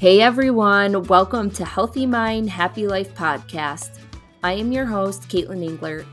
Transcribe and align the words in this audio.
Hey 0.00 0.22
everyone, 0.22 1.02
welcome 1.08 1.50
to 1.50 1.62
Healthy 1.62 2.06
Mind, 2.06 2.48
Happy 2.48 2.86
Life 2.86 3.14
podcast. 3.14 3.98
I 4.42 4.54
am 4.54 4.72
your 4.72 4.86
host, 4.86 5.28
Caitlin 5.28 5.62
Engler. 5.62 6.06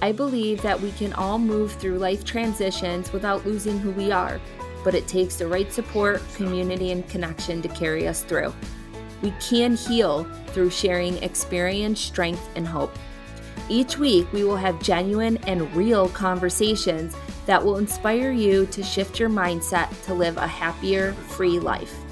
I 0.00 0.12
believe 0.12 0.62
that 0.62 0.80
we 0.80 0.90
can 0.92 1.12
all 1.12 1.38
move 1.38 1.72
through 1.72 1.98
life 1.98 2.24
transitions 2.24 3.12
without 3.12 3.44
losing 3.44 3.78
who 3.78 3.90
we 3.90 4.10
are, 4.10 4.40
but 4.82 4.94
it 4.94 5.06
takes 5.06 5.36
the 5.36 5.46
right 5.46 5.70
support, 5.70 6.22
community, 6.34 6.92
and 6.92 7.06
connection 7.10 7.60
to 7.60 7.68
carry 7.68 8.08
us 8.08 8.22
through. 8.22 8.54
We 9.20 9.34
can 9.38 9.76
heal 9.76 10.24
through 10.46 10.70
sharing 10.70 11.22
experience, 11.22 12.00
strength, 12.00 12.48
and 12.56 12.66
hope. 12.66 12.96
Each 13.68 13.98
week, 13.98 14.32
we 14.32 14.44
will 14.44 14.56
have 14.56 14.80
genuine 14.80 15.36
and 15.46 15.70
real 15.76 16.08
conversations 16.08 17.14
that 17.44 17.62
will 17.62 17.76
inspire 17.76 18.30
you 18.30 18.64
to 18.68 18.82
shift 18.82 19.20
your 19.20 19.28
mindset 19.28 19.90
to 20.06 20.14
live 20.14 20.38
a 20.38 20.46
happier, 20.46 21.12
free 21.12 21.58
life. 21.58 22.05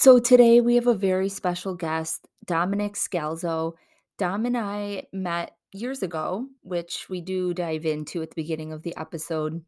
So 0.00 0.18
today 0.18 0.62
we 0.62 0.76
have 0.76 0.86
a 0.86 0.94
very 0.94 1.28
special 1.28 1.74
guest, 1.74 2.26
Dominic 2.46 2.94
Scalzo. 2.94 3.74
Dom 4.16 4.46
and 4.46 4.56
I 4.56 5.08
met 5.12 5.54
years 5.74 6.02
ago, 6.02 6.46
which 6.62 7.10
we 7.10 7.20
do 7.20 7.52
dive 7.52 7.84
into 7.84 8.22
at 8.22 8.30
the 8.30 8.34
beginning 8.34 8.72
of 8.72 8.82
the 8.82 8.96
episode. 8.96 9.62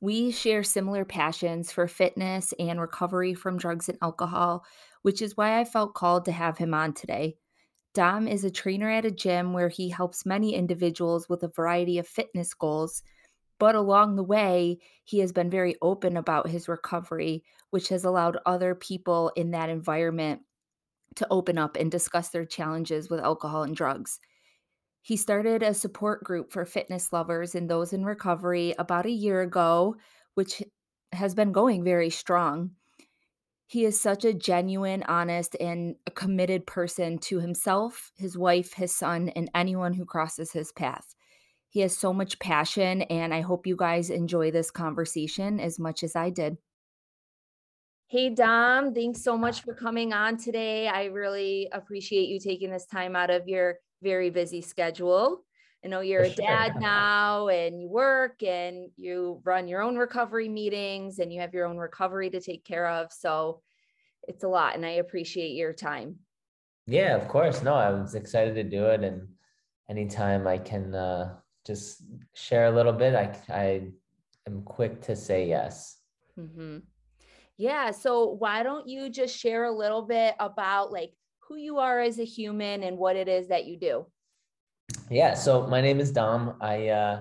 We 0.00 0.32
share 0.32 0.64
similar 0.64 1.04
passions 1.04 1.70
for 1.70 1.86
fitness 1.86 2.52
and 2.58 2.80
recovery 2.80 3.32
from 3.32 3.58
drugs 3.58 3.88
and 3.88 3.96
alcohol, 4.02 4.64
which 5.02 5.22
is 5.22 5.36
why 5.36 5.60
I 5.60 5.66
felt 5.66 5.94
called 5.94 6.24
to 6.24 6.32
have 6.32 6.58
him 6.58 6.74
on 6.74 6.92
today. 6.92 7.36
Dom 7.94 8.26
is 8.26 8.42
a 8.42 8.50
trainer 8.50 8.90
at 8.90 9.04
a 9.04 9.12
gym 9.12 9.52
where 9.52 9.68
he 9.68 9.88
helps 9.88 10.26
many 10.26 10.56
individuals 10.56 11.28
with 11.28 11.44
a 11.44 11.48
variety 11.54 11.98
of 11.98 12.08
fitness 12.08 12.54
goals 12.54 13.04
but 13.62 13.76
along 13.76 14.16
the 14.16 14.24
way, 14.24 14.80
he 15.04 15.20
has 15.20 15.30
been 15.30 15.48
very 15.48 15.76
open 15.80 16.16
about 16.16 16.48
his 16.48 16.66
recovery, 16.66 17.44
which 17.72 17.88
has 17.88 18.04
allowed 18.04 18.36
other 18.44 18.74
people 18.74 19.32
in 19.34 19.50
that 19.52 19.70
environment 19.70 20.42
to 21.16 21.26
open 21.30 21.56
up 21.56 21.74
and 21.74 21.90
discuss 21.90 22.28
their 22.28 22.44
challenges 22.44 23.08
with 23.08 23.18
alcohol 23.18 23.62
and 23.62 23.74
drugs. 23.74 24.20
He 25.00 25.16
started 25.16 25.62
a 25.62 25.72
support 25.72 26.22
group 26.22 26.52
for 26.52 26.66
fitness 26.66 27.14
lovers 27.14 27.54
and 27.54 27.70
those 27.70 27.94
in 27.94 28.04
recovery 28.04 28.74
about 28.78 29.06
a 29.06 29.10
year 29.10 29.40
ago, 29.40 29.96
which 30.34 30.62
has 31.12 31.34
been 31.34 31.50
going 31.50 31.82
very 31.82 32.10
strong. 32.10 32.72
He 33.66 33.86
is 33.86 33.98
such 33.98 34.26
a 34.26 34.34
genuine, 34.34 35.02
honest, 35.04 35.56
and 35.58 35.96
a 36.06 36.10
committed 36.10 36.66
person 36.66 37.16
to 37.20 37.40
himself, 37.40 38.12
his 38.16 38.36
wife, 38.36 38.74
his 38.74 38.94
son, 38.94 39.30
and 39.30 39.50
anyone 39.54 39.94
who 39.94 40.04
crosses 40.04 40.52
his 40.52 40.72
path. 40.72 41.14
He 41.70 41.80
has 41.80 41.96
so 41.96 42.12
much 42.12 42.38
passion, 42.38 43.00
and 43.02 43.32
I 43.32 43.40
hope 43.40 43.66
you 43.66 43.76
guys 43.76 44.10
enjoy 44.10 44.50
this 44.50 44.70
conversation 44.70 45.58
as 45.58 45.78
much 45.78 46.02
as 46.02 46.14
I 46.14 46.28
did. 46.28 46.58
Hey, 48.12 48.28
Dom, 48.28 48.92
thanks 48.92 49.22
so 49.22 49.38
much 49.38 49.62
for 49.62 49.72
coming 49.72 50.12
on 50.12 50.36
today. 50.36 50.86
I 50.86 51.04
really 51.04 51.70
appreciate 51.72 52.28
you 52.28 52.38
taking 52.38 52.70
this 52.70 52.84
time 52.84 53.16
out 53.16 53.30
of 53.30 53.48
your 53.48 53.76
very 54.02 54.28
busy 54.28 54.60
schedule. 54.60 55.46
I 55.82 55.88
know 55.88 56.00
you're 56.00 56.24
a 56.24 56.28
dad 56.28 56.74
now 56.78 57.48
and 57.48 57.80
you 57.80 57.88
work 57.88 58.42
and 58.42 58.90
you 58.98 59.40
run 59.44 59.66
your 59.66 59.80
own 59.80 59.96
recovery 59.96 60.50
meetings 60.50 61.20
and 61.20 61.32
you 61.32 61.40
have 61.40 61.54
your 61.54 61.64
own 61.64 61.78
recovery 61.78 62.28
to 62.28 62.40
take 62.42 62.66
care 62.66 62.86
of. 62.86 63.10
So 63.10 63.62
it's 64.28 64.44
a 64.44 64.48
lot 64.48 64.74
and 64.74 64.84
I 64.84 64.96
appreciate 65.00 65.52
your 65.52 65.72
time. 65.72 66.16
Yeah, 66.86 67.16
of 67.16 67.28
course. 67.28 67.62
No, 67.62 67.72
I 67.72 67.88
was 67.88 68.14
excited 68.14 68.54
to 68.56 68.62
do 68.62 68.88
it. 68.88 69.02
And 69.04 69.26
anytime 69.88 70.46
I 70.46 70.58
can 70.58 70.94
uh, 70.94 71.36
just 71.64 72.02
share 72.34 72.66
a 72.66 72.72
little 72.72 72.92
bit, 72.92 73.14
I, 73.14 73.34
I 73.48 73.88
am 74.46 74.64
quick 74.64 75.00
to 75.04 75.16
say 75.16 75.48
yes. 75.48 75.96
Mm-hmm. 76.38 76.80
Yeah. 77.62 77.92
So 77.92 78.24
why 78.42 78.64
don't 78.64 78.88
you 78.88 79.08
just 79.08 79.38
share 79.38 79.66
a 79.66 79.70
little 79.70 80.02
bit 80.02 80.34
about 80.40 80.90
like 80.90 81.12
who 81.46 81.54
you 81.54 81.78
are 81.78 82.00
as 82.00 82.18
a 82.18 82.24
human 82.24 82.82
and 82.82 82.98
what 82.98 83.14
it 83.14 83.28
is 83.28 83.46
that 83.48 83.66
you 83.66 83.76
do? 83.76 84.04
Yeah. 85.08 85.34
So 85.34 85.68
my 85.68 85.80
name 85.80 86.00
is 86.00 86.10
Dom. 86.10 86.56
I, 86.60 86.88
uh, 86.88 87.20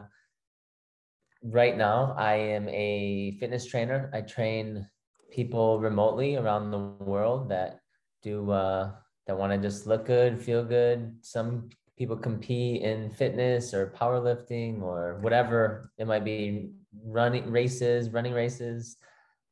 right 1.44 1.78
now 1.78 2.16
I 2.18 2.34
am 2.58 2.68
a 2.70 3.38
fitness 3.40 3.68
trainer. 3.68 4.10
I 4.16 4.22
train 4.22 4.88
people 5.30 5.80
remotely 5.80 6.38
around 6.38 6.72
the 6.72 7.06
world 7.06 7.50
that 7.50 7.82
do, 8.24 8.50
uh, 8.50 8.94
that 9.28 9.38
want 9.38 9.54
to 9.54 9.60
just 9.60 9.86
look 9.86 10.08
good, 10.08 10.42
feel 10.42 10.66
good. 10.66 11.18
Some 11.22 11.70
people 12.00 12.18
compete 12.18 12.82
in 12.82 13.12
fitness 13.12 13.76
or 13.76 13.94
powerlifting 13.96 14.82
or 14.82 15.20
whatever 15.22 15.92
it 16.00 16.08
might 16.08 16.26
be 16.26 16.72
running 17.06 17.50
races 17.52 18.10
running 18.10 18.34
races 18.34 18.98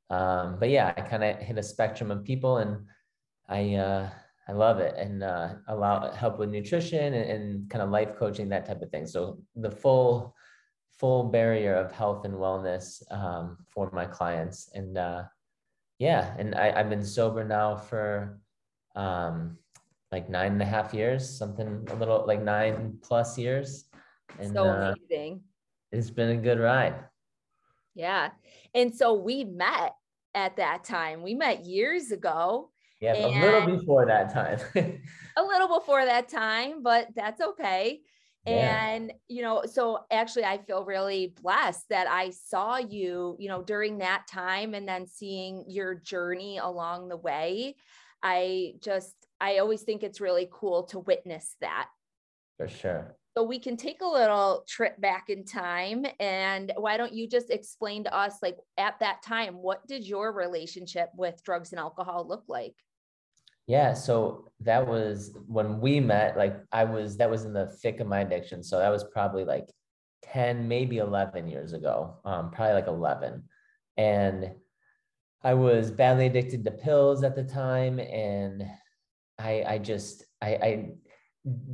um, 0.09 0.57
but 0.59 0.69
yeah 0.69 0.93
i 0.97 1.01
kind 1.01 1.23
of 1.23 1.37
hit 1.37 1.57
a 1.57 1.63
spectrum 1.63 2.11
of 2.11 2.23
people 2.23 2.57
and 2.57 2.85
i 3.47 3.75
uh, 3.75 4.09
i 4.47 4.51
love 4.51 4.79
it 4.79 4.95
and 4.97 5.23
uh, 5.23 5.53
allow 5.67 6.11
help 6.11 6.39
with 6.39 6.49
nutrition 6.49 7.13
and, 7.13 7.29
and 7.29 7.69
kind 7.69 7.81
of 7.81 7.89
life 7.89 8.15
coaching 8.17 8.49
that 8.49 8.65
type 8.65 8.81
of 8.81 8.89
thing 8.89 9.05
so 9.05 9.39
the 9.55 9.71
full 9.71 10.35
full 10.99 11.23
barrier 11.23 11.75
of 11.75 11.91
health 11.91 12.25
and 12.25 12.33
wellness 12.33 13.01
um, 13.11 13.57
for 13.67 13.89
my 13.91 14.05
clients 14.05 14.69
and 14.73 14.97
uh, 14.97 15.23
yeah 15.97 16.35
and 16.37 16.55
I, 16.55 16.71
i've 16.75 16.89
been 16.89 17.05
sober 17.05 17.43
now 17.43 17.75
for 17.75 18.39
um, 18.95 19.57
like 20.11 20.29
nine 20.29 20.53
and 20.53 20.61
a 20.61 20.65
half 20.65 20.93
years, 20.93 21.29
something 21.29 21.87
a 21.91 21.95
little 21.95 22.25
like 22.25 22.41
nine 22.41 22.97
plus 23.01 23.37
years. 23.37 23.85
And 24.39 24.53
so 24.53 24.65
uh, 24.65 24.95
amazing. 25.09 25.41
Uh, 25.43 25.97
it's 25.97 26.09
been 26.09 26.29
a 26.29 26.37
good 26.37 26.59
ride. 26.59 26.95
Yeah. 27.95 28.29
And 28.73 28.93
so 28.93 29.13
we 29.13 29.43
met 29.43 29.93
at 30.33 30.57
that 30.57 30.83
time. 30.83 31.21
We 31.21 31.33
met 31.33 31.65
years 31.65 32.11
ago. 32.11 32.71
Yeah, 33.01 33.13
a 33.13 33.27
little 33.27 33.77
before 33.77 34.05
that 34.07 34.33
time. 34.33 34.59
a 35.37 35.43
little 35.43 35.79
before 35.79 36.03
that 36.03 36.27
time, 36.27 36.83
but 36.83 37.07
that's 37.15 37.39
okay. 37.39 38.01
Yeah. 38.45 38.87
And, 38.87 39.13
you 39.27 39.41
know, 39.41 39.63
so 39.65 39.99
actually, 40.11 40.45
I 40.45 40.57
feel 40.57 40.83
really 40.83 41.33
blessed 41.41 41.87
that 41.89 42.07
I 42.07 42.31
saw 42.31 42.77
you, 42.77 43.35
you 43.39 43.47
know, 43.47 43.61
during 43.61 43.99
that 43.99 44.27
time 44.27 44.73
and 44.73 44.87
then 44.87 45.07
seeing 45.07 45.65
your 45.67 45.95
journey 45.95 46.57
along 46.57 47.09
the 47.09 47.17
way. 47.17 47.75
I 48.23 48.73
just 48.81 49.13
I 49.39 49.59
always 49.59 49.81
think 49.81 50.03
it's 50.03 50.19
really 50.21 50.49
cool 50.51 50.83
to 50.87 50.99
witness 50.99 51.55
that. 51.61 51.89
For 52.57 52.67
sure. 52.67 53.15
So 53.39 53.43
we 53.43 53.57
can 53.57 53.77
take 53.77 54.01
a 54.01 54.05
little 54.05 54.65
trip 54.67 54.99
back 54.99 55.29
in 55.29 55.45
time 55.45 56.05
and 56.19 56.73
why 56.75 56.97
don't 56.97 57.13
you 57.13 57.25
just 57.25 57.49
explain 57.49 58.03
to 58.03 58.13
us 58.13 58.33
like 58.41 58.57
at 58.77 58.99
that 58.99 59.21
time 59.21 59.53
what 59.53 59.87
did 59.87 60.05
your 60.05 60.33
relationship 60.33 61.07
with 61.15 61.41
drugs 61.45 61.71
and 61.71 61.79
alcohol 61.79 62.27
look 62.27 62.43
like? 62.49 62.75
Yeah, 63.65 63.93
so 63.93 64.49
that 64.59 64.85
was 64.85 65.37
when 65.47 65.79
we 65.79 66.01
met 66.01 66.35
like 66.35 66.57
I 66.73 66.83
was 66.83 67.15
that 67.15 67.31
was 67.31 67.45
in 67.45 67.53
the 67.53 67.67
thick 67.81 68.01
of 68.01 68.07
my 68.07 68.19
addiction. 68.19 68.61
So 68.61 68.77
that 68.77 68.89
was 68.89 69.05
probably 69.05 69.45
like 69.45 69.71
10 70.23 70.67
maybe 70.67 70.97
11 70.97 71.47
years 71.47 71.71
ago. 71.71 72.17
Um 72.25 72.51
probably 72.51 72.73
like 72.73 72.87
11. 72.87 73.41
And 73.95 74.51
I 75.45 75.53
was 75.53 75.91
badly 75.91 76.25
addicted 76.25 76.65
to 76.65 76.71
pills 76.71 77.23
at 77.23 77.37
the 77.37 77.45
time 77.45 77.99
and 77.99 78.65
I 79.37 79.63
I 79.65 79.77
just 79.77 80.25
I 80.41 80.49
I 80.55 80.89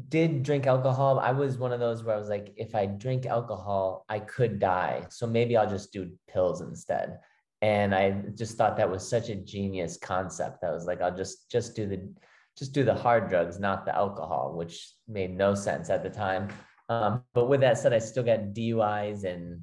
did 0.10 0.44
drink 0.44 0.68
alcohol. 0.68 1.20
I 1.20 1.32
was 1.32 1.58
one 1.58 1.72
of 1.72 1.80
those 1.80 2.04
where 2.04 2.16
I 2.16 2.20
was 2.20 2.30
like, 2.30 2.54
if 2.56 2.76
I 2.76 2.86
drink 2.86 3.26
alcohol, 3.26 4.06
I 4.10 4.20
could 4.20 4.60
die. 4.60 5.06
So 5.10 5.26
maybe 5.26 5.58
I'll 5.58 5.70
just 5.70 5.92
do 5.92 6.12
pills 6.30 6.62
instead. 6.62 7.20
And 7.62 7.96
I 7.96 8.24
just 8.36 8.58
thought 8.58 8.78
that 8.78 8.90
was 8.90 9.08
such 9.08 9.30
a 9.30 9.36
genius 9.36 9.98
concept. 9.98 10.64
I 10.64 10.72
was 10.72 10.86
like, 10.86 11.02
I'll 11.02 11.16
just 11.16 11.50
just 11.50 11.76
do 11.76 11.88
the 11.88 12.14
just 12.58 12.74
do 12.74 12.84
the 12.84 12.94
hard 12.94 13.30
drugs, 13.30 13.60
not 13.60 13.86
the 13.86 13.96
alcohol, 13.96 14.54
which 14.56 14.94
made 15.08 15.36
no 15.36 15.56
sense 15.56 15.90
at 15.90 16.04
the 16.04 16.10
time. 16.10 16.50
Um, 16.88 17.24
but 17.34 17.50
with 17.50 17.62
that 17.62 17.78
said, 17.78 17.92
I 17.92 18.00
still 18.00 18.24
got 18.24 18.54
DUIs 18.54 19.26
and 19.26 19.62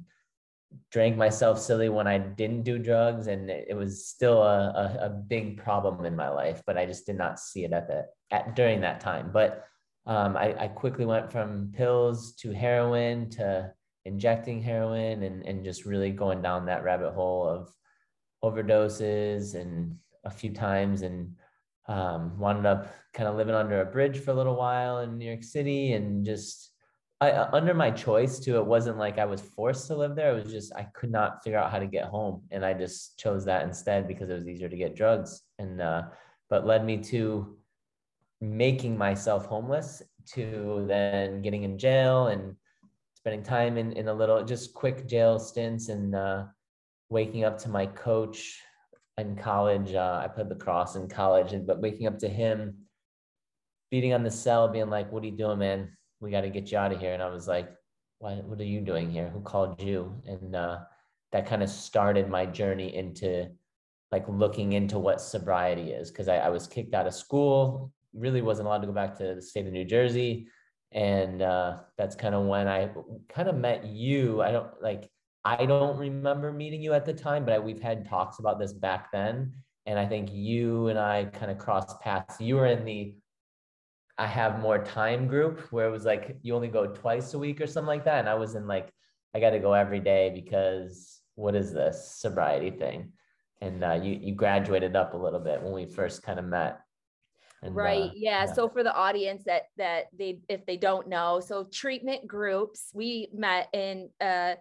drank 0.91 1.17
myself 1.17 1.59
silly 1.59 1.89
when 1.89 2.07
I 2.07 2.17
didn't 2.17 2.63
do 2.63 2.77
drugs, 2.77 3.27
and 3.27 3.49
it, 3.49 3.75
was 3.75 4.07
still 4.07 4.41
a, 4.43 4.97
a, 5.01 5.05
a, 5.05 5.09
big 5.09 5.57
problem 5.57 6.05
in 6.05 6.15
my 6.15 6.29
life. 6.29 6.61
But 6.65 6.77
I 6.77 6.85
just 6.85 7.05
did 7.05 7.17
not 7.17 7.39
see 7.39 7.63
it 7.63 7.73
at 7.73 7.87
the 7.87 8.05
at 8.31 8.55
during 8.55 8.81
that 8.81 8.99
time. 8.99 9.29
But 9.31 9.65
um, 10.05 10.35
I, 10.35 10.55
I 10.59 10.67
quickly 10.67 11.05
went 11.05 11.31
from 11.31 11.71
pills 11.75 12.33
to 12.35 12.51
heroin 12.51 13.29
to 13.31 13.71
injecting 14.05 14.61
heroin, 14.61 15.23
and 15.23 15.45
and 15.45 15.63
just 15.63 15.85
really 15.85 16.11
going 16.11 16.41
down 16.41 16.65
that 16.65 16.83
rabbit 16.83 17.13
hole 17.13 17.47
of 17.47 17.73
overdoses 18.43 19.55
and 19.55 19.97
a 20.25 20.29
few 20.29 20.53
times 20.53 21.01
and 21.01 21.35
um, 21.87 22.37
wound 22.37 22.65
up 22.65 22.93
kind 23.13 23.27
of 23.27 23.35
living 23.35 23.55
under 23.55 23.81
a 23.81 23.85
bridge 23.85 24.19
for 24.19 24.31
a 24.31 24.33
little 24.33 24.55
while 24.55 24.99
in 24.99 25.17
New 25.17 25.25
York 25.25 25.43
City 25.43 25.93
and 25.93 26.25
just 26.25 26.71
I, 27.21 27.31
uh, 27.31 27.49
under 27.53 27.73
my 27.73 27.89
choice 27.91 28.39
too. 28.39 28.57
It 28.57 28.65
wasn't 28.65 28.97
like 28.97 29.17
I 29.17 29.25
was 29.25 29.39
forced 29.39 29.87
to 29.87 29.95
live 29.95 30.15
there. 30.15 30.31
It 30.31 30.43
was 30.43 30.51
just 30.51 30.73
I 30.75 30.83
could 30.93 31.11
not 31.11 31.41
figure 31.41 31.59
out 31.59 31.71
how 31.71 31.79
to 31.79 31.87
get 31.87 32.05
home, 32.05 32.41
and 32.51 32.65
I 32.65 32.73
just 32.73 33.17
chose 33.17 33.45
that 33.45 33.63
instead 33.63 34.07
because 34.07 34.29
it 34.29 34.33
was 34.33 34.47
easier 34.47 34.67
to 34.67 34.75
get 34.75 34.95
drugs. 34.95 35.41
And 35.57 35.81
uh, 35.81 36.03
but 36.49 36.65
led 36.65 36.85
me 36.85 36.97
to 36.97 37.57
making 38.43 38.97
myself 38.97 39.45
homeless, 39.45 40.01
to 40.25 40.85
then 40.87 41.41
getting 41.41 41.63
in 41.63 41.77
jail 41.77 42.27
and 42.27 42.55
spending 43.15 43.43
time 43.43 43.77
in 43.77 43.91
in 43.93 44.07
a 44.07 44.13
little 44.13 44.43
just 44.43 44.73
quick 44.73 45.07
jail 45.07 45.39
stints 45.39 45.89
and 45.89 46.15
uh, 46.15 46.43
waking 47.09 47.43
up 47.43 47.57
to 47.57 47.69
my 47.69 47.85
coach 47.85 48.59
in 49.17 49.35
college. 49.35 49.93
Uh, 49.93 50.21
I 50.23 50.27
played 50.27 50.49
lacrosse 50.49 50.95
in 50.95 51.07
college, 51.07 51.53
and 51.53 51.65
but 51.65 51.81
waking 51.81 52.07
up 52.07 52.19
to 52.19 52.29
him, 52.29 52.75
beating 53.91 54.13
on 54.13 54.23
the 54.23 54.31
cell, 54.31 54.67
being 54.67 54.89
like, 54.89 55.11
"What 55.11 55.23
are 55.23 55.27
you 55.27 55.37
doing, 55.37 55.59
man? 55.59 55.97
We 56.19 56.31
got 56.31 56.41
to 56.41 56.49
get 56.49 56.71
you 56.71 56.77
out 56.77 56.91
of 56.91 56.99
here." 56.99 57.13
And 57.13 57.23
I 57.23 57.29
was 57.29 57.47
like, 57.47 57.69
"What? 58.19 58.43
What 58.45 58.59
are 58.59 58.65
you 58.65 58.81
doing 58.81 59.11
here? 59.11 59.29
Who 59.29 59.41
called 59.41 59.81
you?" 59.81 60.21
And 60.25 60.55
uh, 60.55 60.79
that 61.31 61.45
kind 61.45 61.63
of 61.63 61.69
started 61.69 62.29
my 62.29 62.45
journey 62.45 62.95
into 62.95 63.49
like 64.11 64.25
looking 64.27 64.73
into 64.73 64.99
what 64.99 65.19
sobriety 65.19 65.91
is 65.91 66.11
because 66.11 66.27
I, 66.27 66.37
I 66.37 66.49
was 66.49 66.67
kicked 66.67 66.93
out 66.93 67.07
of 67.07 67.15
school, 67.15 67.91
really 68.13 68.41
wasn't 68.41 68.67
allowed 68.67 68.79
to 68.79 68.87
go 68.87 68.93
back 68.93 69.17
to 69.17 69.35
the 69.35 69.41
state 69.41 69.65
of 69.65 69.73
New 69.73 69.85
Jersey. 69.85 70.47
And 70.91 71.41
uh, 71.41 71.77
that's 71.97 72.15
kind 72.15 72.35
of 72.35 72.45
when 72.45 72.67
I 72.67 72.89
kind 73.29 73.49
of 73.49 73.55
met 73.55 73.85
you. 73.85 74.41
I 74.41 74.51
don't 74.51 74.69
like 74.81 75.09
I 75.45 75.65
don't 75.65 75.97
remember 75.97 76.53
meeting 76.53 76.81
you 76.81 76.93
at 76.93 77.05
the 77.05 77.13
time, 77.13 77.43
but 77.43 77.53
I, 77.53 77.59
we've 77.59 77.81
had 77.81 78.07
talks 78.07 78.39
about 78.39 78.59
this 78.59 78.71
back 78.71 79.11
then. 79.11 79.53
And 79.85 79.99
I 79.99 80.05
think 80.05 80.29
you 80.31 80.87
and 80.87 80.97
I 80.97 81.25
kind 81.25 81.51
of 81.51 81.57
crossed 81.57 81.99
paths. 81.99 82.39
You 82.39 82.55
were 82.55 82.67
in 82.67 82.85
the 82.85 83.15
I 84.17 84.27
have 84.27 84.59
more 84.59 84.83
time 84.83 85.27
group 85.27 85.59
where 85.71 85.87
it 85.87 85.91
was 85.91 86.05
like 86.05 86.37
you 86.43 86.55
only 86.55 86.67
go 86.67 86.87
twice 86.87 87.33
a 87.33 87.39
week 87.39 87.59
or 87.59 87.67
something 87.67 87.87
like 87.87 88.05
that. 88.05 88.19
And 88.19 88.29
I 88.29 88.35
was 88.35 88.55
in 88.55 88.67
like, 88.67 88.89
I 89.33 89.39
got 89.39 89.49
to 89.51 89.59
go 89.59 89.73
every 89.73 89.99
day 89.99 90.31
because 90.33 91.19
what 91.35 91.55
is 91.55 91.73
this 91.73 92.15
sobriety 92.15 92.69
thing? 92.69 93.11
And 93.59 93.83
uh, 93.83 93.99
you 94.01 94.19
you 94.21 94.35
graduated 94.35 94.95
up 94.95 95.13
a 95.13 95.17
little 95.17 95.39
bit 95.39 95.61
when 95.61 95.73
we 95.73 95.85
first 95.85 96.21
kind 96.21 96.37
of 96.37 96.45
met. 96.45 96.82
And, 97.63 97.75
right. 97.75 98.09
Uh, 98.09 98.13
yeah. 98.15 98.45
yeah. 98.45 98.53
So 98.53 98.69
for 98.69 98.83
the 98.83 98.93
audience 98.93 99.43
that 99.45 99.63
that 99.77 100.05
they 100.17 100.39
if 100.49 100.65
they 100.65 100.77
don't 100.77 101.07
know, 101.07 101.39
so 101.39 101.63
treatment 101.71 102.27
groups, 102.27 102.91
we 102.93 103.29
met 103.33 103.69
in 103.73 104.09
uh 104.21 104.55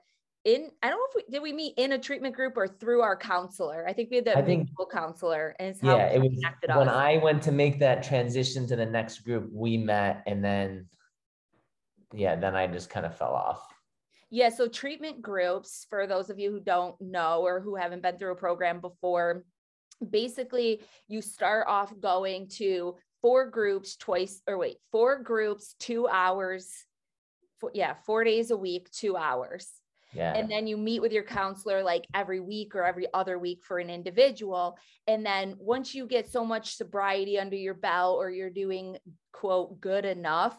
in 0.45 0.71
I 0.83 0.91
don't 0.91 0.99
know 0.99 1.07
if 1.11 1.15
we 1.17 1.33
did 1.33 1.43
we 1.43 1.53
meet 1.53 1.75
in 1.77 1.93
a 1.93 1.99
treatment 1.99 2.35
group 2.35 2.57
or 2.57 2.67
through 2.67 3.03
our 3.03 3.17
counselor. 3.17 3.87
I 3.87 3.93
think 3.93 4.11
we 4.11 4.17
had 4.17 4.25
the 4.25 4.39
I 4.39 4.43
think, 4.43 4.69
counselor 4.93 5.55
and 5.59 5.77
yeah, 5.83 6.13
it 6.13 6.21
was 6.21 6.33
when 6.67 6.89
us. 6.89 6.95
I 6.95 7.19
went 7.19 7.43
to 7.45 7.53
make 7.53 7.79
that 7.81 8.03
transition 8.03 8.67
to 8.69 8.77
the 8.77 8.87
next 8.87 9.21
group, 9.21 9.49
we 9.53 9.77
met 9.77 10.23
and 10.27 10.45
then 10.45 10.87
yeah, 12.15 12.37
then 12.37 12.55
I 12.55 12.67
just 12.67 12.91
kind 12.91 13.07
of 13.07 13.17
fell 13.17 13.33
off. 13.33 13.67
Yeah, 14.31 14.49
so 14.49 14.67
treatment 14.67 15.23
groups 15.23 15.87
for 15.89 16.07
those 16.07 16.31
of 16.31 16.39
you 16.39 16.51
who 16.51 16.61
don't 16.61 17.01
know 17.01 17.43
or 17.43 17.61
who 17.61 17.77
haven't 17.77 18.03
been 18.03 18.19
through 18.19 18.33
a 18.33 18.37
program 18.37 18.81
before, 18.81 19.45
basically 20.11 20.81
you 21.09 21.23
start 21.23 21.67
off 21.69 21.93
going 22.01 22.49
to 22.57 22.97
four 23.21 23.51
groups 23.51 23.97
twice 23.97 24.43
or 24.47 24.59
wait, 24.59 24.77
four 24.91 25.23
groups, 25.23 25.75
2 25.81 26.09
hours. 26.09 26.73
Four, 27.61 27.71
yeah, 27.75 27.95
4 28.07 28.25
days 28.25 28.51
a 28.51 28.57
week, 28.57 28.91
2 28.91 29.17
hours 29.17 29.71
yeah. 30.13 30.35
And 30.35 30.51
then 30.51 30.67
you 30.67 30.77
meet 30.77 31.01
with 31.01 31.13
your 31.13 31.23
counselor 31.23 31.83
like 31.83 32.07
every 32.15 32.41
week 32.41 32.75
or 32.75 32.85
every 32.85 33.07
other 33.15 33.39
week 33.39 33.65
for 33.65 33.79
an 33.79 33.89
individual. 33.89 34.79
And 35.07 35.25
then 35.25 35.57
once 35.59 35.95
you 35.95 36.07
get 36.07 36.31
so 36.31 36.45
much 36.45 36.77
sobriety 36.77 37.39
under 37.39 37.57
your 37.57 37.75
belt 37.75 38.19
or 38.19 38.31
you're 38.31 38.51
doing 38.51 38.99
quote 39.33 39.81
good 39.81 40.05
enough, 40.05 40.59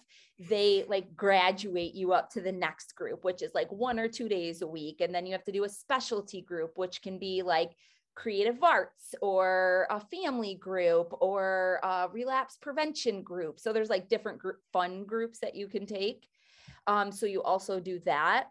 they 0.50 0.86
like 0.88 1.16
graduate 1.16 1.94
you 1.94 2.14
up 2.14 2.32
to 2.32 2.42
the 2.42 2.52
next 2.52 2.96
group, 2.96 3.24
which 3.24 3.44
is 3.44 3.54
like 3.54 3.72
one 3.72 4.00
or 4.00 4.08
two 4.08 4.28
days 4.28 4.62
a 4.64 4.68
week. 4.68 5.02
And 5.02 5.14
then 5.14 5.26
you 5.26 5.34
have 5.34 5.46
to 5.46 5.52
do 5.52 5.66
a 5.66 5.70
specialty 5.70 6.42
group, 6.42 6.72
which 6.76 7.02
can 7.02 7.20
be 7.20 7.44
like 7.44 7.72
creative 8.16 8.64
arts 8.64 9.16
or 9.22 9.88
a 9.90 10.00
family 10.00 10.56
group 10.56 11.14
or 11.20 11.80
a 11.84 12.08
relapse 12.12 12.58
prevention 12.62 13.24
group. 13.24 13.60
So 13.60 13.74
there's 13.74 13.90
like 13.90 14.10
different 14.10 14.40
group 14.40 14.58
fun 14.72 15.06
groups 15.06 15.40
that 15.40 15.56
you 15.56 15.68
can 15.68 15.86
take. 15.86 16.28
Um, 16.88 17.12
so 17.12 17.26
you 17.26 17.42
also 17.42 17.80
do 17.80 18.00
that 18.06 18.48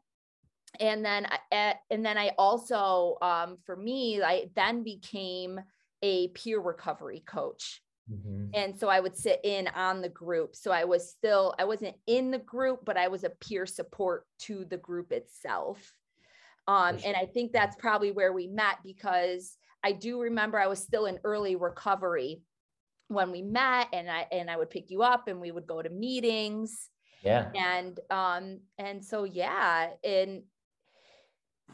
and 0.81 1.05
then 1.05 1.27
and 1.51 2.05
then 2.05 2.17
I 2.17 2.33
also 2.39 3.17
um, 3.21 3.59
for 3.65 3.77
me 3.77 4.23
I 4.23 4.51
then 4.55 4.83
became 4.83 5.61
a 6.03 6.29
peer 6.29 6.61
recovery 6.61 7.23
coach. 7.27 7.83
Mm-hmm. 8.11 8.47
And 8.55 8.77
so 8.77 8.89
I 8.89 8.99
would 8.99 9.17
sit 9.17 9.41
in 9.45 9.69
on 9.69 10.03
the 10.03 10.09
group. 10.09 10.57
So 10.57 10.73
I 10.73 10.85
was 10.85 11.09
still 11.09 11.55
I 11.59 11.65
wasn't 11.65 11.97
in 12.07 12.31
the 12.31 12.39
group, 12.39 12.85
but 12.85 12.97
I 12.97 13.09
was 13.09 13.25
a 13.25 13.31
peer 13.31 13.67
support 13.67 14.27
to 14.41 14.65
the 14.65 14.79
group 14.79 15.13
itself. 15.13 15.95
Um, 16.69 16.99
sure. 16.99 17.09
and 17.09 17.17
I 17.17 17.27
think 17.27 17.53
that's 17.53 17.77
probably 17.77 18.13
where 18.13 18.33
we 18.33 18.47
met 18.47 18.77
because 18.85 19.57
I 19.83 19.93
do 19.93 20.21
remember 20.21 20.59
I 20.59 20.69
was 20.69 20.81
still 20.81 21.07
in 21.07 21.19
early 21.25 21.57
recovery 21.57 22.43
when 23.09 23.33
we 23.33 23.43
met 23.43 23.89
and 23.93 24.11
I 24.11 24.27
and 24.31 24.51
I 24.51 24.57
would 24.57 24.71
pick 24.71 24.91
you 24.91 25.03
up 25.03 25.29
and 25.29 25.41
we 25.41 25.51
would 25.51 25.67
go 25.67 25.83
to 25.83 25.91
meetings 25.91 26.89
yeah 27.23 27.51
and 27.55 28.01
um 28.11 28.61
and 28.79 29.05
so 29.05 29.25
yeah 29.25 29.91
and 30.03 30.43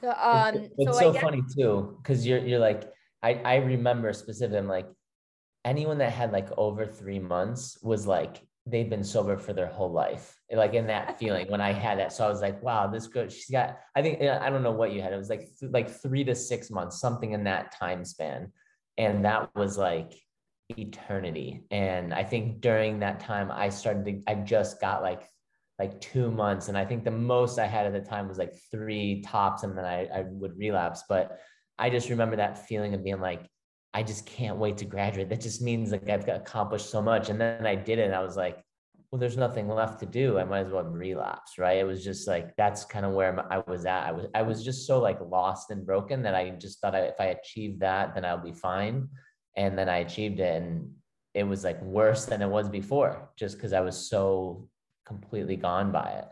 um, 0.03 0.55
it's, 0.55 0.75
it's 0.79 0.93
so, 0.93 1.01
so 1.01 1.13
guess- 1.13 1.23
funny 1.23 1.43
too, 1.57 1.99
because 2.03 2.27
you're 2.27 2.39
you're 2.39 2.59
like 2.59 2.91
I 3.23 3.35
I 3.45 3.57
remember 3.57 4.13
specifically. 4.13 4.59
I'm 4.59 4.69
like 4.69 4.89
anyone 5.65 5.99
that 5.99 6.13
had 6.13 6.33
like 6.33 6.49
over 6.57 6.87
three 6.87 7.19
months 7.19 7.79
was 7.83 8.07
like 8.07 8.47
they've 8.71 8.89
been 8.89 9.05
sober 9.05 9.37
for 9.37 9.53
their 9.53 9.67
whole 9.67 9.91
life, 9.91 10.39
like 10.53 10.75
in 10.75 10.87
that 10.87 11.19
feeling 11.21 11.51
when 11.51 11.61
I 11.61 11.73
had 11.73 11.99
that. 11.99 12.13
So 12.13 12.25
I 12.25 12.29
was 12.29 12.41
like, 12.41 12.63
wow, 12.63 12.87
this 12.87 13.07
girl, 13.07 13.29
she's 13.29 13.51
got. 13.51 13.79
I 13.95 14.03
think 14.03 14.23
I 14.23 14.51
don't 14.51 14.63
know 14.63 14.73
what 14.73 14.93
you 14.93 15.03
had. 15.03 15.13
It 15.13 15.17
was 15.17 15.31
like 15.31 15.49
th- 15.59 15.73
like 15.73 15.91
three 15.91 16.25
to 16.25 16.35
six 16.35 16.71
months, 16.71 17.01
something 17.01 17.33
in 17.33 17.45
that 17.45 17.73
time 17.73 18.05
span, 18.05 18.53
and 18.97 19.25
that 19.25 19.55
was 19.55 19.79
like 19.79 20.15
eternity. 20.71 21.65
And 21.71 22.13
I 22.13 22.25
think 22.25 22.61
during 22.61 23.01
that 23.01 23.21
time, 23.21 23.51
I 23.51 23.69
started 23.69 24.05
to. 24.05 24.23
I 24.31 24.35
just 24.35 24.81
got 24.81 25.03
like 25.03 25.29
like 25.79 26.01
two 26.01 26.31
months. 26.31 26.69
And 26.69 26.77
I 26.77 26.85
think 26.85 27.05
the 27.05 27.11
most 27.11 27.59
I 27.59 27.67
had 27.67 27.87
at 27.87 27.93
the 27.93 28.01
time 28.01 28.29
was 28.29 28.39
like 28.39 28.55
three 28.71 29.23
tops, 29.23 29.63
and 29.63 29.77
then 29.77 29.85
I, 29.85 30.07
I 30.07 30.25
would 30.27 30.59
relapse. 30.59 31.05
But 31.09 31.39
I 31.79 31.91
just 31.91 32.11
remember 32.11 32.37
that 32.37 32.67
feeling 32.67 32.95
of 32.95 33.05
being 33.05 33.21
like, 33.21 33.49
I 33.99 34.03
just 34.05 34.27
can't 34.27 34.59
wait 34.59 34.77
to 34.77 34.85
graduate. 34.85 35.29
That 35.29 35.41
just 35.41 35.61
means 35.61 35.91
like 35.91 36.09
I've 36.09 36.29
accomplished 36.29 36.89
so 36.89 37.03
much. 37.03 37.31
And 37.31 37.41
then 37.41 37.67
I 37.67 37.75
did 37.75 37.99
it, 37.99 38.05
and 38.05 38.15
I 38.15 38.23
was 38.23 38.37
like, 38.37 38.63
well, 39.11 39.19
there's 39.19 39.37
nothing 39.37 39.69
left 39.69 39.99
to 40.01 40.07
do. 40.07 40.39
I 40.39 40.45
might 40.45 40.61
as 40.61 40.71
well 40.71 40.85
relapse, 40.85 41.59
right? 41.59 41.79
It 41.79 41.85
was 41.85 42.05
just 42.05 42.29
like 42.29 42.55
that's 42.57 42.85
kind 42.85 43.05
of 43.05 43.13
where 43.13 43.45
I 43.53 43.61
was 43.67 43.87
at. 43.87 44.07
I 44.07 44.13
was 44.13 44.27
I 44.37 44.43
was 44.43 44.65
just 44.65 44.87
so 44.87 45.01
like 45.01 45.19
lost 45.21 45.73
and 45.73 45.85
broken 45.85 46.23
that 46.23 46.37
I 46.37 46.51
just 46.51 46.81
thought 46.81 46.95
I, 46.95 47.01
if 47.07 47.17
I 47.19 47.27
achieved 47.39 47.81
that, 47.81 48.15
then 48.15 48.25
I'll 48.25 48.39
be 48.51 48.53
fine. 48.53 49.09
And 49.57 49.77
then 49.77 49.89
I 49.89 49.99
achieved 49.99 50.39
it, 50.39 50.63
and 50.63 50.93
it 51.35 51.43
was 51.43 51.65
like 51.65 51.83
worse 51.83 52.25
than 52.25 52.41
it 52.41 52.49
was 52.49 52.69
before, 52.69 53.31
just 53.37 53.57
because 53.57 53.73
I 53.73 53.81
was 53.81 53.97
so 54.09 54.69
completely 55.07 55.57
gone 55.57 55.91
by 55.91 56.09
it. 56.21 56.29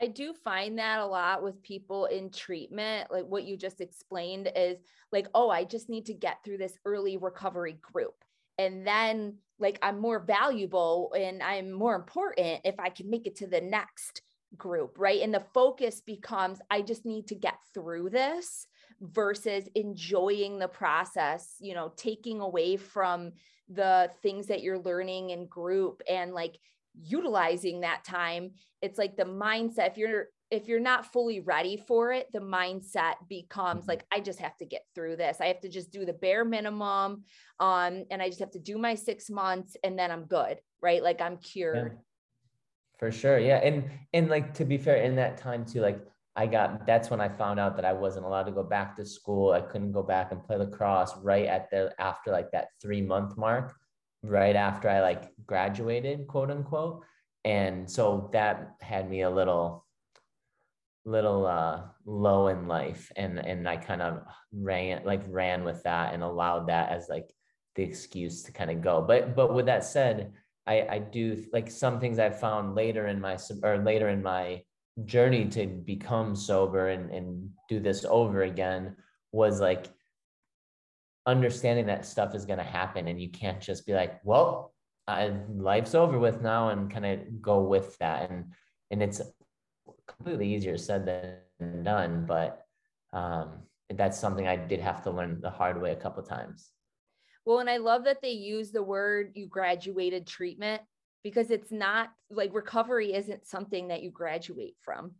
I 0.00 0.08
do 0.08 0.34
find 0.44 0.78
that 0.78 1.00
a 1.00 1.06
lot 1.06 1.42
with 1.42 1.62
people 1.62 2.06
in 2.06 2.30
treatment. 2.30 3.10
Like 3.10 3.24
what 3.24 3.44
you 3.44 3.56
just 3.56 3.80
explained 3.80 4.50
is 4.54 4.78
like, 5.12 5.28
oh, 5.34 5.48
I 5.48 5.64
just 5.64 5.88
need 5.88 6.06
to 6.06 6.14
get 6.14 6.44
through 6.44 6.58
this 6.58 6.78
early 6.84 7.16
recovery 7.16 7.78
group. 7.80 8.14
And 8.58 8.86
then, 8.86 9.36
like, 9.58 9.78
I'm 9.82 9.98
more 9.98 10.18
valuable 10.18 11.12
and 11.16 11.42
I'm 11.42 11.72
more 11.72 11.94
important 11.94 12.60
if 12.64 12.78
I 12.78 12.88
can 12.88 13.10
make 13.10 13.26
it 13.26 13.36
to 13.36 13.46
the 13.46 13.60
next 13.60 14.22
group, 14.56 14.96
right? 14.98 15.20
And 15.22 15.32
the 15.32 15.44
focus 15.52 16.00
becomes, 16.00 16.58
I 16.70 16.82
just 16.82 17.04
need 17.04 17.26
to 17.28 17.34
get 17.34 17.58
through 17.74 18.10
this 18.10 18.66
versus 19.00 19.68
enjoying 19.74 20.58
the 20.58 20.68
process, 20.68 21.56
you 21.60 21.74
know, 21.74 21.92
taking 21.96 22.40
away 22.40 22.76
from 22.76 23.32
the 23.68 24.10
things 24.22 24.46
that 24.46 24.62
you're 24.62 24.78
learning 24.78 25.30
in 25.30 25.46
group 25.46 26.02
and 26.08 26.32
like 26.32 26.58
utilizing 27.02 27.80
that 27.80 28.04
time 28.04 28.50
it's 28.82 28.98
like 28.98 29.16
the 29.16 29.24
mindset 29.24 29.88
if 29.88 29.96
you're 29.96 30.26
if 30.50 30.68
you're 30.68 30.80
not 30.80 31.12
fully 31.12 31.40
ready 31.40 31.76
for 31.88 32.12
it 32.12 32.26
the 32.32 32.38
mindset 32.38 33.14
becomes 33.28 33.82
mm-hmm. 33.82 33.90
like 33.90 34.04
i 34.12 34.20
just 34.20 34.38
have 34.38 34.56
to 34.56 34.64
get 34.64 34.82
through 34.94 35.16
this 35.16 35.38
i 35.40 35.46
have 35.46 35.60
to 35.60 35.68
just 35.68 35.90
do 35.90 36.04
the 36.04 36.12
bare 36.12 36.44
minimum 36.44 37.24
um 37.60 38.04
and 38.10 38.22
i 38.22 38.28
just 38.28 38.40
have 38.40 38.50
to 38.50 38.58
do 38.58 38.78
my 38.78 38.94
6 38.94 39.30
months 39.30 39.76
and 39.84 39.98
then 39.98 40.10
i'm 40.10 40.24
good 40.24 40.58
right 40.80 41.02
like 41.02 41.20
i'm 41.20 41.36
cured 41.38 41.92
yeah. 41.92 41.98
for 42.98 43.10
sure 43.10 43.38
yeah 43.38 43.58
and 43.58 43.90
and 44.12 44.28
like 44.28 44.54
to 44.54 44.64
be 44.64 44.78
fair 44.78 44.96
in 44.96 45.16
that 45.16 45.36
time 45.36 45.64
too 45.64 45.80
like 45.80 46.00
I 46.38 46.46
got 46.46 46.86
that's 46.86 47.08
when 47.08 47.18
I 47.18 47.30
found 47.30 47.58
out 47.58 47.76
that 47.76 47.86
I 47.86 47.94
wasn't 47.94 48.26
allowed 48.26 48.42
to 48.44 48.52
go 48.52 48.62
back 48.62 48.94
to 48.96 49.06
school. 49.06 49.52
I 49.52 49.62
couldn't 49.62 49.92
go 49.92 50.02
back 50.02 50.32
and 50.32 50.44
play 50.44 50.56
lacrosse 50.56 51.16
right 51.22 51.46
at 51.46 51.70
the 51.70 51.94
after 51.98 52.30
like 52.30 52.50
that 52.52 52.68
three 52.82 53.00
month 53.00 53.38
mark 53.38 53.74
right 54.28 54.56
after 54.56 54.88
I 54.88 55.00
like 55.00 55.30
graduated, 55.46 56.26
quote 56.26 56.50
unquote. 56.50 57.04
And 57.44 57.90
so 57.90 58.28
that 58.32 58.76
had 58.80 59.08
me 59.08 59.22
a 59.22 59.30
little 59.30 59.84
little 61.04 61.46
uh 61.46 61.82
low 62.04 62.48
in 62.48 62.66
life 62.66 63.12
and 63.14 63.38
and 63.38 63.68
I 63.68 63.76
kind 63.76 64.02
of 64.02 64.24
ran 64.52 65.04
like 65.04 65.22
ran 65.28 65.62
with 65.62 65.84
that 65.84 66.12
and 66.12 66.22
allowed 66.24 66.66
that 66.66 66.90
as 66.90 67.08
like 67.08 67.32
the 67.76 67.84
excuse 67.84 68.42
to 68.44 68.52
kind 68.52 68.70
of 68.70 68.82
go. 68.82 69.02
But 69.02 69.36
but 69.36 69.54
with 69.54 69.66
that 69.66 69.84
said, 69.84 70.32
I 70.66 70.86
I 70.90 70.98
do 70.98 71.44
like 71.52 71.70
some 71.70 72.00
things 72.00 72.18
I 72.18 72.30
found 72.30 72.74
later 72.74 73.06
in 73.06 73.20
my 73.20 73.38
or 73.62 73.78
later 73.78 74.08
in 74.08 74.22
my 74.22 74.62
journey 75.04 75.46
to 75.46 75.66
become 75.66 76.34
sober 76.34 76.88
and 76.88 77.10
and 77.10 77.50
do 77.68 77.78
this 77.78 78.04
over 78.08 78.42
again 78.42 78.96
was 79.32 79.60
like 79.60 79.86
understanding 81.26 81.86
that 81.86 82.06
stuff 82.06 82.34
is 82.34 82.44
going 82.44 82.58
to 82.58 82.64
happen 82.64 83.08
and 83.08 83.20
you 83.20 83.28
can't 83.28 83.60
just 83.60 83.86
be 83.86 83.92
like 83.92 84.20
well 84.24 84.72
I, 85.08 85.32
life's 85.54 85.94
over 85.94 86.18
with 86.18 86.42
now 86.42 86.70
and 86.70 86.90
kind 86.90 87.06
of 87.06 87.42
go 87.42 87.62
with 87.62 87.96
that 87.98 88.30
and 88.30 88.52
and 88.90 89.02
it's 89.02 89.20
completely 90.06 90.54
easier 90.54 90.78
said 90.78 91.06
than 91.60 91.82
done 91.84 92.26
but 92.26 92.64
um 93.12 93.66
that's 93.94 94.18
something 94.18 94.46
I 94.46 94.56
did 94.56 94.80
have 94.80 95.02
to 95.04 95.10
learn 95.10 95.40
the 95.40 95.50
hard 95.50 95.80
way 95.80 95.92
a 95.92 95.96
couple 95.96 96.22
times. 96.22 96.70
Well, 97.44 97.60
and 97.60 97.70
I 97.70 97.76
love 97.76 98.04
that 98.04 98.20
they 98.22 98.32
use 98.32 98.72
the 98.72 98.82
word 98.82 99.32
you 99.34 99.46
graduated 99.46 100.26
treatment 100.26 100.82
because 101.22 101.50
it's 101.50 101.70
not 101.70 102.10
like 102.30 102.52
recovery 102.52 103.14
isn't 103.14 103.46
something 103.46 103.88
that 103.88 104.02
you 104.02 104.10
graduate 104.10 104.74
from. 104.82 105.12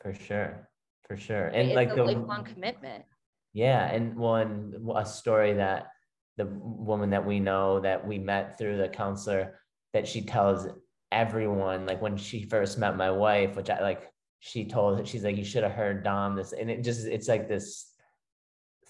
For 0.00 0.12
sure. 0.12 0.68
For 1.06 1.16
sure. 1.16 1.46
And 1.48 1.68
it's 1.68 1.76
like 1.76 1.92
a 1.92 1.94
the 1.94 2.04
lifelong 2.04 2.44
commitment. 2.44 3.04
Yeah. 3.52 3.84
And 3.86 4.16
one 4.16 4.74
a 4.94 5.04
story 5.06 5.54
that 5.54 5.88
the 6.36 6.46
woman 6.46 7.10
that 7.10 7.26
we 7.26 7.40
know 7.40 7.80
that 7.80 8.06
we 8.06 8.18
met 8.18 8.58
through 8.58 8.76
the 8.76 8.88
counselor 8.88 9.58
that 9.92 10.06
she 10.06 10.22
tells 10.22 10.68
everyone, 11.10 11.86
like 11.86 12.00
when 12.00 12.16
she 12.16 12.44
first 12.44 12.78
met 12.78 12.96
my 12.96 13.10
wife, 13.10 13.56
which 13.56 13.70
I 13.70 13.80
like, 13.80 14.12
she 14.40 14.66
told 14.66 15.06
she's 15.08 15.24
like, 15.24 15.36
you 15.36 15.44
should 15.44 15.64
have 15.64 15.72
heard 15.72 16.04
Dom 16.04 16.36
this. 16.36 16.52
And 16.52 16.70
it 16.70 16.84
just 16.84 17.06
it's 17.06 17.28
like 17.28 17.48
this 17.48 17.92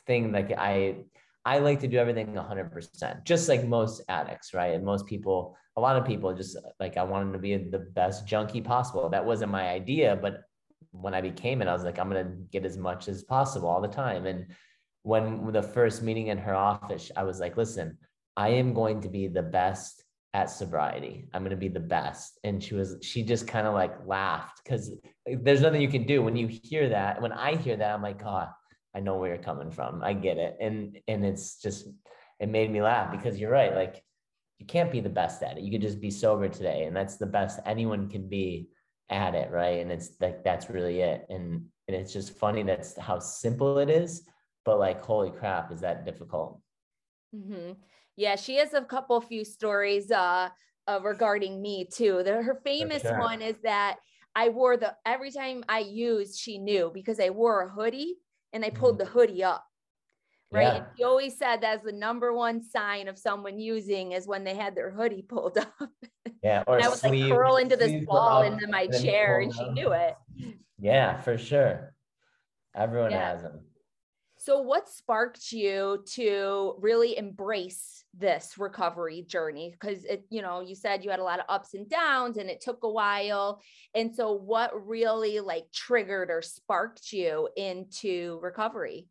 thing 0.06 0.32
like 0.32 0.52
I 0.56 1.04
I 1.44 1.60
like 1.60 1.80
to 1.80 1.88
do 1.88 1.96
everything 1.96 2.34
100%, 2.34 3.24
just 3.24 3.48
like 3.48 3.66
most 3.66 4.02
addicts, 4.10 4.52
right? 4.52 4.74
And 4.74 4.84
most 4.84 5.06
people, 5.06 5.56
a 5.76 5.80
lot 5.80 5.96
of 5.96 6.04
people 6.04 6.34
just 6.34 6.58
like, 6.78 6.98
I 6.98 7.04
wanted 7.04 7.32
to 7.32 7.38
be 7.38 7.56
the 7.56 7.78
best 7.78 8.26
junkie 8.26 8.60
possible. 8.60 9.08
That 9.08 9.24
wasn't 9.24 9.52
my 9.52 9.68
idea, 9.68 10.18
but 10.20 10.42
when 10.90 11.14
I 11.14 11.20
became 11.20 11.62
it, 11.62 11.68
I 11.68 11.72
was 11.72 11.84
like, 11.84 11.98
I'm 11.98 12.10
to 12.10 12.32
get 12.50 12.64
as 12.64 12.76
much 12.76 13.08
as 13.08 13.22
possible 13.22 13.68
all 13.68 13.80
the 13.80 13.88
time. 13.88 14.26
And 14.26 14.46
when 15.02 15.52
the 15.52 15.62
first 15.62 16.02
meeting 16.02 16.28
in 16.28 16.38
her 16.38 16.54
office, 16.54 17.10
I 17.16 17.24
was 17.24 17.40
like, 17.40 17.56
listen, 17.56 17.98
I 18.36 18.50
am 18.50 18.74
going 18.74 19.00
to 19.02 19.08
be 19.08 19.28
the 19.28 19.42
best 19.42 20.04
at 20.34 20.50
sobriety. 20.50 21.28
I'm 21.32 21.42
going 21.42 21.50
to 21.50 21.56
be 21.56 21.68
the 21.68 21.80
best. 21.80 22.38
And 22.44 22.62
she 22.62 22.74
was, 22.74 22.96
she 23.02 23.22
just 23.22 23.48
kind 23.48 23.66
of 23.66 23.74
like 23.74 23.94
laughed 24.06 24.60
because 24.62 24.92
there's 25.26 25.62
nothing 25.62 25.80
you 25.80 25.88
can 25.88 26.06
do 26.06 26.22
when 26.22 26.36
you 26.36 26.46
hear 26.46 26.88
that. 26.90 27.20
When 27.20 27.32
I 27.32 27.56
hear 27.56 27.76
that, 27.76 27.94
I'm 27.94 28.02
like, 28.02 28.22
God, 28.22 28.48
I 28.94 29.00
know 29.00 29.16
where 29.16 29.34
you're 29.34 29.42
coming 29.42 29.70
from. 29.70 30.02
I 30.02 30.12
get 30.12 30.38
it. 30.38 30.56
And 30.60 30.98
and 31.06 31.24
it's 31.24 31.60
just 31.60 31.88
it 32.40 32.48
made 32.48 32.70
me 32.70 32.82
laugh 32.82 33.10
because 33.10 33.38
you're 33.38 33.50
right. 33.50 33.74
Like 33.74 34.02
you 34.58 34.66
can't 34.66 34.90
be 34.90 35.00
the 35.00 35.08
best 35.08 35.42
at 35.42 35.56
it. 35.56 35.62
You 35.62 35.70
could 35.70 35.82
just 35.82 36.00
be 36.00 36.10
sober 36.10 36.48
today. 36.48 36.84
And 36.84 36.96
that's 36.96 37.16
the 37.16 37.26
best 37.26 37.60
anyone 37.64 38.08
can 38.08 38.28
be 38.28 38.68
at 39.10 39.34
it. 39.34 39.50
Right. 39.50 39.80
And 39.80 39.90
it's 39.90 40.10
like 40.20 40.44
that's 40.44 40.70
really 40.70 41.00
it. 41.00 41.26
And 41.30 41.66
and 41.86 41.96
it's 41.96 42.12
just 42.12 42.38
funny 42.38 42.62
that's 42.62 42.98
how 42.98 43.18
simple 43.18 43.78
it 43.78 43.90
is. 43.90 44.22
But 44.64 44.78
like, 44.78 45.02
holy 45.02 45.30
crap, 45.30 45.72
is 45.72 45.80
that 45.80 46.04
difficult? 46.04 46.60
Mm-hmm. 47.34 47.72
Yeah, 48.16 48.36
she 48.36 48.56
has 48.56 48.74
a 48.74 48.82
couple 48.82 49.20
few 49.20 49.44
stories 49.44 50.10
uh, 50.10 50.48
uh 50.86 51.00
regarding 51.02 51.62
me 51.62 51.88
too. 51.92 52.22
The, 52.24 52.42
her 52.42 52.60
famous 52.64 53.02
sure. 53.02 53.18
one 53.18 53.42
is 53.42 53.56
that 53.62 53.96
I 54.34 54.50
wore 54.50 54.76
the 54.76 54.94
every 55.06 55.30
time 55.30 55.64
I 55.68 55.80
used, 55.80 56.38
she 56.38 56.58
knew 56.58 56.90
because 56.92 57.18
I 57.20 57.30
wore 57.30 57.62
a 57.62 57.68
hoodie 57.68 58.16
and 58.52 58.64
i 58.64 58.70
pulled 58.70 58.98
mm-hmm. 58.98 59.04
the 59.04 59.10
hoodie 59.10 59.44
up. 59.44 59.64
Right. 60.50 60.62
Yeah. 60.62 60.76
And 60.76 60.86
he 60.96 61.04
always 61.04 61.36
said 61.36 61.60
that's 61.60 61.84
the 61.84 61.92
number 61.92 62.32
one 62.32 62.62
sign 62.62 63.08
of 63.08 63.18
someone 63.18 63.58
using 63.58 64.12
is 64.12 64.26
when 64.26 64.44
they 64.44 64.54
had 64.54 64.74
their 64.74 64.90
hoodie 64.90 65.22
pulled 65.22 65.58
up. 65.80 65.90
Yeah. 66.42 66.64
Or 66.66 66.82
I 66.82 66.88
was 66.88 67.00
sleeve, 67.00 67.26
like 67.26 67.32
curl 67.32 67.56
into 67.56 67.76
this 67.76 68.04
ball 68.04 68.42
into 68.42 68.66
my 68.66 68.82
and 68.82 69.04
chair 69.04 69.40
and 69.40 69.54
she 69.54 69.68
knew 69.70 69.92
it. 69.92 70.16
Yeah, 70.80 71.20
for 71.20 71.36
sure. 71.36 71.94
Everyone 72.74 73.10
yeah. 73.10 73.32
has 73.32 73.42
them. 73.42 73.60
So, 74.40 74.60
what 74.60 74.88
sparked 74.88 75.50
you 75.50 76.04
to 76.12 76.76
really 76.78 77.18
embrace 77.18 78.04
this 78.16 78.54
recovery 78.56 79.24
journey? 79.26 79.72
Because 79.72 80.04
it, 80.04 80.24
you 80.30 80.42
know, 80.42 80.60
you 80.60 80.76
said 80.76 81.02
you 81.02 81.10
had 81.10 81.18
a 81.18 81.24
lot 81.24 81.40
of 81.40 81.46
ups 81.48 81.74
and 81.74 81.90
downs 81.90 82.36
and 82.36 82.48
it 82.48 82.60
took 82.60 82.84
a 82.84 82.88
while. 82.88 83.60
And 83.96 84.14
so, 84.14 84.32
what 84.32 84.86
really 84.86 85.40
like 85.40 85.64
triggered 85.72 86.30
or 86.30 86.40
sparked 86.40 87.12
you 87.12 87.48
into 87.56 88.38
recovery? 88.40 89.08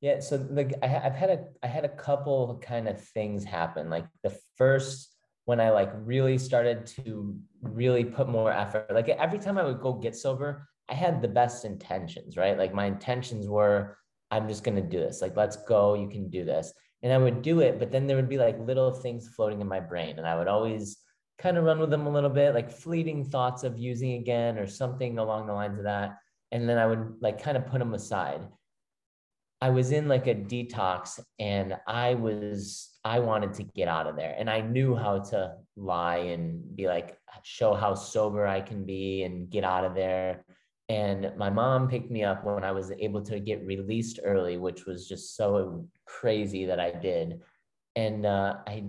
Yeah, 0.00 0.20
so 0.20 0.46
like 0.50 0.74
I, 0.82 0.86
have 0.86 1.14
had 1.14 1.30
a 1.30 1.44
I 1.62 1.66
had 1.66 1.84
a 1.84 1.88
couple 1.88 2.60
kind 2.62 2.86
of 2.88 3.00
things 3.00 3.44
happen. 3.44 3.90
Like 3.90 4.06
the 4.22 4.36
first 4.56 5.14
when 5.44 5.60
I 5.60 5.70
like 5.70 5.90
really 5.94 6.38
started 6.38 6.86
to 6.86 7.36
really 7.62 8.04
put 8.04 8.28
more 8.28 8.52
effort. 8.52 8.86
Like 8.92 9.08
every 9.08 9.38
time 9.38 9.58
I 9.58 9.64
would 9.64 9.80
go 9.80 9.94
get 9.94 10.14
sober, 10.14 10.68
I 10.88 10.94
had 10.94 11.22
the 11.22 11.28
best 11.28 11.64
intentions, 11.64 12.36
right? 12.36 12.56
Like 12.56 12.74
my 12.74 12.84
intentions 12.84 13.48
were 13.48 13.98
I'm 14.30 14.48
just 14.48 14.64
going 14.64 14.76
to 14.76 14.82
do 14.82 14.98
this. 14.98 15.22
Like, 15.22 15.36
let's 15.36 15.56
go. 15.56 15.94
You 15.94 16.08
can 16.08 16.28
do 16.28 16.44
this. 16.44 16.72
And 17.02 17.12
I 17.12 17.18
would 17.18 17.42
do 17.42 17.60
it. 17.60 17.78
But 17.78 17.90
then 17.90 18.06
there 18.06 18.16
would 18.16 18.28
be 18.28 18.38
like 18.38 18.58
little 18.58 18.90
things 18.90 19.28
floating 19.28 19.60
in 19.60 19.68
my 19.68 19.80
brain. 19.80 20.18
And 20.18 20.26
I 20.26 20.36
would 20.36 20.48
always 20.48 20.98
kind 21.38 21.56
of 21.56 21.64
run 21.64 21.78
with 21.78 21.90
them 21.90 22.06
a 22.06 22.12
little 22.12 22.30
bit, 22.30 22.54
like 22.54 22.70
fleeting 22.70 23.24
thoughts 23.24 23.62
of 23.62 23.78
using 23.78 24.14
again 24.14 24.58
or 24.58 24.66
something 24.66 25.18
along 25.18 25.46
the 25.46 25.52
lines 25.52 25.78
of 25.78 25.84
that. 25.84 26.18
And 26.50 26.68
then 26.68 26.78
I 26.78 26.86
would 26.86 27.14
like 27.20 27.42
kind 27.42 27.56
of 27.56 27.66
put 27.66 27.78
them 27.78 27.94
aside. 27.94 28.46
I 29.60 29.70
was 29.70 29.90
in 29.90 30.06
like 30.06 30.26
a 30.28 30.34
detox 30.34 31.18
and 31.38 31.76
I 31.86 32.14
was, 32.14 32.90
I 33.04 33.18
wanted 33.18 33.54
to 33.54 33.64
get 33.64 33.88
out 33.88 34.06
of 34.06 34.16
there. 34.16 34.36
And 34.38 34.48
I 34.48 34.60
knew 34.60 34.94
how 34.94 35.18
to 35.18 35.54
lie 35.76 36.18
and 36.18 36.76
be 36.76 36.86
like, 36.86 37.16
show 37.42 37.74
how 37.74 37.94
sober 37.94 38.46
I 38.46 38.60
can 38.60 38.84
be 38.84 39.24
and 39.24 39.50
get 39.50 39.64
out 39.64 39.84
of 39.84 39.94
there 39.94 40.44
and 40.88 41.32
my 41.36 41.50
mom 41.50 41.88
picked 41.88 42.10
me 42.10 42.24
up 42.24 42.44
when 42.44 42.64
I 42.64 42.72
was 42.72 42.92
able 42.98 43.22
to 43.24 43.38
get 43.38 43.64
released 43.66 44.20
early, 44.24 44.56
which 44.56 44.86
was 44.86 45.06
just 45.06 45.36
so 45.36 45.86
crazy 46.06 46.64
that 46.64 46.80
I 46.80 46.92
did. 46.92 47.40
And 47.94 48.24
uh, 48.24 48.56
I 48.66 48.84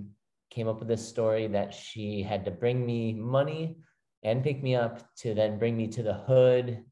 came 0.50 0.70
up 0.70 0.80
with 0.80 0.88
this 0.88 1.06
story 1.06 1.48
that 1.48 1.74
she 1.74 2.24
had 2.24 2.46
to 2.46 2.52
bring 2.52 2.86
me 2.86 3.14
money 3.14 3.78
and 4.24 4.44
pick 4.44 4.64
me 4.64 4.76
up 4.76 5.14
to 5.18 5.34
then 5.34 5.60
bring 5.60 5.76
me 5.76 5.88
to 5.88 6.04
the 6.04 6.14
hood. 6.14 6.84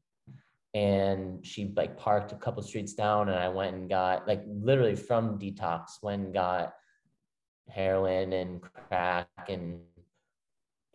And 0.74 1.44
she 1.44 1.72
like 1.76 1.96
parked 1.96 2.32
a 2.32 2.36
couple 2.36 2.62
streets 2.62 2.92
down, 2.94 3.28
and 3.28 3.38
I 3.38 3.48
went 3.48 3.74
and 3.74 3.88
got 3.88 4.28
like 4.28 4.42
literally 4.46 4.96
from 4.96 5.38
detox, 5.38 6.02
went 6.02 6.34
got 6.34 6.74
heroin 7.68 8.32
and 8.32 8.62
crack 8.62 9.28
and 9.48 9.80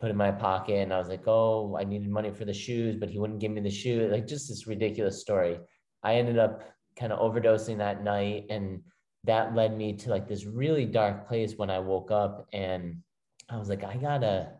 put 0.00 0.10
in 0.10 0.16
my 0.16 0.30
pocket 0.30 0.82
and 0.82 0.92
I 0.92 0.98
was 0.98 1.08
like, 1.08 1.26
oh, 1.26 1.76
I 1.78 1.84
needed 1.84 2.10
money 2.10 2.30
for 2.30 2.44
the 2.44 2.52
shoes, 2.52 2.96
but 2.96 3.08
he 3.08 3.18
wouldn't 3.18 3.40
give 3.40 3.52
me 3.52 3.60
the 3.60 3.70
shoe. 3.70 4.08
Like 4.10 4.26
just 4.26 4.48
this 4.48 4.66
ridiculous 4.66 5.20
story. 5.20 5.58
I 6.02 6.16
ended 6.16 6.38
up 6.38 6.62
kind 6.98 7.12
of 7.12 7.20
overdosing 7.20 7.78
that 7.78 8.04
night 8.04 8.46
and 8.50 8.82
that 9.24 9.54
led 9.54 9.76
me 9.76 9.94
to 9.94 10.10
like 10.10 10.28
this 10.28 10.44
really 10.44 10.84
dark 10.84 11.26
place 11.26 11.54
when 11.56 11.70
I 11.70 11.78
woke 11.78 12.10
up 12.10 12.46
and 12.52 12.98
I 13.48 13.56
was 13.56 13.68
like, 13.68 13.84
I 13.84 13.96
gotta, 13.96 14.52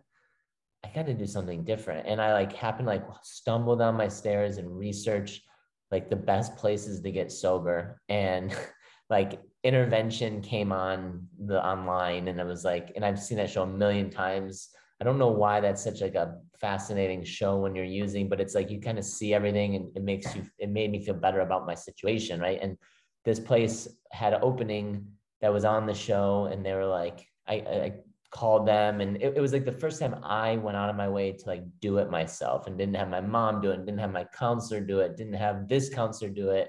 I 0.84 0.90
gotta 0.94 1.14
do 1.14 1.26
something 1.26 1.64
different. 1.64 2.06
And 2.06 2.20
I 2.20 2.32
like 2.34 2.52
happened 2.52 2.86
like 2.86 3.04
stumble 3.22 3.76
down 3.76 3.96
my 3.96 4.08
stairs 4.08 4.58
and 4.58 4.76
research 4.76 5.42
like 5.90 6.10
the 6.10 6.16
best 6.16 6.56
places 6.56 7.00
to 7.00 7.10
get 7.10 7.32
sober. 7.32 8.00
And 8.08 8.54
like 9.10 9.40
intervention 9.62 10.42
came 10.42 10.72
on 10.72 11.26
the 11.38 11.64
online 11.64 12.28
and 12.28 12.40
I 12.40 12.44
was 12.44 12.64
like, 12.64 12.92
and 12.96 13.04
I've 13.04 13.18
seen 13.18 13.38
that 13.38 13.50
show 13.50 13.62
a 13.62 13.66
million 13.66 14.10
times 14.10 14.68
I 15.00 15.04
don't 15.04 15.18
know 15.18 15.28
why 15.28 15.60
that's 15.60 15.82
such 15.82 16.00
like 16.00 16.14
a 16.14 16.38
fascinating 16.58 17.24
show 17.24 17.58
when 17.58 17.74
you're 17.74 17.84
using, 17.84 18.28
but 18.28 18.40
it's 18.40 18.54
like 18.54 18.70
you 18.70 18.80
kind 18.80 18.98
of 18.98 19.04
see 19.04 19.34
everything 19.34 19.74
and 19.74 19.94
it 19.96 20.02
makes 20.02 20.34
you, 20.36 20.46
it 20.58 20.70
made 20.70 20.90
me 20.90 21.04
feel 21.04 21.14
better 21.14 21.40
about 21.40 21.66
my 21.66 21.74
situation. 21.74 22.40
Right. 22.40 22.58
And 22.62 22.78
this 23.24 23.40
place 23.40 23.88
had 24.12 24.34
an 24.34 24.40
opening 24.42 25.06
that 25.40 25.52
was 25.52 25.64
on 25.64 25.86
the 25.86 25.94
show 25.94 26.48
and 26.50 26.64
they 26.64 26.72
were 26.74 26.86
like, 26.86 27.26
I, 27.46 27.54
I 27.54 27.92
called 28.34 28.66
them 28.66 29.00
and 29.00 29.16
it, 29.22 29.36
it, 29.36 29.40
was 29.40 29.52
like 29.52 29.64
the 29.64 29.72
first 29.72 30.00
time 30.00 30.16
I 30.24 30.56
went 30.56 30.76
out 30.76 30.90
of 30.90 30.96
my 30.96 31.08
way 31.08 31.30
to 31.30 31.46
like 31.46 31.62
do 31.80 31.98
it 31.98 32.10
myself 32.10 32.66
and 32.66 32.76
didn't 32.76 32.96
have 32.96 33.08
my 33.08 33.20
mom 33.20 33.60
do 33.60 33.70
it, 33.70 33.86
didn't 33.86 34.00
have 34.00 34.10
my 34.10 34.24
counselor 34.24 34.80
do 34.80 34.98
it, 34.98 35.16
didn't 35.16 35.34
have 35.34 35.68
this 35.68 35.88
counselor 35.88 36.30
do 36.30 36.50
it, 36.50 36.68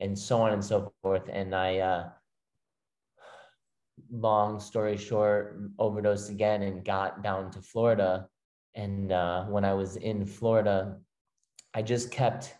and 0.00 0.18
so 0.18 0.40
on 0.40 0.52
and 0.52 0.64
so 0.64 0.90
forth. 1.02 1.28
And 1.30 1.54
I, 1.54 1.78
uh, 1.78 2.08
long 4.10 4.58
story 4.58 4.96
short, 4.96 5.60
overdosed 5.78 6.30
again 6.30 6.62
and 6.62 6.84
got 6.84 7.22
down 7.22 7.50
to 7.50 7.60
Florida. 7.60 8.28
And 8.74 9.12
uh, 9.12 9.44
when 9.44 9.64
I 9.64 9.74
was 9.74 9.96
in 9.96 10.24
Florida, 10.24 10.96
I 11.74 11.82
just 11.82 12.10
kept 12.10 12.54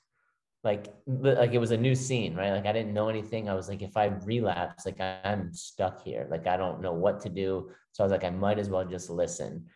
like 0.66 0.92
like 1.06 1.52
it 1.54 1.58
was 1.58 1.70
a 1.70 1.76
new 1.76 1.94
scene, 1.94 2.34
right? 2.34 2.50
Like 2.50 2.66
I 2.66 2.72
didn't 2.72 2.92
know 2.92 3.08
anything. 3.08 3.48
I 3.48 3.54
was 3.54 3.68
like, 3.68 3.82
if 3.82 3.96
I 3.96 4.06
relapse, 4.24 4.84
like 4.84 5.00
I'm 5.00 5.54
stuck 5.54 6.02
here. 6.02 6.26
Like 6.28 6.48
I 6.48 6.56
don't 6.56 6.82
know 6.82 6.92
what 6.92 7.20
to 7.20 7.28
do. 7.28 7.70
So 7.92 8.02
I 8.02 8.04
was 8.04 8.10
like, 8.10 8.24
I 8.24 8.30
might 8.30 8.58
as 8.58 8.68
well 8.68 8.84
just 8.84 9.08
listen. 9.08 9.66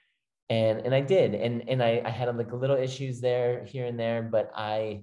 And 0.48 0.80
and 0.80 0.92
I 0.92 1.00
did. 1.00 1.36
And 1.36 1.68
and 1.68 1.80
I, 1.80 2.02
I 2.04 2.10
had 2.10 2.36
like 2.36 2.52
little 2.52 2.76
issues 2.76 3.20
there 3.20 3.64
here 3.64 3.86
and 3.86 3.98
there, 3.98 4.20
but 4.20 4.50
I 4.56 5.02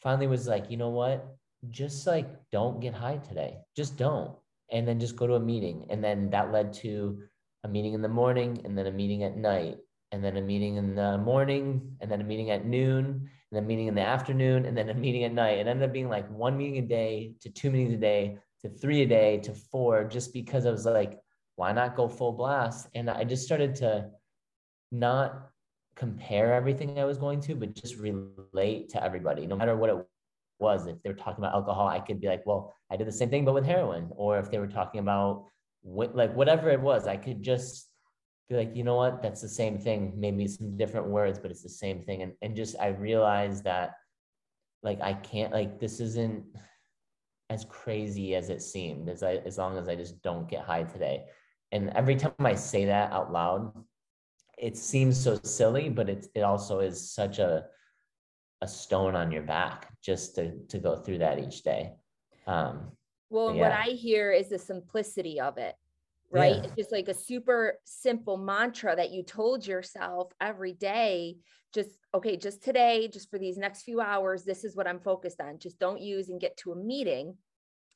finally 0.00 0.28
was 0.28 0.48
like, 0.48 0.70
you 0.70 0.78
know 0.78 0.88
what? 0.88 1.28
Just 1.68 2.06
like 2.06 2.28
don't 2.50 2.80
get 2.80 2.94
high 2.94 3.18
today. 3.18 3.58
Just 3.76 3.98
don't 3.98 4.34
and 4.72 4.88
then 4.88 4.98
just 4.98 5.16
go 5.16 5.26
to 5.26 5.34
a 5.34 5.40
meeting. 5.40 5.86
And 5.90 6.02
then 6.02 6.30
that 6.30 6.52
led 6.52 6.72
to 6.84 7.18
a 7.64 7.68
meeting 7.68 7.92
in 7.92 8.00
the 8.00 8.08
morning 8.08 8.62
and 8.64 8.78
then 8.78 8.86
a 8.86 8.92
meeting 8.92 9.24
at 9.24 9.36
night 9.36 9.76
and 10.10 10.24
then 10.24 10.38
a 10.38 10.40
meeting 10.40 10.76
in 10.76 10.94
the 10.94 11.18
morning 11.18 11.96
and 12.00 12.10
then 12.10 12.22
a 12.22 12.24
meeting 12.24 12.50
at 12.50 12.64
noon 12.64 13.28
and 13.50 13.58
a 13.58 13.62
meeting 13.62 13.86
in 13.86 13.94
the 13.94 14.02
afternoon 14.02 14.66
and 14.66 14.76
then 14.76 14.88
a 14.90 14.94
meeting 14.94 15.24
at 15.24 15.32
night. 15.32 15.58
It 15.58 15.66
ended 15.66 15.88
up 15.88 15.92
being 15.92 16.08
like 16.08 16.28
one 16.30 16.56
meeting 16.56 16.78
a 16.78 16.86
day 16.86 17.32
to 17.40 17.50
two 17.50 17.70
meetings 17.70 17.94
a 17.94 17.96
day 17.96 18.38
to 18.62 18.68
three 18.68 19.02
a 19.02 19.06
day 19.06 19.38
to 19.38 19.54
four 19.54 20.04
just 20.04 20.32
because 20.32 20.66
I 20.66 20.70
was 20.70 20.84
like, 20.84 21.18
why 21.56 21.72
not 21.72 21.96
go 21.96 22.08
full 22.08 22.32
blast? 22.32 22.88
And 22.94 23.08
I 23.08 23.24
just 23.24 23.44
started 23.44 23.74
to 23.76 24.10
not 24.92 25.50
compare 25.96 26.54
everything 26.54 26.98
I 26.98 27.04
was 27.04 27.18
going 27.18 27.40
to, 27.42 27.54
but 27.54 27.74
just 27.74 27.96
relate 27.96 28.90
to 28.90 29.02
everybody, 29.02 29.46
no 29.46 29.56
matter 29.56 29.76
what 29.76 29.90
it 29.90 30.06
was. 30.60 30.86
If 30.86 31.02
they 31.02 31.10
were 31.10 31.16
talking 31.16 31.42
about 31.42 31.54
alcohol, 31.54 31.88
I 31.88 32.00
could 32.00 32.20
be 32.20 32.28
like, 32.28 32.44
well, 32.46 32.72
I 32.90 32.96
did 32.96 33.06
the 33.06 33.12
same 33.12 33.30
thing, 33.30 33.44
but 33.44 33.54
with 33.54 33.64
heroin. 33.64 34.08
Or 34.10 34.38
if 34.38 34.50
they 34.50 34.58
were 34.58 34.68
talking 34.68 35.00
about 35.00 35.46
like 35.84 36.34
whatever 36.34 36.70
it 36.70 36.80
was, 36.80 37.06
I 37.06 37.16
could 37.16 37.42
just 37.42 37.87
be 38.48 38.56
like, 38.56 38.74
you 38.74 38.84
know 38.84 38.96
what, 38.96 39.22
that's 39.22 39.42
the 39.42 39.48
same 39.48 39.78
thing. 39.78 40.12
Maybe 40.16 40.46
some 40.48 40.76
different 40.76 41.08
words, 41.08 41.38
but 41.38 41.50
it's 41.50 41.62
the 41.62 41.68
same 41.68 42.02
thing. 42.02 42.22
And 42.22 42.32
and 42.42 42.56
just 42.56 42.76
I 42.80 42.88
realized 42.88 43.64
that 43.64 43.94
like 44.82 45.00
I 45.00 45.12
can't 45.14 45.52
like 45.52 45.78
this 45.78 46.00
isn't 46.00 46.44
as 47.50 47.64
crazy 47.64 48.34
as 48.34 48.50
it 48.50 48.62
seemed 48.62 49.08
as 49.08 49.22
I 49.22 49.36
as 49.46 49.58
long 49.58 49.76
as 49.78 49.88
I 49.88 49.94
just 49.94 50.22
don't 50.22 50.48
get 50.48 50.64
high 50.64 50.84
today. 50.84 51.24
And 51.72 51.90
every 51.90 52.16
time 52.16 52.32
I 52.38 52.54
say 52.54 52.86
that 52.86 53.12
out 53.12 53.32
loud, 53.32 53.72
it 54.56 54.76
seems 54.76 55.18
so 55.22 55.38
silly, 55.42 55.88
but 55.88 56.08
it's 56.08 56.28
it 56.34 56.40
also 56.40 56.80
is 56.80 57.12
such 57.12 57.38
a 57.38 57.66
a 58.60 58.66
stone 58.66 59.14
on 59.14 59.30
your 59.30 59.42
back 59.42 59.88
just 60.02 60.34
to 60.36 60.58
to 60.68 60.78
go 60.78 60.96
through 60.96 61.18
that 61.18 61.38
each 61.38 61.62
day. 61.62 61.92
Um, 62.46 62.92
well, 63.30 63.54
yeah. 63.54 63.60
what 63.60 63.72
I 63.72 63.90
hear 63.90 64.32
is 64.32 64.48
the 64.48 64.58
simplicity 64.58 65.38
of 65.38 65.58
it, 65.58 65.74
right? 66.30 66.56
Yeah. 66.56 66.62
It's 66.62 66.74
just 66.74 66.92
like 66.92 67.08
a 67.08 67.14
super 67.14 67.78
simple 67.84 68.36
mantra 68.36 68.94
that 68.94 69.10
you 69.10 69.22
told 69.22 69.66
yourself 69.66 70.32
every 70.40 70.72
day. 70.72 71.36
Just 71.74 71.90
okay, 72.14 72.36
just 72.36 72.62
today, 72.62 73.08
just 73.12 73.30
for 73.30 73.38
these 73.38 73.58
next 73.58 73.82
few 73.82 74.00
hours, 74.00 74.44
this 74.44 74.64
is 74.64 74.76
what 74.76 74.86
I'm 74.86 75.00
focused 75.00 75.40
on. 75.40 75.58
Just 75.58 75.78
don't 75.78 76.00
use 76.00 76.28
and 76.28 76.40
get 76.40 76.56
to 76.58 76.72
a 76.72 76.76
meeting. 76.76 77.36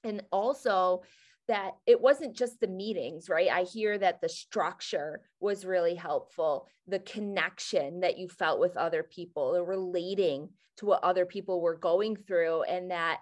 And 0.05 0.23
also, 0.31 1.03
that 1.49 1.73
it 1.87 2.01
wasn't 2.01 2.37
just 2.37 2.61
the 2.61 2.69
meetings, 2.69 3.29
right? 3.29 3.51
I 3.51 3.63
hear 3.65 3.99
that 3.99 4.21
the 4.21 4.29
structure 4.29 5.21
was 5.41 5.65
really 5.65 5.95
helpful, 5.95 6.69
the 6.87 7.01
connection 7.01 8.01
that 8.01 8.19
you 8.19 8.29
felt 8.29 8.61
with 8.61 8.77
other 8.77 9.03
people, 9.03 9.53
the 9.53 9.63
relating 9.63 10.51
to 10.79 10.87
what 10.87 11.03
other 11.03 11.27
people 11.27 11.61
were 11.61 11.77
going 11.77 12.17
through, 12.17 12.63
and 12.63 12.91
that 12.91 13.21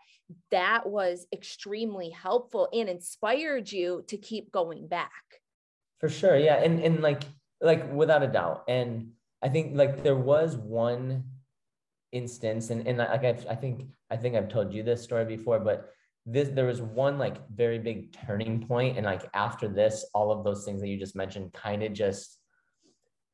that 0.50 0.89
was 0.89 1.27
extremely 1.33 2.11
helpful 2.11 2.69
and 2.73 2.89
inspired 2.89 3.71
you 3.71 4.05
to 4.09 4.17
keep 4.17 4.53
going 4.53 4.87
back. 4.87 5.11
For 5.99 6.09
sure, 6.09 6.37
yeah, 6.37 6.62
and 6.62 6.81
and 6.81 7.00
like 7.00 7.23
like 7.61 7.93
without 7.93 8.23
a 8.23 8.29
doubt, 8.29 8.65
and 8.69 9.12
I 9.43 9.49
think 9.49 9.77
like 9.77 10.03
there 10.03 10.17
was 10.17 10.57
one 10.57 11.25
instance, 12.12 12.71
and 12.71 12.87
and 12.87 12.99
like 12.99 13.25
I've, 13.25 13.47
I 13.49 13.55
think 13.55 13.87
I 14.11 14.17
think 14.17 14.37
I've 14.37 14.49
told 14.49 14.73
you 14.73 14.83
this 14.83 15.03
story 15.03 15.25
before, 15.25 15.59
but 15.59 15.91
this 16.27 16.49
there 16.50 16.67
was 16.67 16.83
one 16.83 17.19
like 17.19 17.37
very 17.55 17.79
big 17.79 18.12
turning 18.12 18.67
point 18.67 18.97
and 18.97 19.07
like 19.07 19.29
after 19.35 19.69
this 19.69 20.05
all 20.15 20.31
of 20.31 20.45
those 20.45 20.65
things 20.65 20.81
that 20.81 20.89
you 20.89 20.99
just 20.99 21.17
mentioned 21.17 21.53
kind 21.53 21.83
of 21.83 21.93
just 21.93 22.39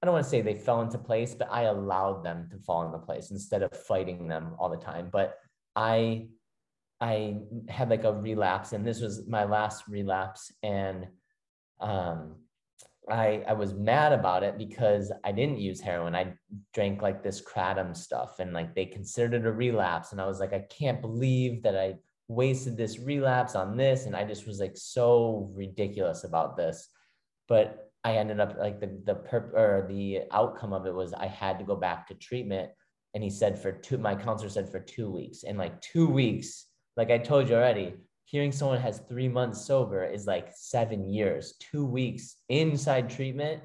i 0.03 0.07
don't 0.07 0.15
want 0.15 0.25
to 0.25 0.31
say 0.31 0.41
they 0.41 0.55
fell 0.55 0.83
into 0.83 0.99
place 0.99 1.35
but 1.35 1.49
i 1.51 1.63
allowed 1.63 2.25
them 2.25 2.49
to 2.51 2.59
fall 2.59 2.87
into 2.87 2.99
place 2.99 3.31
instead 3.31 3.63
of 3.63 3.71
fighting 3.73 4.29
them 4.29 4.55
all 4.59 4.71
the 4.71 4.77
time 4.77 5.09
but 5.13 5.35
i 5.75 6.27
i 7.01 7.37
had 7.69 7.91
like 7.91 8.05
a 8.05 8.13
relapse 8.13 8.73
and 8.73 8.87
this 8.87 9.01
was 9.01 9.27
my 9.27 9.45
last 9.45 9.89
relapse 9.89 10.53
and 10.63 11.07
um 11.81 12.37
I, 13.09 13.45
I 13.47 13.53
was 13.53 13.73
mad 13.73 14.13
about 14.13 14.43
it 14.43 14.59
because 14.59 15.13
I 15.23 15.31
didn't 15.31 15.61
use 15.61 15.81
heroin. 15.81 16.17
I 16.17 16.35
drank 16.75 17.03
like 17.03 17.23
this 17.23 17.41
kratom 17.41 17.97
stuff 17.97 18.41
and 18.41 18.53
like 18.53 18.75
they 18.75 18.85
considered 18.85 19.43
it 19.43 19.47
a 19.47 19.53
relapse. 19.53 20.11
And 20.11 20.21
I 20.21 20.27
was 20.27 20.41
like, 20.41 20.53
I 20.53 20.65
can't 20.69 21.01
believe 21.01 21.63
that 21.63 21.77
I 21.77 21.95
wasted 22.29 22.77
this 22.77 22.99
relapse 22.99 23.55
on 23.55 23.77
this 23.77 24.07
and 24.07 24.17
i 24.17 24.25
just 24.25 24.47
was 24.47 24.59
like 24.59 24.77
so 24.77 25.51
ridiculous 25.55 26.25
about 26.25 26.57
this. 26.57 26.89
But 27.49 27.91
i 28.05 28.17
ended 28.17 28.41
up 28.41 28.57
like 28.59 28.81
the 28.81 29.01
the 29.05 29.15
perp 29.15 29.53
or 29.55 29.87
the 29.89 30.23
outcome 30.33 30.73
of 30.73 30.87
it 30.87 30.95
was 30.95 31.13
i 31.13 31.27
had 31.27 31.59
to 31.59 31.65
go 31.65 31.77
back 31.77 32.07
to 32.07 32.15
treatment 32.15 32.71
and 33.15 33.23
he 33.23 33.31
said 33.31 33.59
for 33.59 33.73
two 33.73 33.99
my 33.99 34.15
counselor 34.15 34.51
said 34.51 34.71
for 34.71 34.81
two 34.81 35.11
weeks. 35.11 35.45
And 35.45 35.59
like 35.59 35.81
two 35.81 36.09
weeks 36.09 36.67
like 36.97 37.11
i 37.11 37.19
told 37.19 37.49
you 37.49 37.55
already 37.55 37.95
hearing 38.27 38.51
someone 38.51 38.81
has 38.81 38.99
three 39.09 39.29
months 39.29 39.65
sober 39.65 40.05
is 40.05 40.27
like 40.27 40.51
seven 40.55 41.09
years. 41.09 41.55
Two 41.61 41.87
weeks 41.87 42.37
inside 42.49 43.09
treatment 43.09 43.63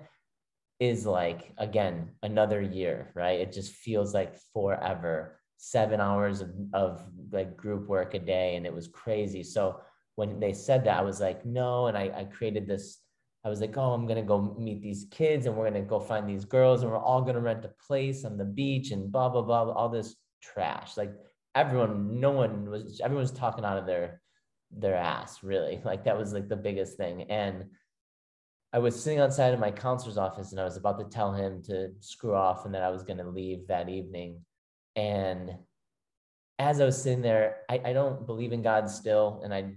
is 0.79 1.05
like 1.05 1.51
again 1.57 2.09
another 2.23 2.61
year 2.61 3.11
right? 3.15 3.39
It 3.39 3.51
just 3.51 3.73
feels 3.73 4.13
like 4.13 4.37
forever 4.53 5.40
seven 5.63 6.01
hours 6.01 6.41
of, 6.41 6.49
of 6.73 7.03
like 7.31 7.55
group 7.55 7.87
work 7.87 8.13
a 8.13 8.19
day 8.19 8.55
and 8.55 8.65
it 8.65 8.73
was 8.73 8.87
crazy. 8.87 9.43
So 9.43 9.79
when 10.15 10.41
they 10.41 10.51
said 10.51 10.83
that 10.83 10.99
i 10.99 11.01
was 11.01 11.21
like 11.21 11.45
no 11.45 11.87
and 11.87 11.97
I, 11.97 12.11
I 12.13 12.23
created 12.25 12.67
this 12.67 12.99
i 13.45 13.49
was 13.49 13.61
like 13.61 13.77
oh 13.77 13.93
i'm 13.93 14.05
gonna 14.05 14.21
go 14.21 14.55
meet 14.59 14.81
these 14.81 15.07
kids 15.09 15.45
and 15.45 15.55
we're 15.55 15.69
gonna 15.69 15.81
go 15.81 16.01
find 16.01 16.27
these 16.27 16.43
girls 16.43 16.81
and 16.81 16.91
we're 16.91 16.97
all 16.97 17.21
gonna 17.21 17.39
rent 17.39 17.63
a 17.63 17.71
place 17.87 18.25
on 18.25 18.37
the 18.37 18.43
beach 18.43 18.91
and 18.91 19.09
blah 19.09 19.29
blah 19.29 19.41
blah 19.41 19.71
all 19.71 19.87
this 19.87 20.17
trash. 20.41 20.97
Like 20.97 21.13
everyone 21.55 22.19
no 22.19 22.31
one 22.31 22.69
was 22.69 22.99
everyone 23.03 23.23
was 23.23 23.31
talking 23.31 23.65
out 23.65 23.77
of 23.77 23.85
their 23.85 24.21
their 24.71 24.95
ass 24.95 25.43
really. 25.43 25.81
Like 25.85 26.05
that 26.05 26.17
was 26.17 26.33
like 26.33 26.49
the 26.49 26.55
biggest 26.55 26.97
thing. 26.97 27.23
And 27.23 27.65
I 28.73 28.79
was 28.79 29.01
sitting 29.01 29.19
outside 29.19 29.53
of 29.53 29.59
my 29.59 29.71
counselor's 29.71 30.17
office 30.17 30.51
and 30.51 30.61
I 30.61 30.63
was 30.63 30.77
about 30.77 30.97
to 30.99 31.05
tell 31.05 31.33
him 31.33 31.61
to 31.63 31.89
screw 31.99 32.35
off 32.35 32.65
and 32.65 32.73
that 32.73 32.83
I 32.83 32.89
was 32.89 33.03
going 33.03 33.17
to 33.17 33.29
leave 33.29 33.67
that 33.67 33.89
evening. 33.89 34.39
And 34.95 35.55
as 36.59 36.79
I 36.79 36.85
was 36.85 37.01
sitting 37.01 37.21
there, 37.21 37.57
I, 37.69 37.81
I 37.85 37.93
don't 37.93 38.25
believe 38.25 38.51
in 38.51 38.61
God 38.61 38.89
still, 38.89 39.41
and 39.43 39.53
I 39.53 39.73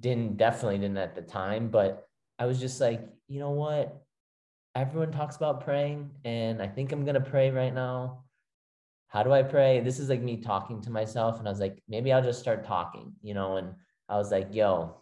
didn't 0.00 0.36
definitely 0.36 0.78
didn't 0.78 0.98
at 0.98 1.14
the 1.14 1.22
time, 1.22 1.68
but 1.68 2.08
I 2.38 2.46
was 2.46 2.58
just 2.58 2.80
like, 2.80 3.06
you 3.28 3.38
know 3.38 3.50
what? 3.50 4.02
Everyone 4.74 5.12
talks 5.12 5.36
about 5.36 5.64
praying, 5.64 6.10
and 6.24 6.62
I 6.62 6.68
think 6.68 6.92
I'm 6.92 7.04
gonna 7.04 7.20
pray 7.20 7.50
right 7.50 7.74
now. 7.74 8.24
How 9.08 9.22
do 9.22 9.32
I 9.32 9.42
pray? 9.42 9.80
This 9.80 9.98
is 9.98 10.08
like 10.08 10.22
me 10.22 10.38
talking 10.38 10.80
to 10.82 10.90
myself, 10.90 11.38
and 11.38 11.46
I 11.46 11.50
was 11.50 11.60
like, 11.60 11.82
maybe 11.88 12.12
I'll 12.12 12.22
just 12.22 12.40
start 12.40 12.64
talking, 12.64 13.12
you 13.22 13.34
know. 13.34 13.56
And 13.58 13.74
I 14.08 14.16
was 14.16 14.30
like, 14.30 14.54
yo, 14.54 14.96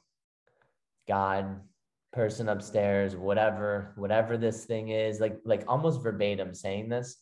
God, 1.06 1.60
person 2.12 2.48
upstairs, 2.48 3.14
whatever, 3.14 3.92
whatever 3.96 4.36
this 4.36 4.64
thing 4.64 4.88
is, 4.88 5.20
like 5.20 5.38
like 5.44 5.62
almost 5.68 6.02
verbatim 6.02 6.54
saying 6.54 6.88
this. 6.88 7.18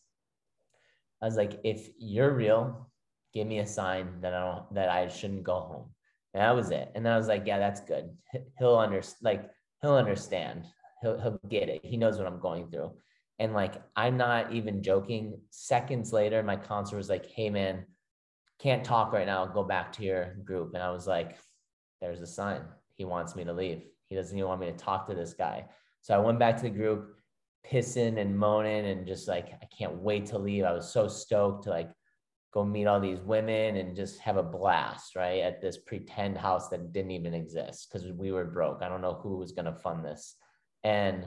I 1.20 1.26
was 1.26 1.36
like, 1.36 1.60
if 1.64 1.88
you're 1.98 2.34
real, 2.34 2.90
give 3.34 3.46
me 3.46 3.58
a 3.58 3.66
sign 3.66 4.20
that 4.20 4.34
I 4.34 4.40
don't 4.40 4.74
that 4.74 4.88
I 4.88 5.08
shouldn't 5.08 5.44
go 5.44 5.60
home. 5.60 5.90
And 6.34 6.42
that 6.42 6.54
was 6.54 6.70
it. 6.70 6.90
And 6.94 7.08
I 7.08 7.16
was 7.16 7.28
like, 7.28 7.44
yeah, 7.46 7.58
that's 7.58 7.80
good. 7.80 8.10
He'll 8.58 8.76
under 8.76 9.02
like 9.22 9.50
he'll 9.82 9.94
understand. 9.94 10.64
He'll 11.02 11.20
he'll 11.20 11.40
get 11.48 11.68
it. 11.68 11.84
He 11.84 11.96
knows 11.96 12.18
what 12.18 12.26
I'm 12.26 12.40
going 12.40 12.70
through. 12.70 12.92
And 13.38 13.52
like 13.52 13.74
I'm 13.96 14.16
not 14.16 14.52
even 14.52 14.82
joking. 14.82 15.40
Seconds 15.50 16.12
later, 16.12 16.42
my 16.42 16.56
counselor 16.56 16.98
was 16.98 17.08
like, 17.08 17.26
hey 17.26 17.50
man, 17.50 17.84
can't 18.58 18.84
talk 18.84 19.12
right 19.12 19.26
now. 19.26 19.46
Go 19.46 19.64
back 19.64 19.92
to 19.92 20.04
your 20.04 20.34
group. 20.44 20.74
And 20.74 20.82
I 20.82 20.90
was 20.90 21.06
like, 21.06 21.38
there's 22.00 22.20
a 22.20 22.26
sign. 22.26 22.62
He 22.94 23.04
wants 23.04 23.36
me 23.36 23.44
to 23.44 23.52
leave. 23.52 23.82
He 24.06 24.16
doesn't 24.16 24.36
even 24.36 24.48
want 24.48 24.60
me 24.60 24.66
to 24.66 24.72
talk 24.72 25.08
to 25.08 25.14
this 25.14 25.34
guy. 25.34 25.66
So 26.00 26.14
I 26.14 26.18
went 26.18 26.38
back 26.38 26.56
to 26.56 26.62
the 26.62 26.70
group 26.70 27.17
pissing 27.66 28.18
and 28.18 28.38
moaning 28.38 28.86
and 28.86 29.06
just 29.06 29.28
like 29.28 29.48
I 29.62 29.66
can't 29.66 29.96
wait 29.96 30.26
to 30.26 30.38
leave. 30.38 30.64
I 30.64 30.72
was 30.72 30.92
so 30.92 31.08
stoked 31.08 31.64
to 31.64 31.70
like 31.70 31.90
go 32.52 32.64
meet 32.64 32.86
all 32.86 33.00
these 33.00 33.20
women 33.20 33.76
and 33.76 33.94
just 33.94 34.18
have 34.20 34.36
a 34.36 34.42
blast, 34.42 35.16
right? 35.16 35.42
At 35.42 35.60
this 35.60 35.78
pretend 35.78 36.38
house 36.38 36.68
that 36.68 36.92
didn't 36.92 37.10
even 37.10 37.34
exist 37.34 37.88
because 37.90 38.10
we 38.12 38.32
were 38.32 38.44
broke. 38.44 38.82
I 38.82 38.88
don't 38.88 39.02
know 39.02 39.20
who 39.22 39.36
was 39.36 39.52
gonna 39.52 39.74
fund 39.74 40.04
this. 40.04 40.36
And 40.84 41.26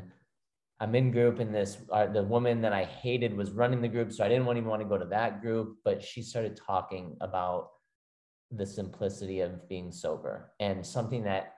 I'm 0.79 0.95
in 0.95 1.11
group 1.11 1.39
and 1.39 1.53
this 1.53 1.77
uh, 1.91 2.07
the 2.07 2.23
woman 2.23 2.61
that 2.61 2.73
I 2.73 2.85
hated 2.85 3.37
was 3.37 3.51
running 3.51 3.81
the 3.81 3.87
group, 3.87 4.11
so 4.11 4.25
I 4.25 4.29
didn't 4.29 4.47
even 4.49 4.65
want 4.65 4.81
to 4.81 4.87
go 4.87 4.97
to 4.97 5.05
that 5.05 5.41
group. 5.41 5.77
But 5.85 6.03
she 6.03 6.23
started 6.23 6.57
talking 6.57 7.15
about 7.21 7.69
the 8.49 8.65
simplicity 8.65 9.41
of 9.41 9.69
being 9.69 9.91
sober 9.91 10.51
and 10.59 10.85
something 10.85 11.23
that 11.23 11.53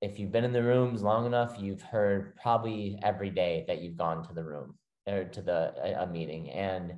if 0.00 0.18
you've 0.18 0.32
been 0.32 0.44
in 0.44 0.52
the 0.52 0.62
rooms 0.62 1.02
long 1.02 1.26
enough, 1.26 1.56
you've 1.58 1.82
heard 1.82 2.36
probably 2.36 2.98
every 3.02 3.30
day 3.30 3.64
that 3.68 3.80
you've 3.80 3.96
gone 3.96 4.26
to 4.26 4.34
the 4.34 4.44
room 4.44 4.74
or 5.06 5.24
to 5.24 5.42
the 5.42 6.02
a, 6.02 6.06
meeting, 6.06 6.50
and 6.50 6.94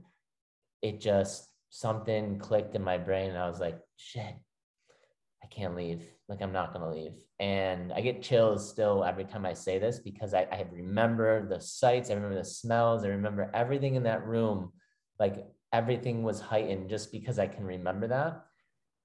it 0.82 1.00
just 1.00 1.48
something 1.70 2.38
clicked 2.38 2.74
in 2.74 2.82
my 2.82 2.98
brain, 2.98 3.30
and 3.30 3.38
I 3.38 3.48
was 3.48 3.61
like, 3.61 3.78
shit, 3.96 4.35
I 5.42 5.46
can't 5.46 5.76
leave. 5.76 6.02
Like 6.28 6.42
I'm 6.42 6.52
not 6.52 6.72
gonna 6.72 6.90
leave, 6.90 7.12
and 7.38 7.92
I 7.92 8.00
get 8.00 8.22
chills 8.22 8.68
still 8.68 9.04
every 9.04 9.24
time 9.24 9.46
I 9.46 9.54
say 9.54 9.78
this 9.78 10.00
because 10.00 10.35
I, 10.35 10.42
I 10.50 10.66
remember 10.72 11.48
the 11.48 11.61
sights, 11.61 12.11
I 12.11 12.14
remember 12.14 12.37
the 12.37 12.44
smells, 12.44 13.04
I 13.04 13.09
remember 13.09 13.50
everything 13.54 13.94
in 13.94 14.02
that 14.04 14.26
room, 14.26 14.72
like 15.20 15.46
everything 15.72 16.24
was 16.24 16.40
heightened 16.40 16.90
just 16.90 17.12
because 17.12 17.38
I 17.38 17.46
can 17.46 17.64
remember 17.64 18.09
that, 18.09 18.44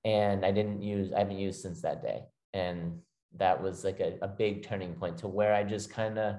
and 0.04 0.44
I 0.44 0.52
didn't 0.52 0.82
use 0.82 1.14
I 1.14 1.20
haven't 1.20 1.38
used 1.38 1.62
since 1.62 1.84
that 1.84 2.02
day, 2.02 2.24
and 2.54 3.00
that 3.38 3.62
was 3.62 3.84
like 3.84 4.00
a, 4.00 4.18
a 4.22 4.28
big 4.28 4.66
turning 4.66 4.94
point 4.94 5.18
to 5.20 5.28
where 5.28 5.54
I 5.54 5.64
just 5.64 5.92
kind 5.92 6.18
of 6.18 6.36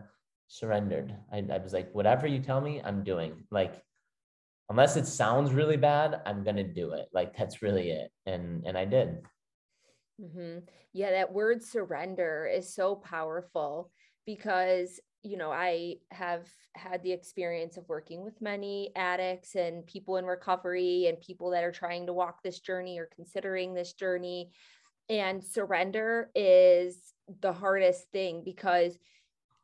surrendered. 0.48 1.14
I, 1.32 1.44
I 1.52 1.58
was 1.58 1.72
like, 1.72 1.90
whatever 1.92 2.26
you 2.26 2.40
tell 2.40 2.60
me, 2.60 2.80
I'm 2.84 3.02
doing. 3.02 3.44
Like, 3.50 3.82
unless 4.68 4.96
it 4.96 5.06
sounds 5.06 5.52
really 5.52 5.76
bad, 5.76 6.20
I'm 6.26 6.44
gonna 6.44 6.64
do 6.64 6.92
it. 6.92 7.06
Like 7.12 7.36
that's 7.36 7.62
really 7.62 7.90
it. 7.90 8.10
And 8.26 8.64
and 8.66 8.76
I 8.76 8.84
did. 8.84 9.18
Mm-hmm. 10.20 10.58
Yeah, 10.92 11.10
that 11.12 11.32
word 11.32 11.62
surrender 11.62 12.50
is 12.52 12.74
so 12.74 12.96
powerful 12.96 13.90
because 14.26 15.00
you 15.24 15.36
know, 15.36 15.52
I 15.52 15.96
have 16.10 16.48
had 16.74 17.02
the 17.02 17.12
experience 17.12 17.76
of 17.76 17.88
working 17.88 18.24
with 18.24 18.42
many 18.42 18.90
addicts 18.96 19.54
and 19.54 19.86
people 19.86 20.16
in 20.16 20.24
recovery 20.24 21.06
and 21.06 21.20
people 21.20 21.50
that 21.50 21.62
are 21.62 21.70
trying 21.70 22.06
to 22.06 22.12
walk 22.12 22.42
this 22.42 22.58
journey 22.58 22.98
or 22.98 23.08
considering 23.14 23.72
this 23.72 23.92
journey. 23.92 24.50
And 25.12 25.44
surrender 25.44 26.30
is 26.34 26.96
the 27.42 27.52
hardest 27.52 28.10
thing 28.12 28.40
because 28.42 28.98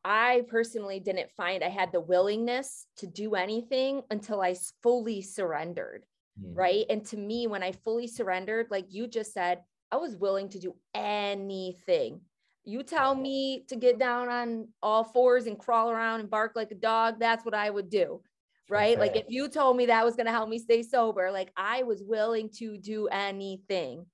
I 0.04 0.42
personally 0.46 1.00
didn't 1.00 1.30
find 1.30 1.64
I 1.64 1.70
had 1.70 1.90
the 1.90 2.02
willingness 2.02 2.87
to 2.98 3.06
do 3.06 3.34
anything 3.34 4.02
until 4.11 4.42
I 4.42 4.56
fully 4.82 5.22
surrendered. 5.22 6.04
Mm. 6.38 6.50
Right. 6.54 6.84
And 6.90 7.02
to 7.06 7.16
me, 7.16 7.46
when 7.46 7.62
I 7.62 7.72
fully 7.72 8.06
surrendered, 8.06 8.66
like 8.70 8.88
you 8.90 9.06
just 9.06 9.32
said, 9.32 9.62
I 9.90 9.96
was 9.96 10.16
willing 10.16 10.50
to 10.50 10.58
do 10.58 10.74
anything. 10.94 12.20
You 12.64 12.82
tell 12.82 13.14
me 13.14 13.64
to 13.68 13.76
get 13.76 13.98
down 13.98 14.28
on 14.28 14.68
all 14.82 15.02
fours 15.02 15.46
and 15.46 15.58
crawl 15.58 15.90
around 15.90 16.20
and 16.20 16.28
bark 16.28 16.52
like 16.56 16.72
a 16.72 16.74
dog, 16.74 17.18
that's 17.18 17.46
what 17.46 17.54
I 17.54 17.70
would 17.70 17.88
do. 17.88 18.20
Right. 18.68 18.98
Like 18.98 19.16
if 19.16 19.24
you 19.30 19.48
told 19.48 19.78
me 19.78 19.87
that 19.87 20.04
was 20.04 20.14
going 20.14 20.26
to 20.26 20.32
help 20.32 20.50
me 20.50 20.58
stay 20.58 20.82
sober, 20.82 21.30
like 21.32 21.52
I 21.56 21.84
was 21.84 22.02
willing 22.02 22.50
to 22.58 22.76
do 22.76 23.06
anything. 23.06 24.04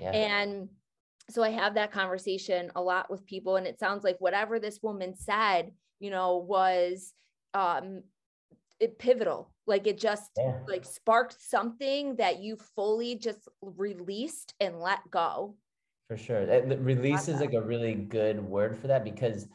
Yeah. 0.00 0.10
And 0.10 0.68
so 1.30 1.42
I 1.42 1.50
have 1.50 1.74
that 1.74 1.92
conversation 1.92 2.70
a 2.76 2.82
lot 2.82 3.10
with 3.10 3.26
people. 3.26 3.56
And 3.56 3.66
it 3.66 3.80
sounds 3.80 4.04
like 4.04 4.16
whatever 4.18 4.58
this 4.58 4.80
woman 4.82 5.16
said, 5.16 5.72
you 5.98 6.10
know, 6.10 6.36
was 6.36 7.12
um 7.54 8.02
it 8.80 8.98
pivotal 8.98 9.50
like 9.66 9.86
it 9.86 9.98
just 9.98 10.30
yeah. 10.36 10.58
like 10.68 10.84
sparked 10.84 11.36
something 11.40 12.16
that 12.16 12.40
you 12.40 12.56
fully 12.56 13.16
just 13.16 13.48
released 13.60 14.54
and 14.60 14.80
let 14.80 14.98
go 15.10 15.54
for 16.08 16.16
sure 16.16 16.46
release 16.78 17.28
is 17.28 17.40
like 17.40 17.54
a 17.54 17.60
really 17.60 17.94
good 17.94 18.42
word 18.42 18.78
for 18.78 18.86
that 18.86 19.04
because 19.04 19.48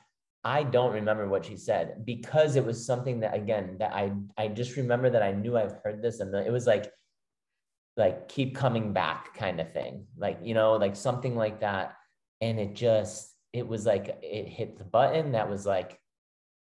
i 0.44 0.64
don't 0.64 0.94
remember 0.94 1.28
what 1.28 1.46
she 1.46 1.56
said 1.56 2.04
because 2.06 2.56
it 2.56 2.66
was 2.66 2.86
something 2.86 3.20
that 3.20 3.34
again 3.36 3.76
that 3.80 3.94
i 3.94 4.12
i 4.38 4.48
just 4.48 4.76
remember 4.76 5.10
that 5.10 5.22
i 5.22 5.32
knew 5.32 5.58
i've 5.58 5.76
heard 5.84 6.02
this 6.02 6.20
and 6.20 6.34
it 6.36 6.52
was 6.52 6.68
like 6.68 6.92
like 7.98 8.28
keep 8.28 8.56
coming 8.56 8.94
back 8.94 9.36
kind 9.36 9.60
of 9.60 9.72
thing. 9.72 10.06
Like 10.18 10.40
you 10.44 10.54
know 10.54 10.74
like 10.74 10.96
something 10.96 11.36
like 11.36 11.62
that. 11.62 11.96
And 12.40 12.60
it 12.60 12.74
just 12.74 13.36
it 13.54 13.68
was 13.68 13.86
like 13.86 14.18
it 14.22 14.48
hit 14.48 14.78
the 14.78 14.84
button 14.84 15.34
that 15.34 15.50
was 15.50 15.66
like 15.66 16.00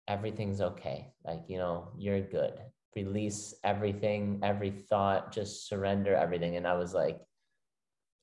everything's 0.06 0.60
okay. 0.60 1.12
Like 1.24 1.44
you 1.48 1.58
know 1.58 1.88
you're 1.98 2.20
good. 2.20 2.58
Release 2.96 3.54
everything 3.62 4.40
every 4.42 4.70
thought 4.70 5.32
just 5.32 5.68
surrender 5.68 6.16
everything. 6.16 6.56
And 6.56 6.66
i 6.66 6.74
was 6.74 6.94
like 6.94 7.18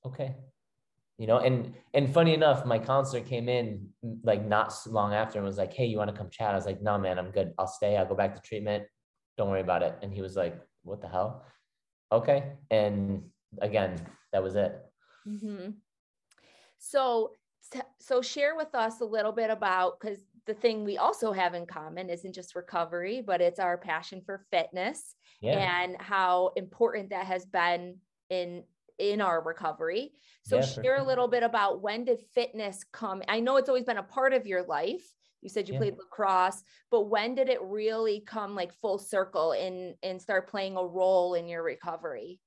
okay. 0.05 0.35
You 1.17 1.27
know 1.27 1.37
and 1.37 1.73
and 1.93 2.13
funny 2.13 2.33
enough 2.33 2.65
my 2.65 2.79
counselor 2.79 3.21
came 3.21 3.47
in 3.47 3.87
mm, 4.03 4.17
like 4.23 4.45
not 4.45 4.73
long 4.87 5.13
after 5.13 5.37
and 5.37 5.45
was 5.45 5.57
like 5.57 5.73
hey 5.73 5.85
you 5.85 5.97
want 5.97 6.09
to 6.09 6.17
come 6.17 6.29
chat? 6.29 6.51
I 6.51 6.55
was 6.55 6.65
like 6.65 6.81
no 6.81 6.97
man 6.97 7.19
i'm 7.19 7.31
good. 7.31 7.53
I'll 7.59 7.67
stay. 7.67 7.95
I'll 7.95 8.07
go 8.07 8.15
back 8.15 8.35
to 8.35 8.41
treatment. 8.41 8.83
Don't 9.37 9.49
worry 9.49 9.61
about 9.61 9.83
it. 9.83 9.95
And 10.01 10.11
he 10.11 10.21
was 10.21 10.35
like 10.35 10.59
what 10.83 11.01
the 11.01 11.07
hell 11.07 11.45
okay 12.11 12.53
and 12.71 13.23
again 13.61 13.99
that 14.31 14.43
was 14.43 14.55
it 14.55 14.83
mm-hmm. 15.27 15.69
so 16.77 17.31
so 17.99 18.21
share 18.21 18.55
with 18.55 18.73
us 18.75 19.01
a 19.01 19.05
little 19.05 19.31
bit 19.31 19.49
about 19.49 19.99
because 19.99 20.19
the 20.45 20.53
thing 20.53 20.83
we 20.83 20.97
also 20.97 21.31
have 21.31 21.53
in 21.53 21.65
common 21.65 22.09
isn't 22.09 22.33
just 22.33 22.55
recovery, 22.55 23.23
but 23.25 23.41
it's 23.41 23.59
our 23.59 23.77
passion 23.77 24.21
for 24.25 24.45
fitness 24.51 25.15
yeah. 25.41 25.83
and 25.83 25.99
how 25.99 26.51
important 26.55 27.09
that 27.09 27.25
has 27.25 27.45
been 27.45 27.97
in 28.29 28.63
in 28.97 29.19
our 29.19 29.43
recovery. 29.43 30.11
So 30.43 30.57
yeah, 30.57 30.61
share 30.61 30.83
sure. 30.83 30.95
a 30.97 31.03
little 31.03 31.27
bit 31.27 31.43
about 31.43 31.81
when 31.81 32.05
did 32.05 32.21
fitness 32.33 32.85
come? 32.93 33.23
I 33.27 33.39
know 33.39 33.57
it's 33.57 33.67
always 33.67 33.83
been 33.83 33.97
a 33.97 34.03
part 34.03 34.33
of 34.33 34.45
your 34.45 34.63
life. 34.63 35.03
You 35.41 35.49
said 35.49 35.67
you 35.67 35.73
yeah. 35.73 35.79
played 35.79 35.97
lacrosse, 35.97 36.63
but 36.89 37.09
when 37.09 37.35
did 37.35 37.49
it 37.49 37.61
really 37.61 38.23
come 38.25 38.55
like 38.55 38.73
full 38.73 38.97
circle 38.97 39.51
and 39.51 39.95
and 40.01 40.21
start 40.21 40.49
playing 40.49 40.77
a 40.77 40.83
role 40.83 41.35
in 41.35 41.47
your 41.47 41.63
recovery? 41.63 42.39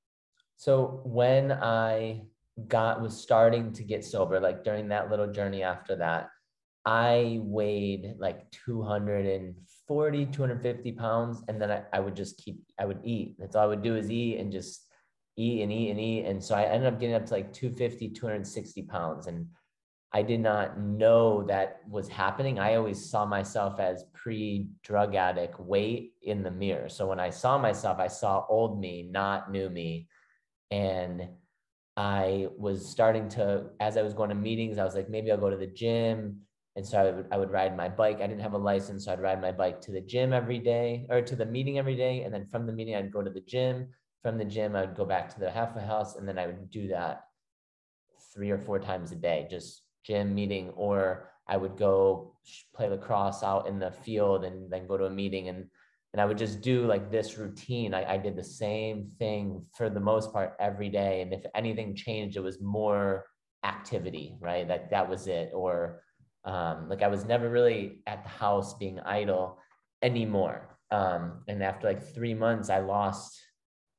So 0.56 1.00
when 1.04 1.52
I 1.52 2.22
got 2.66 3.00
was 3.00 3.16
starting 3.16 3.72
to 3.74 3.84
get 3.84 4.04
sober, 4.04 4.40
like 4.40 4.64
during 4.64 4.88
that 4.88 5.10
little 5.10 5.28
journey 5.28 5.62
after 5.62 5.94
that, 5.96 6.30
I 6.84 7.38
weighed 7.42 8.14
like 8.18 8.50
240, 8.50 10.26
250 10.26 10.92
pounds. 10.92 11.42
And 11.46 11.60
then 11.60 11.70
I, 11.70 11.82
I 11.92 12.00
would 12.00 12.16
just 12.16 12.38
keep, 12.38 12.60
I 12.78 12.86
would 12.86 13.00
eat. 13.04 13.36
That's 13.38 13.54
all 13.54 13.64
I 13.64 13.66
would 13.66 13.82
do 13.82 13.94
is 13.94 14.10
eat 14.10 14.38
and 14.38 14.50
just 14.50 14.86
eat 15.36 15.62
and 15.62 15.70
eat 15.70 15.90
and 15.90 16.00
eat. 16.00 16.24
And 16.24 16.42
so 16.42 16.54
I 16.54 16.64
ended 16.64 16.92
up 16.92 16.98
getting 16.98 17.14
up 17.14 17.26
to 17.26 17.34
like 17.34 17.52
250, 17.52 18.08
260 18.08 18.82
pounds. 18.82 19.26
And 19.26 19.46
I 20.12 20.22
did 20.22 20.40
not 20.40 20.80
know 20.80 21.42
that 21.44 21.80
was 21.88 22.08
happening. 22.08 22.58
I 22.58 22.76
always 22.76 23.10
saw 23.10 23.26
myself 23.26 23.78
as 23.78 24.04
pre 24.14 24.68
drug 24.82 25.14
addict 25.14 25.60
weight 25.60 26.14
in 26.22 26.42
the 26.42 26.50
mirror. 26.50 26.88
So 26.88 27.06
when 27.06 27.20
I 27.20 27.30
saw 27.30 27.58
myself, 27.58 27.98
I 27.98 28.08
saw 28.08 28.46
old 28.48 28.80
me, 28.80 29.08
not 29.10 29.50
new 29.50 29.68
me. 29.68 30.08
And 30.70 31.28
I 31.96 32.48
was 32.56 32.88
starting 32.88 33.28
to, 33.30 33.66
as 33.80 33.96
I 33.96 34.02
was 34.02 34.14
going 34.14 34.30
to 34.30 34.34
meetings, 34.34 34.78
I 34.78 34.84
was 34.84 34.94
like, 34.94 35.10
maybe 35.10 35.30
I'll 35.30 35.38
go 35.38 35.50
to 35.50 35.56
the 35.56 35.66
gym 35.66 36.40
and 36.78 36.86
so 36.86 36.96
I 36.96 37.10
would, 37.10 37.26
I 37.32 37.36
would 37.36 37.50
ride 37.50 37.76
my 37.76 37.88
bike. 37.88 38.20
I 38.20 38.28
didn't 38.28 38.42
have 38.42 38.52
a 38.52 38.58
license. 38.58 39.06
So 39.06 39.12
I'd 39.12 39.20
ride 39.20 39.42
my 39.42 39.50
bike 39.50 39.80
to 39.80 39.90
the 39.90 40.00
gym 40.00 40.32
every 40.32 40.60
day 40.60 41.08
or 41.10 41.20
to 41.20 41.34
the 41.34 41.44
meeting 41.44 41.76
every 41.76 41.96
day. 41.96 42.22
And 42.22 42.32
then 42.32 42.46
from 42.52 42.68
the 42.68 42.72
meeting, 42.72 42.94
I'd 42.94 43.12
go 43.12 43.20
to 43.20 43.30
the 43.30 43.40
gym. 43.40 43.88
From 44.22 44.38
the 44.38 44.44
gym, 44.44 44.76
I 44.76 44.82
would 44.82 44.94
go 44.94 45.04
back 45.04 45.28
to 45.34 45.40
the 45.40 45.50
halfway 45.50 45.82
house. 45.82 46.14
And 46.14 46.28
then 46.28 46.38
I 46.38 46.46
would 46.46 46.70
do 46.70 46.86
that 46.86 47.22
three 48.32 48.50
or 48.50 48.58
four 48.58 48.78
times 48.78 49.10
a 49.10 49.16
day, 49.16 49.48
just 49.50 49.82
gym 50.08 50.34
meeting, 50.34 50.70
or 50.70 51.28
I 51.46 51.56
would 51.56 51.76
go 51.76 52.34
play 52.74 52.88
lacrosse 52.88 53.42
out 53.42 53.68
in 53.68 53.78
the 53.78 53.92
field 53.92 54.44
and 54.44 54.72
then 54.72 54.86
go 54.86 54.96
to 54.96 55.04
a 55.04 55.10
meeting. 55.10 55.48
And, 55.48 55.66
and 56.12 56.20
I 56.20 56.24
would 56.24 56.38
just 56.38 56.62
do 56.62 56.86
like 56.86 57.10
this 57.10 57.36
routine. 57.36 57.92
I, 57.92 58.14
I 58.14 58.16
did 58.16 58.34
the 58.34 58.44
same 58.44 59.12
thing 59.18 59.64
for 59.76 59.90
the 59.90 60.00
most 60.00 60.32
part 60.32 60.56
every 60.58 60.88
day. 60.88 61.20
And 61.20 61.32
if 61.32 61.44
anything 61.54 61.94
changed, 61.94 62.36
it 62.36 62.42
was 62.42 62.60
more 62.60 63.26
activity, 63.64 64.36
right? 64.40 64.66
That 64.66 64.90
that 64.90 65.08
was 65.08 65.26
it. 65.26 65.50
Or 65.54 66.02
um, 66.44 66.88
like 66.88 67.02
I 67.02 67.08
was 67.08 67.26
never 67.26 67.50
really 67.50 68.00
at 68.06 68.22
the 68.22 68.30
house 68.30 68.74
being 68.74 68.98
idle 69.00 69.58
anymore. 70.02 70.78
Um, 70.90 71.42
and 71.48 71.62
after 71.62 71.86
like 71.86 72.14
three 72.14 72.34
months, 72.34 72.70
I 72.70 72.78
lost 72.78 73.38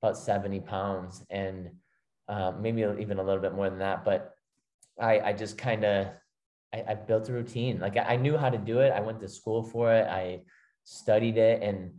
about 0.01 0.17
70 0.17 0.61
pounds 0.61 1.23
and 1.29 1.69
uh, 2.27 2.53
maybe 2.59 2.81
even 2.99 3.19
a 3.19 3.23
little 3.23 3.41
bit 3.41 3.53
more 3.53 3.69
than 3.69 3.79
that. 3.79 4.03
But 4.03 4.33
I, 4.99 5.19
I 5.19 5.33
just 5.33 5.57
kind 5.57 5.83
of, 5.83 6.07
I, 6.73 6.83
I, 6.89 6.95
built 6.95 7.29
a 7.29 7.33
routine. 7.33 7.79
Like 7.79 7.97
I, 7.97 8.01
I 8.01 8.15
knew 8.15 8.37
how 8.37 8.49
to 8.49 8.57
do 8.57 8.79
it. 8.79 8.91
I 8.91 8.99
went 8.99 9.19
to 9.21 9.27
school 9.27 9.63
for 9.63 9.93
it. 9.93 10.07
I 10.07 10.41
studied 10.83 11.37
it. 11.37 11.63
And 11.63 11.91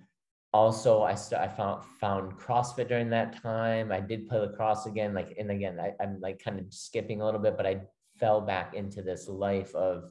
also 0.53 1.03
I, 1.03 1.15
st- 1.15 1.41
I 1.41 1.49
found, 1.49 1.85
found 2.01 2.39
CrossFit 2.39 2.89
during 2.89 3.11
that 3.11 3.43
time. 3.43 3.91
I 3.91 4.01
did 4.01 4.29
play 4.29 4.39
lacrosse 4.39 4.87
again. 4.87 5.15
Like, 5.15 5.35
and 5.39 5.51
again, 5.51 5.79
I, 5.81 5.93
I'm 6.03 6.21
like 6.21 6.43
kind 6.43 6.59
of 6.59 6.73
skipping 6.73 7.21
a 7.21 7.25
little 7.25 7.41
bit, 7.41 7.57
but 7.57 7.67
I 7.67 7.81
fell 8.19 8.41
back 8.41 8.75
into 8.75 9.03
this 9.03 9.29
life 9.29 9.75
of 9.75 10.11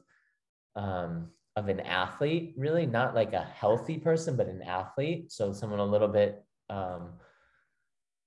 um, 0.76 1.30
of 1.56 1.68
an 1.68 1.80
athlete, 1.80 2.54
really 2.56 2.86
not 2.86 3.14
like 3.14 3.32
a 3.32 3.42
healthy 3.42 3.98
person, 3.98 4.36
but 4.36 4.46
an 4.46 4.62
athlete. 4.62 5.32
So 5.32 5.52
someone 5.52 5.80
a 5.80 5.84
little 5.84 6.08
bit 6.08 6.44
um, 6.68 7.14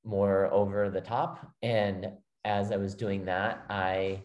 more 0.04 0.52
over 0.52 0.90
the 0.90 1.02
top. 1.02 1.48
And 1.62 2.12
as 2.44 2.72
I 2.72 2.78
was 2.78 2.96
doing 2.96 3.26
that, 3.26 3.66
I 3.70 4.24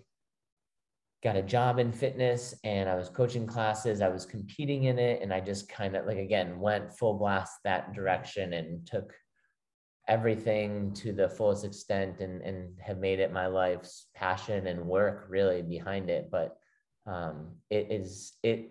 got 1.22 1.36
a 1.36 1.42
job 1.42 1.78
in 1.78 1.90
fitness 1.90 2.54
and 2.64 2.88
I 2.88 2.94
was 2.94 3.08
coaching 3.08 3.46
classes. 3.46 4.00
I 4.00 4.08
was 4.08 4.24
competing 4.24 4.84
in 4.84 4.98
it. 4.98 5.20
And 5.22 5.32
I 5.32 5.40
just 5.40 5.68
kind 5.68 5.96
of 5.96 6.06
like, 6.06 6.18
again, 6.18 6.60
went 6.60 6.92
full 6.92 7.14
blast 7.14 7.58
that 7.64 7.92
direction 7.92 8.52
and 8.52 8.86
took 8.86 9.12
everything 10.06 10.92
to 10.94 11.12
the 11.12 11.28
fullest 11.28 11.64
extent 11.64 12.20
and, 12.20 12.40
and 12.42 12.78
have 12.80 12.98
made 12.98 13.18
it 13.18 13.32
my 13.32 13.46
life's 13.46 14.06
passion 14.14 14.68
and 14.68 14.86
work 14.86 15.26
really 15.28 15.60
behind 15.62 16.08
it. 16.08 16.30
But 16.30 16.56
um, 17.06 17.56
it 17.70 17.88
is 17.90 18.34
it 18.42 18.70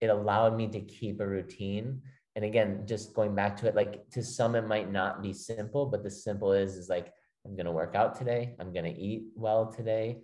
it 0.00 0.08
allowed 0.08 0.56
me 0.56 0.68
to 0.68 0.80
keep 0.80 1.20
a 1.20 1.26
routine 1.26 2.02
and 2.34 2.44
again 2.44 2.82
just 2.84 3.14
going 3.14 3.34
back 3.34 3.56
to 3.56 3.66
it 3.66 3.74
like 3.74 4.08
to 4.10 4.22
some 4.22 4.54
it 4.54 4.66
might 4.66 4.92
not 4.92 5.22
be 5.22 5.32
simple 5.32 5.86
but 5.86 6.02
the 6.02 6.10
simple 6.10 6.52
is 6.52 6.76
is 6.76 6.88
like 6.88 7.12
i'm 7.46 7.56
going 7.56 7.64
to 7.64 7.72
work 7.72 7.94
out 7.94 8.14
today 8.14 8.54
i'm 8.60 8.72
going 8.72 8.84
to 8.84 9.00
eat 9.00 9.28
well 9.36 9.72
today 9.72 10.18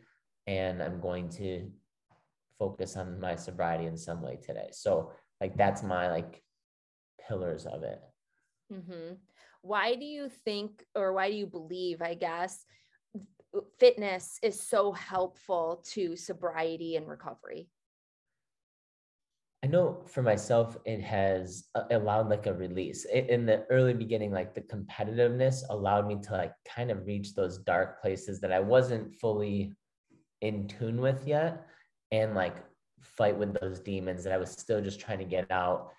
and 0.47 0.83
i'm 0.83 1.01
going 1.01 1.29
to 1.29 1.71
focus 2.59 2.97
on 2.97 3.21
my 3.21 3.35
sobriety 3.35 3.87
in 3.87 3.97
some 3.97 4.23
way 4.23 4.39
today 4.43 4.69
so 4.73 5.11
like 5.41 5.57
that's 5.57 5.83
my 5.83 6.11
like 6.11 6.43
pillars 7.29 7.67
of 7.67 7.83
it 7.83 8.01
mm-hmm. 8.73 9.15
why 9.63 9.95
do 9.95 10.05
you 10.05 10.29
think 10.45 10.85
or 10.95 11.13
why 11.13 11.29
do 11.29 11.37
you 11.37 11.47
believe 11.47 12.03
i 12.03 12.15
guess 12.15 12.65
fitness 13.79 14.39
is 14.43 14.61
so 14.61 14.93
helpful 14.93 15.85
to 15.93 16.17
sobriety 16.17 16.97
and 16.97 17.09
recovery? 17.09 17.69
I 19.65 19.69
know 19.69 20.03
for 20.07 20.23
myself, 20.23 20.77
it 20.85 21.01
has 21.03 21.65
uh, 21.77 21.85
allowed 21.93 22.29
like 22.29 22.47
a 22.47 22.55
release 22.55 23.05
in 23.05 23.47
the 23.47 23.65
early 23.71 23.95
beginning, 23.95 24.33
like 24.33 24.55
the 24.55 24.63
competitiveness 24.63 25.63
allowed 25.71 26.09
me 26.09 26.19
to 26.23 26.33
like 26.33 26.53
kind 26.69 26.91
of 26.91 27.07
reach 27.07 27.35
those 27.35 27.59
dark 27.59 28.03
places 28.03 28.41
that 28.41 28.51
I 28.51 28.59
wasn't 28.59 29.15
fully 29.15 29.73
in 30.43 30.69
tune 30.69 31.01
with 31.01 31.27
yet. 31.27 31.67
And 32.11 32.35
like 32.35 32.57
fight 33.01 33.37
with 33.37 33.59
those 33.61 33.81
demons 33.81 34.23
that 34.25 34.33
I 34.33 34.37
was 34.37 34.51
still 34.51 34.83
just 34.83 35.01
trying 35.01 35.19
to 35.19 35.25
get 35.25 35.51
out. 35.51 35.91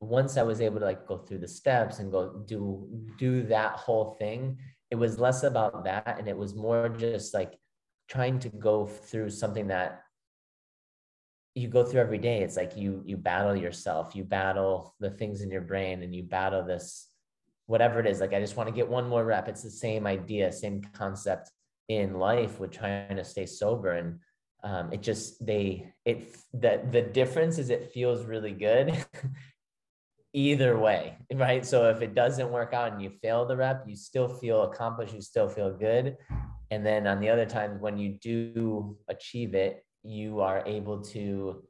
Once 0.00 0.36
I 0.36 0.42
was 0.42 0.60
able 0.60 0.78
to 0.80 0.84
like 0.84 1.06
go 1.06 1.16
through 1.16 1.38
the 1.38 1.48
steps 1.48 1.98
and 1.98 2.12
go 2.12 2.44
do 2.46 2.86
do 3.16 3.42
that 3.44 3.72
whole 3.72 4.16
thing, 4.18 4.58
it 4.90 4.96
was 4.96 5.18
less 5.18 5.42
about 5.42 5.84
that 5.84 6.16
and 6.18 6.28
it 6.28 6.36
was 6.36 6.54
more 6.54 6.88
just 6.88 7.34
like 7.34 7.58
trying 8.08 8.38
to 8.38 8.48
go 8.48 8.86
through 8.86 9.30
something 9.30 9.68
that 9.68 10.02
you 11.54 11.68
go 11.68 11.82
through 11.82 12.00
every 12.00 12.18
day 12.18 12.42
it's 12.42 12.56
like 12.56 12.76
you 12.76 13.02
you 13.04 13.16
battle 13.16 13.56
yourself 13.56 14.14
you 14.14 14.22
battle 14.22 14.94
the 15.00 15.10
things 15.10 15.40
in 15.40 15.50
your 15.50 15.62
brain 15.62 16.02
and 16.02 16.14
you 16.14 16.22
battle 16.22 16.62
this 16.62 17.08
whatever 17.66 17.98
it 17.98 18.06
is 18.06 18.20
like 18.20 18.34
i 18.34 18.40
just 18.40 18.56
want 18.56 18.68
to 18.68 18.74
get 18.74 18.86
one 18.86 19.08
more 19.08 19.24
rep 19.24 19.48
it's 19.48 19.62
the 19.62 19.70
same 19.70 20.06
idea 20.06 20.52
same 20.52 20.82
concept 20.92 21.50
in 21.88 22.14
life 22.14 22.58
with 22.58 22.72
trying 22.72 23.16
to 23.16 23.24
stay 23.24 23.46
sober. 23.46 23.92
And 23.92 24.18
um, 24.64 24.92
it 24.92 25.02
just 25.02 25.44
they 25.44 25.92
it 26.04 26.36
that 26.54 26.90
the 26.92 27.02
difference 27.02 27.58
is 27.58 27.70
it 27.70 27.92
feels 27.92 28.24
really 28.24 28.52
good 28.52 29.04
either 30.32 30.76
way 30.78 31.16
right? 31.34 31.64
So 31.64 31.88
if 31.88 32.02
it 32.02 32.14
doesn't 32.14 32.50
work 32.50 32.72
out 32.72 32.92
and 32.92 33.02
you 33.02 33.10
fail 33.22 33.46
the 33.46 33.56
rep 33.56 33.84
you 33.86 33.94
still 33.96 34.28
feel 34.28 34.62
accomplished 34.62 35.14
you 35.14 35.20
still 35.20 35.48
feel 35.48 35.72
good. 35.72 36.16
And 36.70 36.84
then 36.84 37.06
on 37.06 37.20
the 37.20 37.28
other 37.28 37.46
times 37.46 37.80
when 37.80 37.96
you 37.96 38.18
do 38.20 38.96
achieve 39.08 39.54
it 39.54 39.84
you 40.02 40.40
are 40.40 40.62
able 40.66 41.00
to 41.02 41.62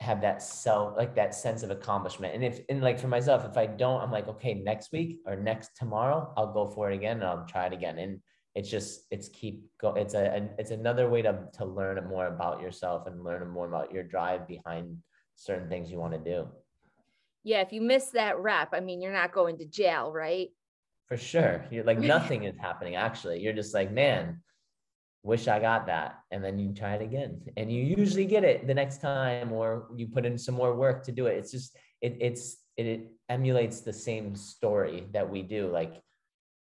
have 0.00 0.20
that 0.22 0.42
self 0.42 0.96
like 0.96 1.14
that 1.14 1.34
sense 1.34 1.62
of 1.62 1.70
accomplishment. 1.70 2.34
And 2.34 2.42
if 2.42 2.60
and 2.68 2.82
like 2.82 2.98
for 2.98 3.08
myself 3.08 3.44
if 3.44 3.56
i 3.56 3.66
don't 3.66 4.00
i'm 4.00 4.10
like 4.10 4.26
okay 4.26 4.54
next 4.54 4.90
week 4.90 5.20
or 5.26 5.36
next 5.36 5.76
tomorrow 5.76 6.32
i'll 6.36 6.52
go 6.52 6.66
for 6.68 6.90
it 6.90 6.94
again 6.96 7.18
and 7.18 7.24
i'll 7.24 7.46
try 7.46 7.66
it 7.66 7.72
again. 7.72 7.98
And 7.98 8.20
it's 8.54 8.68
just 8.68 9.02
it's 9.10 9.28
keep 9.28 9.64
go 9.80 9.94
it's 9.94 10.14
a, 10.14 10.24
a 10.24 10.48
it's 10.58 10.70
another 10.70 11.08
way 11.08 11.22
to 11.22 11.44
to 11.52 11.64
learn 11.64 12.02
more 12.08 12.26
about 12.26 12.60
yourself 12.60 13.06
and 13.06 13.24
learn 13.24 13.48
more 13.48 13.66
about 13.66 13.92
your 13.92 14.02
drive 14.02 14.46
behind 14.46 14.96
certain 15.36 15.68
things 15.68 15.90
you 15.90 15.98
want 15.98 16.12
to 16.12 16.18
do 16.18 16.46
yeah 17.44 17.60
if 17.60 17.72
you 17.72 17.80
miss 17.80 18.10
that 18.10 18.38
rep 18.38 18.68
i 18.72 18.80
mean 18.80 19.00
you're 19.00 19.12
not 19.12 19.32
going 19.32 19.56
to 19.56 19.64
jail 19.64 20.12
right 20.12 20.50
for 21.06 21.16
sure 21.16 21.64
you're 21.70 21.84
like 21.84 21.98
nothing 22.14 22.44
is 22.44 22.56
happening 22.58 22.94
actually 22.94 23.40
you're 23.40 23.52
just 23.52 23.74
like 23.74 23.90
man 23.90 24.40
wish 25.22 25.48
I 25.48 25.58
got 25.60 25.86
that. 25.86 26.18
And 26.30 26.42
then 26.42 26.58
you 26.58 26.72
try 26.72 26.94
it 26.94 27.02
again. 27.02 27.40
And 27.56 27.70
you 27.70 27.82
usually 27.82 28.24
get 28.24 28.44
it 28.44 28.66
the 28.66 28.74
next 28.74 29.00
time, 29.00 29.52
or 29.52 29.88
you 29.94 30.08
put 30.08 30.26
in 30.26 30.36
some 30.36 30.54
more 30.54 30.74
work 30.74 31.04
to 31.04 31.12
do 31.12 31.26
it. 31.26 31.36
It's 31.36 31.52
just, 31.52 31.76
it, 32.00 32.16
it's, 32.20 32.56
it, 32.76 32.86
it 32.86 33.12
emulates 33.28 33.80
the 33.80 33.92
same 33.92 34.34
story 34.34 35.06
that 35.12 35.28
we 35.28 35.42
do. 35.42 35.70
Like 35.70 36.00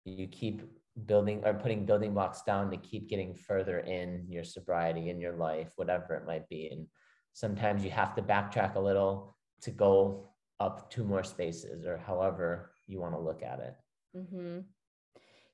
you 0.05 0.27
keep 0.27 0.61
building 1.05 1.41
or 1.45 1.53
putting 1.53 1.85
building 1.85 2.13
blocks 2.13 2.41
down 2.41 2.69
to 2.71 2.77
keep 2.77 3.09
getting 3.09 3.33
further 3.33 3.79
in 3.79 4.25
your 4.27 4.43
sobriety 4.43 5.09
in 5.09 5.19
your 5.19 5.33
life, 5.33 5.71
whatever 5.75 6.15
it 6.15 6.25
might 6.25 6.47
be. 6.49 6.67
And 6.67 6.87
sometimes 7.33 7.83
you 7.83 7.91
have 7.91 8.15
to 8.15 8.21
backtrack 8.21 8.75
a 8.75 8.79
little 8.79 9.35
to 9.61 9.71
go 9.71 10.29
up 10.59 10.91
two 10.91 11.03
more 11.03 11.23
spaces 11.23 11.85
or 11.85 11.97
however 11.97 12.71
you 12.87 12.99
want 12.99 13.13
to 13.13 13.19
look 13.19 13.41
at 13.41 13.59
it. 13.59 13.75
Mm-hmm. 14.15 14.59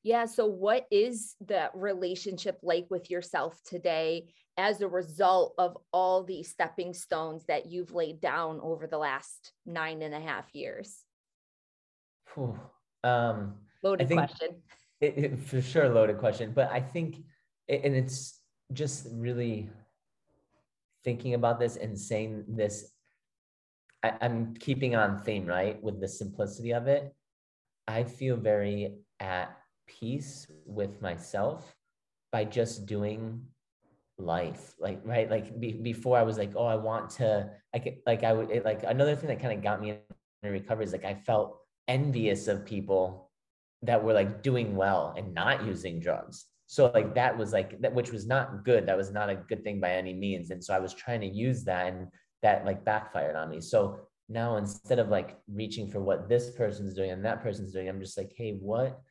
Yeah. 0.03 0.25
So, 0.25 0.45
what 0.45 0.85
is 0.91 1.35
the 1.45 1.69
relationship 1.73 2.59
like 2.63 2.87
with 2.89 3.09
yourself 3.09 3.59
today 3.65 4.33
as 4.57 4.81
a 4.81 4.87
result 4.87 5.53
of 5.57 5.77
all 5.91 6.23
these 6.23 6.49
stepping 6.49 6.93
stones 6.93 7.45
that 7.47 7.67
you've 7.67 7.93
laid 7.93 8.19
down 8.19 8.59
over 8.63 8.87
the 8.87 8.97
last 8.97 9.51
nine 9.65 10.01
and 10.01 10.15
a 10.15 10.19
half 10.19 10.45
years? 10.53 11.03
Um, 13.03 13.55
loaded 13.83 14.09
question. 14.09 14.61
It, 14.99 15.17
it, 15.17 15.39
for 15.39 15.61
sure, 15.61 15.89
loaded 15.89 16.17
question. 16.17 16.53
But 16.53 16.71
I 16.71 16.79
think, 16.79 17.17
and 17.69 17.95
it's 17.95 18.39
just 18.73 19.07
really 19.11 19.69
thinking 21.03 21.33
about 21.33 21.59
this 21.59 21.75
and 21.75 21.97
saying 21.97 22.45
this. 22.47 22.91
I, 24.03 24.13
I'm 24.21 24.55
keeping 24.55 24.95
on 24.95 25.19
theme, 25.19 25.45
right? 25.45 25.81
With 25.81 25.99
the 25.99 26.07
simplicity 26.07 26.71
of 26.71 26.87
it. 26.87 27.13
I 27.87 28.03
feel 28.03 28.35
very 28.35 28.95
at 29.19 29.57
peace 29.87 30.47
with 30.65 31.01
myself 31.01 31.75
by 32.31 32.43
just 32.43 32.85
doing 32.85 33.41
life 34.19 34.73
like 34.79 34.99
right 35.05 35.29
like 35.29 35.59
be, 35.59 35.73
before 35.73 36.17
i 36.17 36.23
was 36.23 36.37
like 36.37 36.51
oh 36.55 36.65
i 36.65 36.75
want 36.75 37.09
to 37.09 37.47
like 37.73 38.01
like 38.07 38.23
i 38.23 38.33
would 38.33 38.49
it, 38.49 38.65
like 38.65 38.83
another 38.83 39.15
thing 39.15 39.29
that 39.29 39.39
kind 39.39 39.55
of 39.55 39.63
got 39.63 39.79
me 39.79 39.91
in 40.43 40.51
recovery 40.51 40.83
is 40.83 40.91
like 40.91 41.05
i 41.05 41.13
felt 41.13 41.59
envious 41.87 42.47
of 42.47 42.65
people 42.65 43.26
that 43.87 44.03
were 44.03 44.13
like 44.13 44.43
doing 44.43 44.75
well 44.75 45.13
and 45.17 45.33
not 45.33 45.65
using 45.65 45.99
drugs. 45.99 46.45
So 46.67 46.91
like 46.93 47.15
that 47.15 47.37
was 47.37 47.53
like 47.53 47.81
that 47.81 47.93
which 47.93 48.11
was 48.11 48.27
not 48.27 48.65
good. 48.65 48.85
That 48.85 48.97
was 48.97 49.11
not 49.11 49.29
a 49.29 49.35
good 49.35 49.63
thing 49.63 49.79
by 49.79 49.91
any 49.91 50.13
means. 50.13 50.51
And 50.51 50.63
so 50.63 50.73
i 50.73 50.79
was 50.79 50.93
trying 50.93 51.21
to 51.21 51.27
use 51.27 51.63
that 51.63 51.87
and 51.87 52.07
that 52.43 52.65
like 52.65 52.85
backfired 52.85 53.35
on 53.35 53.49
me. 53.49 53.61
So 53.61 54.07
now 54.29 54.57
instead 54.57 54.99
of 54.99 55.09
like 55.09 55.37
reaching 55.47 55.89
for 55.89 56.01
what 56.01 56.27
this 56.27 56.51
person's 56.51 56.93
doing 56.93 57.11
and 57.11 57.23
that 57.23 57.41
person's 57.41 57.71
doing 57.71 57.87
i'm 57.87 58.01
just 58.01 58.17
like 58.17 58.33
hey 58.35 58.57
what 58.59 59.01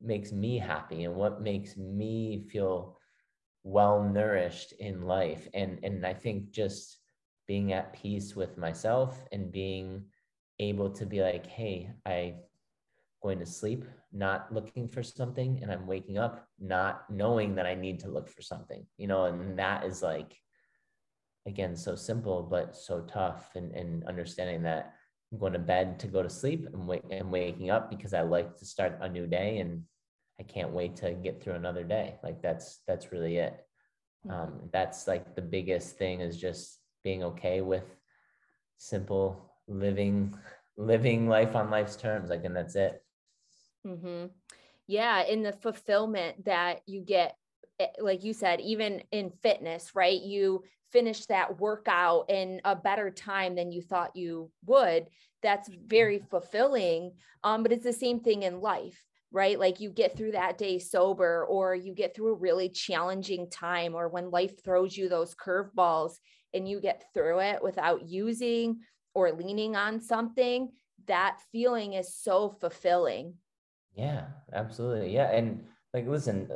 makes 0.00 0.32
me 0.32 0.58
happy 0.58 1.04
and 1.04 1.14
what 1.14 1.42
makes 1.42 1.76
me 1.76 2.46
feel 2.50 2.96
well 3.62 4.02
nourished 4.02 4.72
in 4.78 5.02
life? 5.02 5.48
And 5.54 5.78
and 5.82 6.06
i 6.06 6.14
think 6.14 6.50
just 6.50 6.98
being 7.46 7.72
at 7.72 7.92
peace 7.92 8.36
with 8.36 8.56
myself 8.56 9.24
and 9.32 9.50
being 9.52 10.04
able 10.60 10.90
to 10.90 11.04
be 11.04 11.20
like 11.20 11.46
hey 11.46 11.90
i 12.06 12.34
going 13.22 13.38
to 13.38 13.46
sleep 13.46 13.84
not 14.12 14.52
looking 14.52 14.88
for 14.88 15.02
something 15.02 15.58
and 15.62 15.70
i'm 15.70 15.86
waking 15.86 16.18
up 16.18 16.46
not 16.58 17.04
knowing 17.10 17.54
that 17.54 17.66
i 17.66 17.74
need 17.74 18.00
to 18.00 18.08
look 18.08 18.28
for 18.28 18.42
something 18.42 18.84
you 18.96 19.06
know 19.06 19.24
and 19.24 19.58
that 19.58 19.84
is 19.84 20.02
like 20.02 20.36
again 21.46 21.76
so 21.76 21.94
simple 21.94 22.42
but 22.42 22.76
so 22.76 23.00
tough 23.02 23.50
and, 23.54 23.72
and 23.72 24.04
understanding 24.04 24.62
that 24.62 24.94
i'm 25.32 25.38
going 25.38 25.52
to 25.52 25.58
bed 25.58 25.98
to 25.98 26.06
go 26.06 26.22
to 26.22 26.30
sleep 26.30 26.66
and, 26.72 26.86
wake, 26.86 27.02
and 27.10 27.30
waking 27.30 27.70
up 27.70 27.90
because 27.90 28.14
i 28.14 28.22
like 28.22 28.56
to 28.56 28.64
start 28.64 28.98
a 29.00 29.08
new 29.08 29.26
day 29.26 29.58
and 29.58 29.82
I 30.40 30.42
can't 30.42 30.72
wait 30.72 30.96
to 30.96 31.12
get 31.12 31.42
through 31.42 31.54
another 31.54 31.84
day. 31.84 32.16
Like 32.22 32.40
that's 32.40 32.80
that's 32.88 33.12
really 33.12 33.36
it. 33.36 33.54
Hmm. 34.24 34.30
Um, 34.32 34.60
that's 34.72 35.06
like 35.06 35.36
the 35.36 35.42
biggest 35.42 35.98
thing 35.98 36.20
is 36.20 36.40
just 36.40 36.78
being 37.04 37.22
okay 37.24 37.60
with 37.60 37.84
simple 38.78 39.52
living 39.68 40.34
living 40.78 41.28
life 41.28 41.54
on 41.54 41.70
life's 41.70 41.96
terms. 41.96 42.30
Like 42.30 42.44
and 42.44 42.56
that's 42.56 42.74
it. 42.74 43.02
Mm-hmm. 43.86 44.26
Yeah, 44.86 45.22
in 45.22 45.42
the 45.42 45.52
fulfillment 45.52 46.44
that 46.44 46.80
you 46.86 47.02
get, 47.02 47.36
eh, 47.78 47.86
like 48.00 48.24
you 48.24 48.32
said, 48.32 48.60
even 48.60 49.02
in 49.12 49.30
fitness, 49.42 49.94
right? 49.94 50.20
You 50.20 50.64
finish 50.92 51.26
that 51.26 51.60
workout 51.60 52.28
in 52.28 52.60
a 52.64 52.74
better 52.74 53.10
time 53.10 53.54
than 53.54 53.70
you 53.70 53.80
thought 53.80 54.16
you 54.16 54.50
would. 54.66 55.06
That's 55.42 55.70
very 55.86 56.18
fulfilling. 56.18 57.12
Um, 57.44 57.62
but 57.62 57.72
it's 57.72 57.84
the 57.84 57.92
same 57.92 58.20
thing 58.20 58.42
in 58.42 58.60
life 58.60 59.04
right? 59.32 59.58
Like 59.58 59.80
you 59.80 59.90
get 59.90 60.16
through 60.16 60.32
that 60.32 60.58
day 60.58 60.78
sober, 60.78 61.44
or 61.44 61.74
you 61.74 61.94
get 61.94 62.14
through 62.14 62.32
a 62.32 62.38
really 62.38 62.68
challenging 62.68 63.48
time, 63.48 63.94
or 63.94 64.08
when 64.08 64.30
life 64.30 64.62
throws 64.64 64.96
you 64.96 65.08
those 65.08 65.34
curveballs 65.34 66.14
and 66.52 66.68
you 66.68 66.80
get 66.80 67.04
through 67.14 67.40
it 67.40 67.62
without 67.62 68.08
using 68.08 68.80
or 69.14 69.32
leaning 69.32 69.76
on 69.76 70.00
something, 70.00 70.70
that 71.06 71.38
feeling 71.52 71.92
is 71.94 72.14
so 72.14 72.50
fulfilling. 72.60 73.34
Yeah, 73.94 74.26
absolutely. 74.52 75.12
Yeah. 75.14 75.30
And 75.30 75.64
like, 75.92 76.06
listen, 76.06 76.48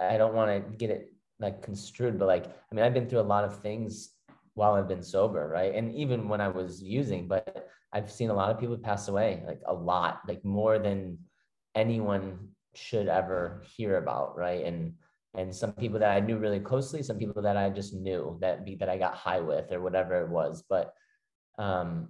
I 0.00 0.16
don't 0.16 0.34
want 0.34 0.50
to 0.70 0.76
get 0.76 0.90
it 0.90 1.12
like 1.40 1.62
construed, 1.62 2.18
but 2.18 2.26
like, 2.28 2.46
I 2.46 2.74
mean, 2.74 2.84
I've 2.84 2.94
been 2.94 3.08
through 3.08 3.20
a 3.20 3.32
lot 3.34 3.44
of 3.44 3.60
things 3.60 4.10
while 4.54 4.74
I've 4.74 4.88
been 4.88 5.02
sober, 5.02 5.48
right? 5.48 5.74
And 5.74 5.94
even 5.94 6.28
when 6.28 6.40
I 6.40 6.48
was 6.48 6.82
using, 6.82 7.26
but 7.26 7.68
I've 7.92 8.10
seen 8.10 8.30
a 8.30 8.34
lot 8.34 8.50
of 8.50 8.60
people 8.60 8.76
pass 8.78 9.08
away, 9.08 9.42
like 9.46 9.60
a 9.66 9.72
lot, 9.74 10.20
like 10.28 10.44
more 10.44 10.78
than 10.78 11.18
anyone 11.74 12.48
should 12.74 13.08
ever 13.08 13.62
hear 13.76 13.96
about, 13.96 14.36
right? 14.36 14.64
And 14.64 14.94
and 15.34 15.54
some 15.54 15.72
people 15.72 15.98
that 16.00 16.14
I 16.14 16.20
knew 16.20 16.36
really 16.36 16.60
closely, 16.60 17.02
some 17.02 17.18
people 17.18 17.40
that 17.42 17.56
I 17.56 17.70
just 17.70 17.94
knew 17.94 18.36
that 18.42 18.66
that 18.78 18.88
I 18.90 18.98
got 18.98 19.14
high 19.14 19.40
with 19.40 19.72
or 19.72 19.80
whatever 19.80 20.20
it 20.22 20.28
was. 20.28 20.62
But 20.68 20.92
um 21.58 22.08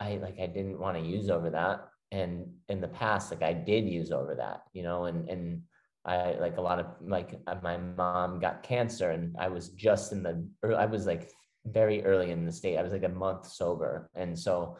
I 0.00 0.16
like 0.16 0.38
I 0.40 0.46
didn't 0.46 0.78
want 0.78 0.96
to 0.98 1.04
use 1.04 1.30
over 1.30 1.50
that. 1.50 1.88
And 2.12 2.46
in 2.68 2.80
the 2.80 2.88
past, 2.88 3.32
like 3.32 3.42
I 3.42 3.52
did 3.52 3.88
use 3.88 4.12
over 4.12 4.34
that, 4.36 4.62
you 4.72 4.84
know, 4.84 5.06
and 5.06 5.28
and 5.28 5.62
I 6.04 6.32
like 6.32 6.58
a 6.58 6.60
lot 6.60 6.78
of 6.78 6.86
like 7.00 7.40
my 7.62 7.76
mom 7.76 8.38
got 8.38 8.62
cancer 8.62 9.10
and 9.10 9.34
I 9.38 9.48
was 9.48 9.70
just 9.70 10.12
in 10.12 10.22
the 10.22 10.46
I 10.76 10.86
was 10.86 11.06
like 11.06 11.30
very 11.64 12.04
early 12.04 12.30
in 12.30 12.44
the 12.44 12.52
state. 12.52 12.76
I 12.76 12.82
was 12.82 12.92
like 12.92 13.04
a 13.04 13.08
month 13.08 13.46
sober. 13.46 14.10
And 14.14 14.38
so 14.38 14.76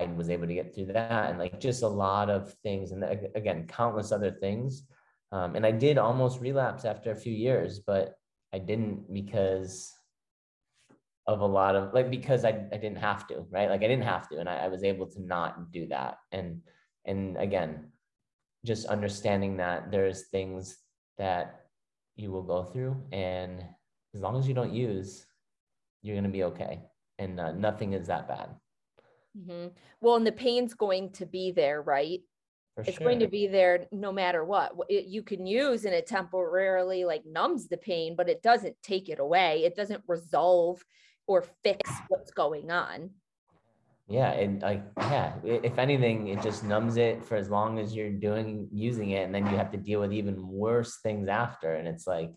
I 0.00 0.06
was 0.16 0.30
able 0.30 0.46
to 0.46 0.54
get 0.54 0.74
through 0.74 0.86
that 0.86 1.30
and 1.30 1.38
like 1.38 1.60
just 1.60 1.82
a 1.82 1.88
lot 1.88 2.30
of 2.30 2.52
things 2.62 2.92
and 2.92 3.04
again 3.34 3.66
countless 3.66 4.12
other 4.12 4.30
things 4.30 4.84
um, 5.32 5.54
and 5.56 5.64
I 5.64 5.70
did 5.70 5.98
almost 5.98 6.40
relapse 6.40 6.84
after 6.84 7.12
a 7.12 7.16
few 7.16 7.32
years 7.32 7.80
but 7.80 8.14
I 8.52 8.58
didn't 8.58 9.12
because 9.12 9.92
of 11.26 11.40
a 11.40 11.46
lot 11.46 11.74
of 11.74 11.94
like 11.94 12.10
because 12.10 12.44
I, 12.44 12.50
I 12.72 12.76
didn't 12.76 12.98
have 12.98 13.26
to 13.28 13.46
right 13.50 13.70
like 13.70 13.82
I 13.82 13.88
didn't 13.88 14.04
have 14.04 14.28
to 14.28 14.38
and 14.38 14.48
I, 14.48 14.64
I 14.64 14.68
was 14.68 14.84
able 14.84 15.06
to 15.06 15.22
not 15.22 15.72
do 15.72 15.86
that 15.88 16.18
and 16.32 16.60
and 17.06 17.36
again 17.38 17.90
just 18.66 18.86
understanding 18.86 19.56
that 19.58 19.90
there's 19.90 20.28
things 20.28 20.78
that 21.16 21.66
you 22.16 22.30
will 22.30 22.42
go 22.42 22.62
through 22.62 23.02
and 23.12 23.64
as 24.14 24.20
long 24.20 24.38
as 24.38 24.46
you 24.46 24.54
don't 24.54 24.72
use 24.72 25.26
you're 26.04 26.14
going 26.14 26.24
to 26.24 26.30
be 26.30 26.44
okay. 26.44 26.82
And 27.18 27.40
uh, 27.40 27.52
nothing 27.52 27.94
is 27.94 28.06
that 28.06 28.28
bad. 28.28 28.50
Mm-hmm. 29.36 29.68
Well, 30.00 30.16
and 30.16 30.26
the 30.26 30.32
pain's 30.32 30.74
going 30.74 31.10
to 31.12 31.26
be 31.26 31.50
there, 31.50 31.82
right? 31.82 32.20
For 32.74 32.82
it's 32.82 32.98
sure. 32.98 33.06
going 33.06 33.20
to 33.20 33.28
be 33.28 33.46
there 33.46 33.86
no 33.90 34.12
matter 34.12 34.44
what. 34.44 34.72
It, 34.88 35.06
you 35.06 35.22
can 35.22 35.46
use 35.46 35.84
and 35.86 35.94
it 35.94 36.06
temporarily 36.06 37.04
like 37.04 37.24
numbs 37.24 37.68
the 37.68 37.78
pain, 37.78 38.14
but 38.16 38.28
it 38.28 38.42
doesn't 38.42 38.76
take 38.82 39.08
it 39.08 39.18
away. 39.18 39.64
It 39.64 39.74
doesn't 39.74 40.04
resolve 40.06 40.84
or 41.26 41.44
fix 41.62 41.90
what's 42.08 42.30
going 42.30 42.70
on. 42.70 43.10
Yeah, 44.06 44.32
and 44.32 44.60
like 44.60 44.84
yeah, 44.98 45.34
if 45.44 45.78
anything, 45.78 46.28
it 46.28 46.42
just 46.42 46.62
numbs 46.62 46.98
it 46.98 47.24
for 47.24 47.36
as 47.36 47.48
long 47.48 47.78
as 47.78 47.94
you're 47.94 48.10
doing 48.10 48.68
using 48.70 49.10
it, 49.10 49.24
and 49.24 49.34
then 49.34 49.46
you 49.46 49.56
have 49.56 49.70
to 49.72 49.78
deal 49.78 50.00
with 50.00 50.12
even 50.12 50.46
worse 50.46 51.00
things 51.02 51.28
after. 51.28 51.74
And 51.74 51.88
it's 51.88 52.06
like, 52.06 52.30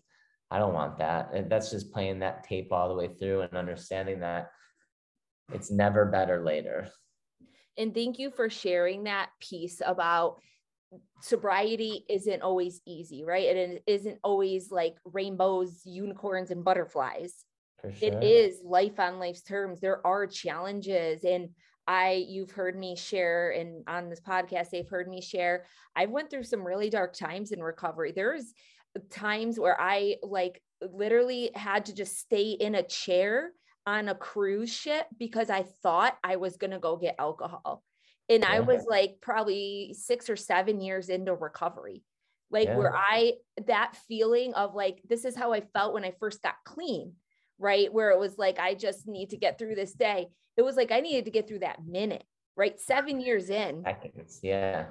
I 0.50 0.58
don't 0.58 0.72
want 0.72 0.98
that. 0.98 1.34
And 1.34 1.50
that's 1.50 1.70
just 1.70 1.92
playing 1.92 2.20
that 2.20 2.44
tape 2.44 2.72
all 2.72 2.88
the 2.88 2.94
way 2.94 3.08
through 3.08 3.42
and 3.42 3.54
understanding 3.54 4.20
that 4.20 4.50
it's 5.52 5.70
never 5.70 6.06
better 6.06 6.42
later. 6.42 6.88
And 7.76 7.94
thank 7.94 8.18
you 8.18 8.30
for 8.30 8.48
sharing 8.48 9.04
that 9.04 9.28
piece 9.40 9.82
about 9.84 10.40
sobriety 11.20 12.04
isn't 12.08 12.42
always 12.42 12.80
easy, 12.86 13.24
right? 13.24 13.44
It 13.44 13.82
isn't 13.86 14.18
always 14.24 14.70
like 14.70 14.96
rainbows, 15.04 15.82
unicorns, 15.84 16.50
and 16.50 16.64
butterflies. 16.64 17.34
Sure. 17.82 17.92
It 18.00 18.24
is 18.24 18.60
life 18.64 18.98
on 18.98 19.18
life's 19.18 19.42
terms. 19.42 19.80
There 19.80 20.04
are 20.06 20.26
challenges. 20.26 21.24
And 21.24 21.50
I, 21.86 22.26
you've 22.28 22.50
heard 22.50 22.78
me 22.78 22.96
share, 22.96 23.50
and 23.50 23.82
on 23.88 24.10
this 24.10 24.20
podcast, 24.20 24.70
they've 24.70 24.88
heard 24.88 25.08
me 25.08 25.22
share. 25.22 25.64
I 25.96 26.04
went 26.04 26.28
through 26.28 26.42
some 26.42 26.66
really 26.66 26.90
dark 26.90 27.14
times 27.14 27.50
in 27.50 27.62
recovery. 27.62 28.12
There's 28.14 28.52
times 29.10 29.58
where 29.58 29.80
I 29.80 30.16
like 30.22 30.60
literally 30.82 31.50
had 31.54 31.86
to 31.86 31.94
just 31.94 32.18
stay 32.18 32.50
in 32.50 32.74
a 32.74 32.82
chair 32.82 33.52
on 33.86 34.08
a 34.08 34.14
cruise 34.14 34.70
ship 34.70 35.06
because 35.18 35.48
I 35.48 35.64
thought 35.82 36.18
I 36.22 36.36
was 36.36 36.58
going 36.58 36.72
to 36.72 36.78
go 36.78 36.96
get 36.96 37.16
alcohol. 37.18 37.82
And 38.28 38.42
yeah. 38.42 38.52
I 38.52 38.60
was 38.60 38.84
like 38.86 39.16
probably 39.22 39.94
six 39.98 40.28
or 40.28 40.36
seven 40.36 40.82
years 40.82 41.08
into 41.08 41.34
recovery. 41.34 42.02
Like, 42.50 42.68
yeah. 42.68 42.76
where 42.76 42.94
I, 42.94 43.34
that 43.66 43.96
feeling 44.08 44.52
of 44.52 44.74
like, 44.74 45.00
this 45.08 45.24
is 45.24 45.36
how 45.36 45.54
I 45.54 45.62
felt 45.72 45.94
when 45.94 46.04
I 46.04 46.12
first 46.20 46.42
got 46.42 46.56
clean, 46.66 47.14
right? 47.58 47.92
Where 47.92 48.10
it 48.10 48.18
was 48.18 48.38
like, 48.38 48.58
I 48.58 48.74
just 48.74 49.06
need 49.06 49.30
to 49.30 49.36
get 49.36 49.58
through 49.58 49.74
this 49.74 49.92
day. 49.92 50.28
It 50.56 50.62
was 50.62 50.76
like, 50.76 50.90
I 50.90 51.00
needed 51.00 51.24
to 51.26 51.30
get 51.30 51.48
through 51.48 51.60
that 51.60 51.84
minute, 51.86 52.24
right? 52.56 52.78
Seven 52.80 53.20
years 53.20 53.50
in. 53.50 53.82
Yeah, 54.42 54.86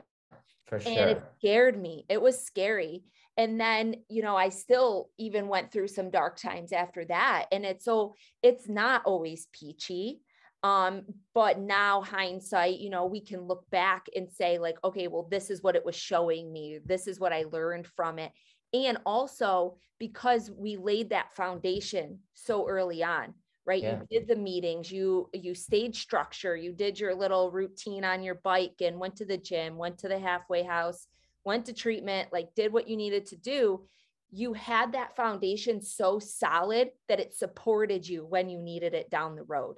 for 0.66 0.80
sure. 0.80 0.92
And 0.92 1.10
it 1.12 1.22
scared 1.38 1.82
me. 1.82 2.06
It 2.10 2.22
was 2.22 2.44
scary 2.44 3.04
and 3.38 3.60
then 3.60 3.96
you 4.10 4.22
know 4.22 4.36
i 4.36 4.50
still 4.50 5.10
even 5.18 5.48
went 5.48 5.72
through 5.72 5.88
some 5.88 6.10
dark 6.10 6.38
times 6.38 6.74
after 6.74 7.06
that 7.06 7.46
and 7.52 7.66
it's 7.66 7.86
so 7.86 8.16
it's 8.44 8.68
not 8.68 9.02
always 9.06 9.48
peachy 9.54 10.22
um 10.64 11.04
but 11.34 11.60
now 11.60 12.02
hindsight 12.02 12.80
you 12.80 12.90
know 12.90 13.06
we 13.06 13.22
can 13.22 13.42
look 13.42 13.70
back 13.70 14.08
and 14.16 14.30
say 14.30 14.58
like 14.58 14.76
okay 14.84 15.08
well 15.08 15.28
this 15.30 15.50
is 15.50 15.62
what 15.62 15.76
it 15.76 15.86
was 15.86 15.96
showing 15.96 16.52
me 16.52 16.80
this 16.84 17.08
is 17.08 17.20
what 17.20 17.32
i 17.32 17.46
learned 17.52 17.88
from 17.88 18.18
it 18.18 18.32
and 18.74 18.98
also 19.06 19.78
because 20.00 20.52
we 20.52 20.78
laid 20.78 21.10
that 21.10 21.34
foundation 21.36 22.20
so 22.34 22.68
early 22.68 23.04
on 23.04 23.34
right 23.66 23.84
yeah. 23.84 24.00
you 24.00 24.20
did 24.20 24.28
the 24.28 24.36
meetings 24.36 24.92
you 24.92 25.30
you 25.34 25.54
stayed 25.56 25.96
structure 25.96 26.56
you 26.56 26.74
did 26.74 27.00
your 27.00 27.16
little 27.16 27.52
routine 27.52 28.04
on 28.04 28.24
your 28.24 28.36
bike 28.36 28.76
and 28.82 29.00
went 29.00 29.16
to 29.16 29.26
the 29.26 29.38
gym 29.38 29.78
went 29.78 29.98
to 29.98 30.08
the 30.08 30.20
halfway 30.20 30.64
house 30.64 31.08
went 31.48 31.66
to 31.66 31.74
treatment, 31.74 32.28
like 32.34 32.54
did 32.56 32.74
what 32.74 32.90
you 32.90 32.98
needed 32.98 33.26
to 33.26 33.38
do, 33.38 33.82
you 34.30 34.52
had 34.52 34.92
that 34.92 35.16
foundation 35.16 35.82
so 35.82 36.20
solid 36.20 36.92
that 37.08 37.22
it 37.22 37.34
supported 37.34 38.08
you 38.08 38.26
when 38.26 38.50
you 38.50 38.60
needed 38.60 38.94
it 38.94 39.10
down 39.10 39.38
the 39.38 39.44
road. 39.44 39.78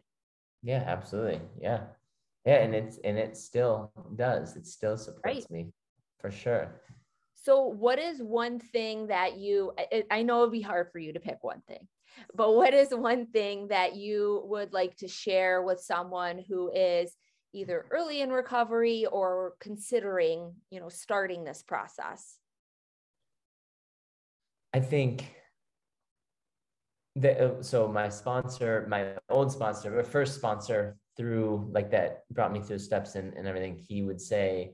Yeah, 0.64 0.84
absolutely. 0.86 1.40
Yeah. 1.62 1.82
Yeah. 2.44 2.56
And 2.56 2.74
it's, 2.74 2.98
and 3.04 3.20
it 3.20 3.38
still 3.38 3.92
does. 4.16 4.56
It 4.56 4.66
still 4.66 4.98
supports 4.98 5.24
right. 5.24 5.52
me 5.52 5.68
for 6.18 6.32
sure. 6.32 6.82
So, 7.42 7.64
what 7.64 8.00
is 8.00 8.22
one 8.22 8.60
thing 8.60 9.08
that 9.08 9.38
you, 9.38 9.72
I, 10.12 10.24
know 10.24 10.42
it'd 10.42 10.52
be 10.52 10.62
hard 10.62 10.92
for 10.92 11.00
you 11.00 11.14
to 11.14 11.20
pick 11.20 11.38
one 11.42 11.62
thing, 11.68 11.88
but 12.36 12.54
what 12.54 12.74
is 12.74 12.90
one 12.94 13.28
thing 13.28 13.70
that 13.70 13.96
you 13.96 14.44
would 14.46 14.74
like 14.74 14.98
to 14.98 15.08
share 15.08 15.62
with 15.62 15.80
someone 15.80 16.44
who 16.50 16.70
is 16.74 17.16
either 17.54 17.86
early 17.92 18.22
in 18.22 18.30
recovery 18.30 19.06
or 19.06 19.54
considering, 19.62 20.54
you 20.70 20.82
know, 20.82 20.90
starting 20.90 21.46
this 21.46 21.64
process? 21.64 22.38
I 24.74 24.82
think 24.82 25.34
that 27.16 27.40
uh, 27.40 27.64
so 27.64 27.88
my 27.88 28.10
sponsor, 28.10 28.86
my 28.90 29.14
old 29.30 29.52
sponsor, 29.52 29.92
my 29.92 30.04
first 30.04 30.36
sponsor 30.36 30.98
through 31.16 31.70
like 31.72 31.90
that 31.92 32.24
brought 32.32 32.52
me 32.52 32.60
through 32.60 32.80
steps 32.80 33.16
and, 33.16 33.34
and 33.34 33.48
everything, 33.48 33.76
he 33.76 34.04
would 34.04 34.22
say 34.22 34.74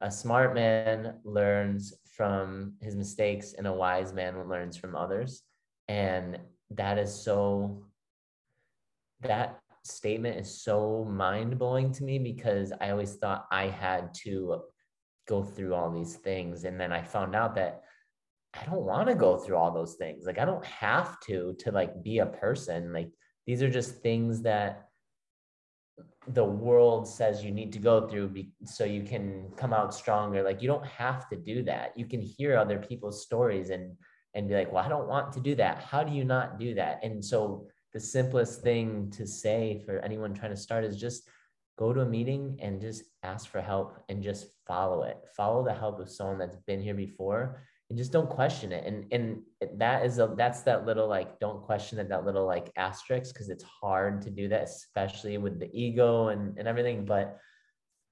a 0.00 0.10
smart 0.10 0.54
man 0.54 1.18
learns 1.24 1.92
from 2.20 2.74
his 2.82 2.94
mistakes 2.94 3.54
and 3.54 3.66
a 3.66 3.72
wise 3.72 4.12
man 4.12 4.46
learns 4.46 4.76
from 4.76 4.94
others. 4.94 5.42
And 5.88 6.38
that 6.68 6.98
is 6.98 7.14
so 7.14 7.82
that 9.22 9.58
statement 9.84 10.38
is 10.38 10.62
so 10.62 11.06
mind 11.08 11.58
blowing 11.58 11.92
to 11.92 12.04
me 12.04 12.18
because 12.18 12.74
I 12.78 12.90
always 12.90 13.14
thought 13.14 13.46
I 13.50 13.68
had 13.68 14.12
to 14.24 14.60
go 15.28 15.42
through 15.42 15.74
all 15.74 15.90
these 15.90 16.16
things. 16.16 16.64
And 16.64 16.78
then 16.78 16.92
I 16.92 17.00
found 17.00 17.34
out 17.34 17.54
that 17.54 17.84
I 18.52 18.66
don't 18.66 18.84
want 18.84 19.08
to 19.08 19.14
go 19.14 19.38
through 19.38 19.56
all 19.56 19.72
those 19.72 19.94
things. 19.94 20.26
Like 20.26 20.38
I 20.38 20.44
don't 20.44 20.66
have 20.66 21.18
to 21.20 21.54
to 21.60 21.72
like 21.72 22.02
be 22.02 22.18
a 22.18 22.26
person. 22.26 22.92
Like 22.92 23.08
these 23.46 23.62
are 23.62 23.70
just 23.70 24.02
things 24.02 24.42
that 24.42 24.89
the 26.32 26.44
world 26.44 27.08
says 27.08 27.44
you 27.44 27.50
need 27.50 27.72
to 27.72 27.78
go 27.78 28.08
through 28.08 28.28
be, 28.28 28.52
so 28.64 28.84
you 28.84 29.02
can 29.02 29.50
come 29.56 29.72
out 29.72 29.94
stronger. 29.94 30.42
Like 30.42 30.62
you 30.62 30.68
don't 30.68 30.86
have 30.86 31.28
to 31.30 31.36
do 31.36 31.62
that. 31.64 31.92
You 31.96 32.06
can 32.06 32.20
hear 32.20 32.56
other 32.56 32.78
people's 32.78 33.22
stories 33.22 33.70
and 33.70 33.96
and 34.34 34.48
be 34.48 34.54
like, 34.54 34.72
"Well, 34.72 34.84
I 34.84 34.88
don't 34.88 35.08
want 35.08 35.32
to 35.32 35.40
do 35.40 35.54
that. 35.56 35.78
How 35.78 36.04
do 36.04 36.12
you 36.12 36.24
not 36.24 36.58
do 36.58 36.74
that?" 36.74 37.00
And 37.02 37.24
so 37.24 37.66
the 37.92 38.00
simplest 38.00 38.62
thing 38.62 39.10
to 39.10 39.26
say 39.26 39.82
for 39.84 39.98
anyone 39.98 40.34
trying 40.34 40.52
to 40.52 40.56
start 40.56 40.84
is 40.84 40.96
just 40.96 41.28
go 41.76 41.92
to 41.92 42.00
a 42.00 42.06
meeting 42.06 42.58
and 42.60 42.80
just 42.80 43.02
ask 43.22 43.48
for 43.48 43.60
help 43.60 43.96
and 44.08 44.22
just 44.22 44.46
follow 44.66 45.02
it. 45.02 45.18
Follow 45.36 45.64
the 45.64 45.72
help 45.72 45.98
of 45.98 46.10
someone 46.10 46.38
that's 46.38 46.56
been 46.66 46.80
here 46.80 46.94
before 46.94 47.62
and 47.90 47.98
just 47.98 48.12
don't 48.12 48.30
question 48.30 48.70
it. 48.72 48.86
And 48.86 49.04
and 49.12 49.42
that 49.78 50.06
is 50.06 50.20
a 50.20 50.32
that's 50.36 50.62
that 50.62 50.86
little 50.86 51.08
like 51.08 51.40
don't 51.40 51.60
question 51.60 51.98
it, 51.98 52.08
that 52.08 52.24
little 52.24 52.46
like 52.46 52.72
asterisk 52.76 53.34
because 53.34 53.50
it's 53.50 53.64
hard 53.64 54.22
to 54.22 54.30
do 54.30 54.48
that, 54.48 54.62
especially 54.62 55.36
with 55.38 55.58
the 55.58 55.68
ego 55.74 56.28
and, 56.28 56.56
and 56.56 56.68
everything. 56.68 57.04
But 57.04 57.38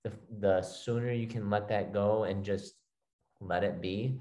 the 0.04 0.12
the 0.40 0.62
sooner 0.62 1.12
you 1.12 1.28
can 1.28 1.48
let 1.48 1.68
that 1.68 1.92
go 1.92 2.24
and 2.24 2.44
just 2.44 2.74
let 3.40 3.62
it 3.62 3.80
be, 3.80 4.18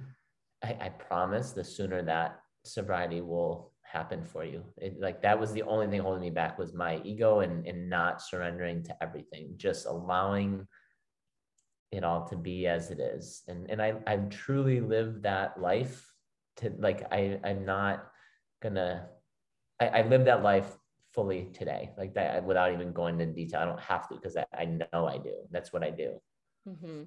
I, 0.63 0.77
I 0.79 0.89
promise 0.89 1.51
the 1.51 1.63
sooner 1.63 2.03
that 2.03 2.39
sobriety 2.63 3.21
will 3.21 3.73
happen 3.81 4.23
for 4.23 4.45
you. 4.45 4.63
It, 4.77 4.99
like 4.99 5.23
that 5.23 5.39
was 5.39 5.53
the 5.53 5.63
only 5.63 5.87
thing 5.87 6.01
holding 6.01 6.21
me 6.21 6.29
back 6.29 6.59
was 6.59 6.75
my 6.75 7.01
ego 7.03 7.39
and 7.39 7.65
and 7.65 7.89
not 7.89 8.21
surrendering 8.21 8.83
to 8.83 8.95
everything, 9.01 9.55
just 9.57 9.87
allowing 9.87 10.67
it 11.91 12.03
all 12.03 12.25
to 12.27 12.35
be 12.35 12.67
as 12.67 12.91
it 12.91 12.99
is. 12.99 13.43
And 13.47 13.69
and 13.69 13.81
I 13.81 13.95
I 14.05 14.17
truly 14.17 14.81
lived 14.81 15.23
that 15.23 15.59
life 15.61 16.05
to 16.57 16.73
like 16.79 17.11
I 17.11 17.39
I'm 17.43 17.65
not 17.65 18.07
gonna 18.61 19.07
I, 19.79 19.87
I 19.87 20.01
live 20.07 20.25
that 20.25 20.43
life 20.43 20.77
fully 21.13 21.49
today 21.53 21.91
like 21.97 22.13
that 22.13 22.43
without 22.43 22.73
even 22.73 22.91
going 22.91 23.19
into 23.19 23.33
detail. 23.33 23.61
I 23.61 23.65
don't 23.65 23.79
have 23.79 24.07
to 24.09 24.15
because 24.15 24.37
I, 24.37 24.45
I 24.55 24.65
know 24.65 25.07
I 25.07 25.17
do. 25.17 25.33
That's 25.51 25.71
what 25.71 25.83
I 25.83 25.89
do. 25.89 26.19
Mm-hmm. 26.67 27.03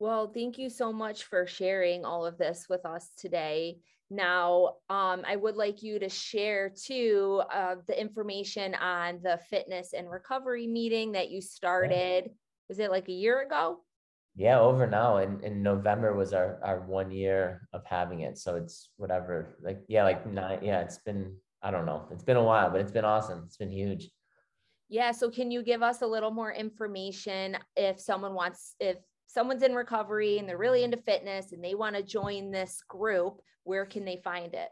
Well, 0.00 0.30
thank 0.32 0.58
you 0.58 0.70
so 0.70 0.92
much 0.92 1.24
for 1.24 1.46
sharing 1.46 2.04
all 2.04 2.24
of 2.24 2.38
this 2.38 2.66
with 2.68 2.86
us 2.86 3.10
today. 3.16 3.78
Now, 4.10 4.76
um, 4.88 5.22
I 5.26 5.36
would 5.36 5.56
like 5.56 5.82
you 5.82 5.98
to 5.98 6.08
share 6.08 6.70
too 6.70 7.42
uh, 7.52 7.76
the 7.86 8.00
information 8.00 8.74
on 8.76 9.20
the 9.22 9.38
fitness 9.50 9.92
and 9.92 10.08
recovery 10.08 10.66
meeting 10.66 11.12
that 11.12 11.30
you 11.30 11.42
started. 11.42 12.30
Was 12.68 12.78
it 12.78 12.90
like 12.90 13.08
a 13.08 13.12
year 13.12 13.42
ago? 13.42 13.78
Yeah, 14.36 14.60
over 14.60 14.86
now. 14.86 15.16
In 15.18 15.40
in 15.42 15.62
November 15.62 16.14
was 16.14 16.32
our 16.32 16.60
our 16.62 16.80
one 16.80 17.10
year 17.10 17.68
of 17.72 17.84
having 17.84 18.20
it. 18.20 18.38
So 18.38 18.56
it's 18.56 18.90
whatever. 18.96 19.58
Like 19.62 19.80
yeah, 19.88 20.04
like 20.04 20.26
nine. 20.26 20.60
Yeah, 20.62 20.80
it's 20.80 20.98
been 20.98 21.34
I 21.62 21.70
don't 21.70 21.86
know. 21.86 22.06
It's 22.12 22.22
been 22.22 22.36
a 22.36 22.42
while, 22.42 22.70
but 22.70 22.80
it's 22.80 22.92
been 22.92 23.04
awesome. 23.04 23.42
It's 23.46 23.56
been 23.56 23.72
huge. 23.72 24.10
Yeah. 24.88 25.10
So 25.12 25.30
can 25.30 25.50
you 25.50 25.62
give 25.62 25.82
us 25.82 26.02
a 26.02 26.06
little 26.06 26.30
more 26.30 26.52
information 26.52 27.58
if 27.76 28.00
someone 28.00 28.34
wants 28.34 28.74
if 28.78 28.96
someone's 29.26 29.62
in 29.62 29.74
recovery 29.74 30.38
and 30.38 30.48
they're 30.48 30.56
really 30.56 30.84
into 30.84 30.96
fitness 30.96 31.52
and 31.52 31.62
they 31.62 31.74
want 31.74 31.96
to 31.96 32.02
join 32.02 32.50
this 32.50 32.82
group, 32.88 33.40
where 33.64 33.86
can 33.86 34.04
they 34.04 34.20
find 34.22 34.54
it? 34.54 34.68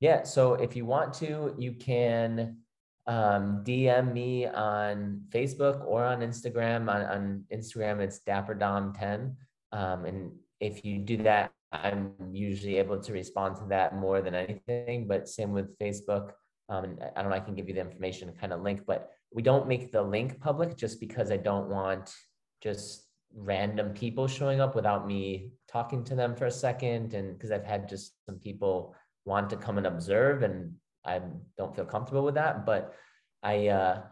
Yeah. 0.00 0.24
So 0.24 0.54
if 0.54 0.76
you 0.76 0.84
want 0.84 1.14
to, 1.14 1.54
you 1.58 1.72
can 1.72 2.58
um, 3.06 3.62
DM 3.64 4.12
me 4.12 4.46
on 4.46 5.22
Facebook 5.30 5.84
or 5.86 6.04
on 6.04 6.20
Instagram. 6.20 6.88
On, 6.88 7.02
on 7.02 7.44
Instagram, 7.52 8.00
it's 8.00 8.20
DapperDom10. 8.26 9.34
Um, 9.72 10.04
and 10.04 10.32
if 10.60 10.84
you 10.84 10.98
do 10.98 11.16
that, 11.18 11.52
I'm 11.72 12.12
usually 12.32 12.76
able 12.76 13.00
to 13.00 13.12
respond 13.12 13.56
to 13.56 13.64
that 13.68 13.96
more 13.96 14.20
than 14.20 14.34
anything. 14.34 15.06
But 15.06 15.28
same 15.28 15.52
with 15.52 15.78
Facebook. 15.78 16.32
Um, 16.68 16.98
I 17.16 17.22
don't 17.22 17.30
know, 17.30 17.36
I 17.36 17.40
can 17.40 17.54
give 17.54 17.68
you 17.68 17.74
the 17.74 17.80
information 17.80 18.32
kind 18.40 18.52
of 18.52 18.62
link, 18.62 18.82
but 18.86 19.10
we 19.32 19.42
don't 19.42 19.66
make 19.66 19.90
the 19.90 20.02
link 20.02 20.40
public 20.40 20.76
just 20.76 21.00
because 21.00 21.32
I 21.32 21.36
don't 21.36 21.68
want 21.68 22.12
just 22.62 23.06
random 23.34 23.92
people 23.92 24.26
showing 24.26 24.60
up 24.60 24.74
without 24.74 25.06
me 25.06 25.50
talking 25.68 26.04
to 26.04 26.14
them 26.14 26.34
for 26.34 26.46
a 26.46 26.50
second. 26.50 27.14
And 27.14 27.36
because 27.36 27.50
I've 27.50 27.64
had 27.64 27.88
just 27.88 28.12
some 28.26 28.38
people 28.38 28.94
want 29.24 29.50
to 29.50 29.56
come 29.56 29.78
and 29.78 29.86
observe 29.86 30.42
and 30.42 30.74
I 31.04 31.20
don't 31.56 31.74
feel 31.74 31.84
comfortable 31.84 32.24
with 32.24 32.34
that. 32.34 32.66
But 32.66 32.94
I, 33.42 33.68
uh, 33.68 34.02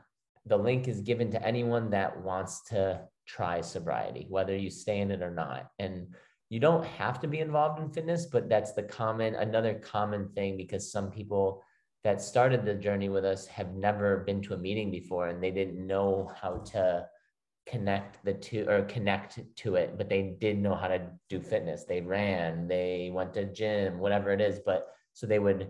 the 0.46 0.56
link 0.56 0.88
is 0.88 1.00
given 1.00 1.30
to 1.32 1.46
anyone 1.46 1.90
that 1.90 2.22
wants 2.22 2.62
to 2.68 3.02
try 3.26 3.60
sobriety, 3.60 4.26
whether 4.28 4.56
you 4.56 4.70
stay 4.70 5.00
in 5.00 5.10
it 5.10 5.22
or 5.22 5.30
not. 5.30 5.70
And 5.78 6.14
you 6.48 6.60
don't 6.60 6.84
have 6.84 7.20
to 7.20 7.28
be 7.28 7.40
involved 7.40 7.80
in 7.80 7.90
fitness, 7.90 8.26
but 8.26 8.48
that's 8.48 8.72
the 8.72 8.82
common, 8.82 9.34
another 9.34 9.74
common 9.74 10.30
thing 10.30 10.56
because 10.56 10.90
some 10.90 11.10
people 11.10 11.62
that 12.04 12.22
started 12.22 12.64
the 12.64 12.74
journey 12.74 13.10
with 13.10 13.24
us 13.24 13.46
have 13.46 13.74
never 13.74 14.18
been 14.18 14.40
to 14.42 14.54
a 14.54 14.58
meeting 14.58 14.90
before 14.90 15.28
and 15.28 15.42
they 15.42 15.50
didn't 15.50 15.86
know 15.86 16.32
how 16.40 16.56
to 16.58 17.06
connect 17.66 18.24
the 18.24 18.32
two 18.32 18.64
or 18.66 18.82
connect 18.82 19.38
to 19.56 19.74
it, 19.74 19.98
but 19.98 20.08
they 20.08 20.36
did 20.40 20.58
know 20.58 20.74
how 20.74 20.88
to 20.88 21.02
do 21.28 21.40
fitness. 21.40 21.84
They 21.84 22.00
ran, 22.00 22.66
they 22.66 23.10
went 23.12 23.34
to 23.34 23.44
gym, 23.44 23.98
whatever 23.98 24.30
it 24.32 24.40
is. 24.40 24.60
But 24.64 24.88
so 25.12 25.26
they 25.26 25.38
would 25.38 25.68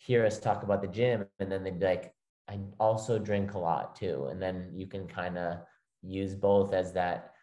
hear 0.00 0.24
us 0.24 0.38
talk 0.38 0.62
about 0.62 0.80
the 0.80 0.88
gym 0.88 1.26
and 1.38 1.52
then 1.52 1.62
they'd 1.62 1.78
be 1.78 1.84
like, 1.84 2.14
I 2.48 2.58
also 2.78 3.18
drink 3.18 3.52
a 3.52 3.58
lot 3.58 3.94
too. 3.94 4.28
And 4.30 4.40
then 4.40 4.70
you 4.74 4.86
can 4.86 5.06
kind 5.06 5.36
of 5.36 5.58
use 6.02 6.34
both 6.34 6.72
as 6.72 6.92
that 6.94 7.34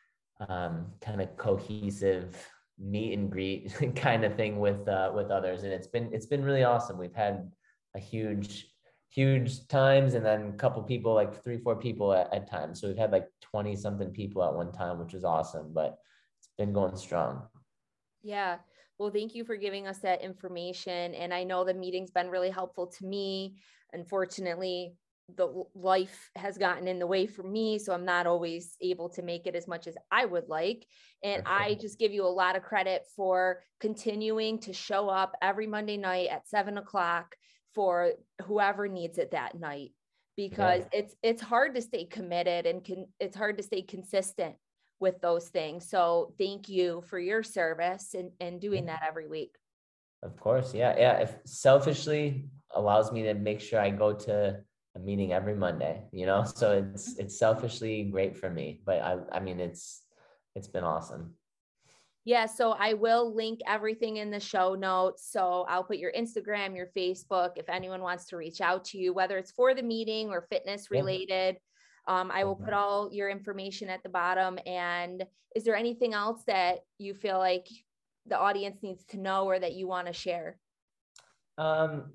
um, 0.49 0.87
kind 0.99 1.21
of 1.21 1.37
cohesive 1.37 2.35
meet 2.79 3.13
and 3.13 3.31
greet 3.31 3.73
kind 3.95 4.25
of 4.25 4.35
thing 4.35 4.59
with 4.59 4.87
uh, 4.87 5.11
with 5.13 5.29
others. 5.29 5.63
And 5.63 5.71
it's 5.71 5.87
been 5.87 6.09
it's 6.11 6.25
been 6.25 6.43
really 6.43 6.63
awesome. 6.63 6.97
We've 6.97 7.15
had 7.15 7.51
a 7.95 7.99
huge 7.99 8.67
huge 9.09 9.67
times 9.67 10.15
and 10.15 10.25
then 10.25 10.49
a 10.49 10.57
couple 10.57 10.81
people 10.83 11.13
like 11.13 11.43
three 11.43 11.57
four 11.57 11.75
people 11.75 12.13
at, 12.13 12.31
at 12.33 12.49
times 12.49 12.81
so 12.81 12.87
we've 12.87 12.97
had 12.97 13.11
like 13.11 13.27
20 13.41 13.73
something 13.75 14.11
people 14.11 14.43
at 14.43 14.53
one 14.53 14.71
time 14.71 14.99
which 14.99 15.13
is 15.13 15.23
awesome 15.23 15.71
but 15.73 15.97
it's 16.37 16.49
been 16.57 16.73
going 16.73 16.95
strong 16.97 17.41
yeah 18.21 18.57
well 18.99 19.11
thank 19.11 19.35
you 19.35 19.43
for 19.43 19.55
giving 19.55 19.87
us 19.87 19.99
that 19.99 20.21
information 20.21 21.13
and 21.15 21.33
i 21.33 21.43
know 21.43 21.63
the 21.63 21.73
meeting's 21.73 22.11
been 22.11 22.29
really 22.29 22.49
helpful 22.49 22.87
to 22.87 23.05
me 23.05 23.55
unfortunately 23.93 24.93
the 25.35 25.63
life 25.75 26.29
has 26.37 26.57
gotten 26.57 26.87
in 26.87 26.99
the 26.99 27.07
way 27.07 27.27
for 27.27 27.43
me 27.43 27.77
so 27.77 27.93
i'm 27.93 28.05
not 28.05 28.25
always 28.25 28.77
able 28.81 29.09
to 29.09 29.21
make 29.21 29.45
it 29.45 29.55
as 29.55 29.67
much 29.67 29.85
as 29.85 29.95
i 30.09 30.23
would 30.23 30.47
like 30.47 30.85
and 31.21 31.43
i 31.45 31.75
just 31.75 31.99
give 31.99 32.13
you 32.13 32.25
a 32.25 32.27
lot 32.27 32.55
of 32.55 32.63
credit 32.63 33.03
for 33.15 33.61
continuing 33.79 34.57
to 34.57 34.71
show 34.71 35.09
up 35.09 35.35
every 35.41 35.67
monday 35.67 35.97
night 35.97 36.29
at 36.31 36.47
seven 36.47 36.77
o'clock 36.77 37.35
for 37.75 38.11
whoever 38.43 38.87
needs 38.87 39.17
it 39.17 39.31
that 39.31 39.59
night 39.59 39.91
because 40.37 40.83
yeah. 40.93 40.99
it's 40.99 41.15
it's 41.21 41.41
hard 41.41 41.75
to 41.75 41.81
stay 41.81 42.05
committed 42.05 42.65
and 42.65 42.85
can 42.85 43.05
it's 43.19 43.35
hard 43.35 43.57
to 43.57 43.63
stay 43.63 43.81
consistent 43.81 44.55
with 44.99 45.19
those 45.21 45.49
things 45.49 45.87
so 45.87 46.33
thank 46.37 46.69
you 46.69 47.03
for 47.07 47.19
your 47.19 47.43
service 47.43 48.13
and, 48.13 48.31
and 48.39 48.59
doing 48.59 48.85
that 48.85 49.01
every 49.07 49.27
week 49.27 49.55
of 50.23 50.35
course 50.37 50.73
yeah 50.73 50.95
yeah 50.97 51.17
if 51.19 51.35
selfishly 51.45 52.45
allows 52.71 53.11
me 53.11 53.23
to 53.23 53.33
make 53.33 53.61
sure 53.61 53.79
i 53.79 53.89
go 53.89 54.13
to 54.13 54.57
a 54.97 54.99
meeting 54.99 55.31
every 55.31 55.55
Monday, 55.55 56.03
you 56.11 56.25
know? 56.25 56.43
So 56.55 56.71
it's 56.71 57.13
mm-hmm. 57.13 57.21
it's 57.21 57.39
selfishly 57.39 58.03
great 58.11 58.35
for 58.35 58.49
me, 58.49 58.81
but 58.85 59.01
I 59.01 59.17
I 59.31 59.39
mean 59.39 59.59
it's 59.59 60.03
it's 60.55 60.67
been 60.67 60.83
awesome. 60.83 61.35
Yeah, 62.25 62.45
so 62.45 62.71
I 62.71 62.93
will 62.93 63.33
link 63.33 63.61
everything 63.65 64.17
in 64.17 64.31
the 64.31 64.39
show 64.39 64.75
notes. 64.75 65.31
So 65.31 65.65
I'll 65.69 65.83
put 65.83 65.97
your 65.97 66.11
Instagram, 66.11 66.75
your 66.75 66.87
Facebook, 66.87 67.51
if 67.55 67.69
anyone 67.69 68.01
wants 68.01 68.25
to 68.27 68.37
reach 68.37 68.59
out 68.59 68.83
to 68.85 68.97
you, 68.97 69.13
whether 69.13 69.37
it's 69.37 69.51
for 69.51 69.73
the 69.73 69.83
meeting 69.83 70.29
or 70.29 70.45
fitness 70.49 70.91
related. 70.91 71.55
Yeah. 71.55 71.61
Um, 72.07 72.31
I 72.33 72.45
will 72.45 72.55
put 72.55 72.73
all 72.73 73.09
your 73.11 73.29
information 73.29 73.89
at 73.89 74.01
the 74.01 74.09
bottom. 74.09 74.57
And 74.65 75.25
is 75.55 75.63
there 75.63 75.75
anything 75.75 76.13
else 76.13 76.41
that 76.47 76.79
you 76.97 77.13
feel 77.13 77.37
like 77.37 77.67
the 78.25 78.37
audience 78.37 78.81
needs 78.81 79.03
to 79.05 79.17
know 79.17 79.45
or 79.45 79.59
that 79.59 79.73
you 79.73 79.87
want 79.87 80.07
to 80.07 80.13
share? 80.13 80.57
Um, 81.57 82.13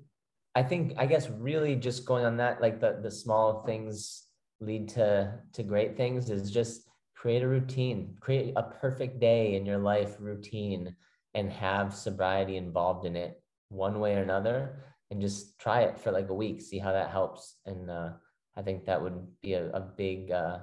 I 0.55 0.63
think 0.63 0.93
I 0.97 1.05
guess 1.05 1.29
really 1.29 1.75
just 1.75 2.05
going 2.05 2.25
on 2.25 2.37
that, 2.37 2.61
like 2.61 2.79
the 2.79 2.99
the 3.01 3.11
small 3.11 3.63
things 3.65 4.25
lead 4.59 4.87
to 4.89 5.39
to 5.53 5.63
great 5.63 5.97
things 5.97 6.29
is 6.29 6.51
just 6.51 6.83
create 7.15 7.43
a 7.43 7.47
routine, 7.47 8.15
create 8.19 8.53
a 8.55 8.63
perfect 8.63 9.19
day 9.19 9.55
in 9.55 9.65
your 9.65 9.77
life 9.77 10.17
routine 10.19 10.95
and 11.33 11.51
have 11.51 11.93
sobriety 11.95 12.57
involved 12.57 13.05
in 13.05 13.15
it 13.15 13.41
one 13.69 13.99
way 13.99 14.15
or 14.15 14.21
another 14.21 14.83
and 15.09 15.21
just 15.21 15.57
try 15.59 15.81
it 15.81 15.97
for 15.97 16.11
like 16.11 16.29
a 16.29 16.33
week, 16.33 16.61
see 16.61 16.77
how 16.77 16.91
that 16.91 17.09
helps. 17.09 17.55
And 17.65 17.89
uh, 17.89 18.09
I 18.55 18.61
think 18.61 18.85
that 18.85 19.01
would 19.01 19.41
be 19.41 19.53
a, 19.53 19.69
a 19.71 19.79
big 19.79 20.31
uh, 20.31 20.59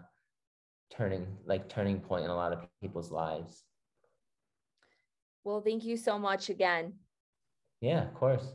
turning 0.90 1.26
like 1.46 1.68
turning 1.68 2.00
point 2.00 2.24
in 2.24 2.30
a 2.30 2.36
lot 2.36 2.52
of 2.52 2.66
people's 2.80 3.10
lives. 3.10 3.64
Well, 5.44 5.60
thank 5.60 5.84
you 5.84 5.96
so 5.98 6.18
much 6.18 6.48
again. 6.48 6.98
Yeah, 7.80 8.02
of 8.08 8.14
course. 8.14 8.54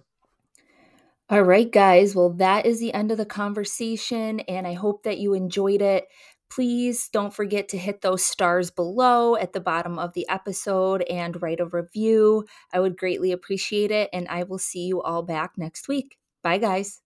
All 1.29 1.41
right, 1.41 1.71
guys. 1.71 2.15
Well, 2.15 2.29
that 2.33 2.65
is 2.67 2.79
the 2.79 2.93
end 2.93 3.11
of 3.11 3.17
the 3.17 3.25
conversation, 3.25 4.41
and 4.41 4.67
I 4.67 4.73
hope 4.73 5.03
that 5.03 5.17
you 5.17 5.33
enjoyed 5.33 5.81
it. 5.81 6.07
Please 6.51 7.09
don't 7.09 7.33
forget 7.33 7.67
to 7.69 7.77
hit 7.77 8.01
those 8.01 8.23
stars 8.23 8.69
below 8.69 9.35
at 9.35 9.51
the 9.53 9.59
bottom 9.59 9.97
of 9.97 10.13
the 10.13 10.27
episode 10.29 11.01
and 11.03 11.41
write 11.41 11.59
a 11.59 11.65
review. 11.65 12.45
I 12.71 12.79
would 12.79 12.95
greatly 12.97 13.31
appreciate 13.31 13.89
it, 13.89 14.09
and 14.13 14.27
I 14.27 14.43
will 14.43 14.59
see 14.59 14.85
you 14.85 15.01
all 15.01 15.23
back 15.23 15.53
next 15.57 15.87
week. 15.87 16.17
Bye, 16.43 16.59
guys. 16.59 17.01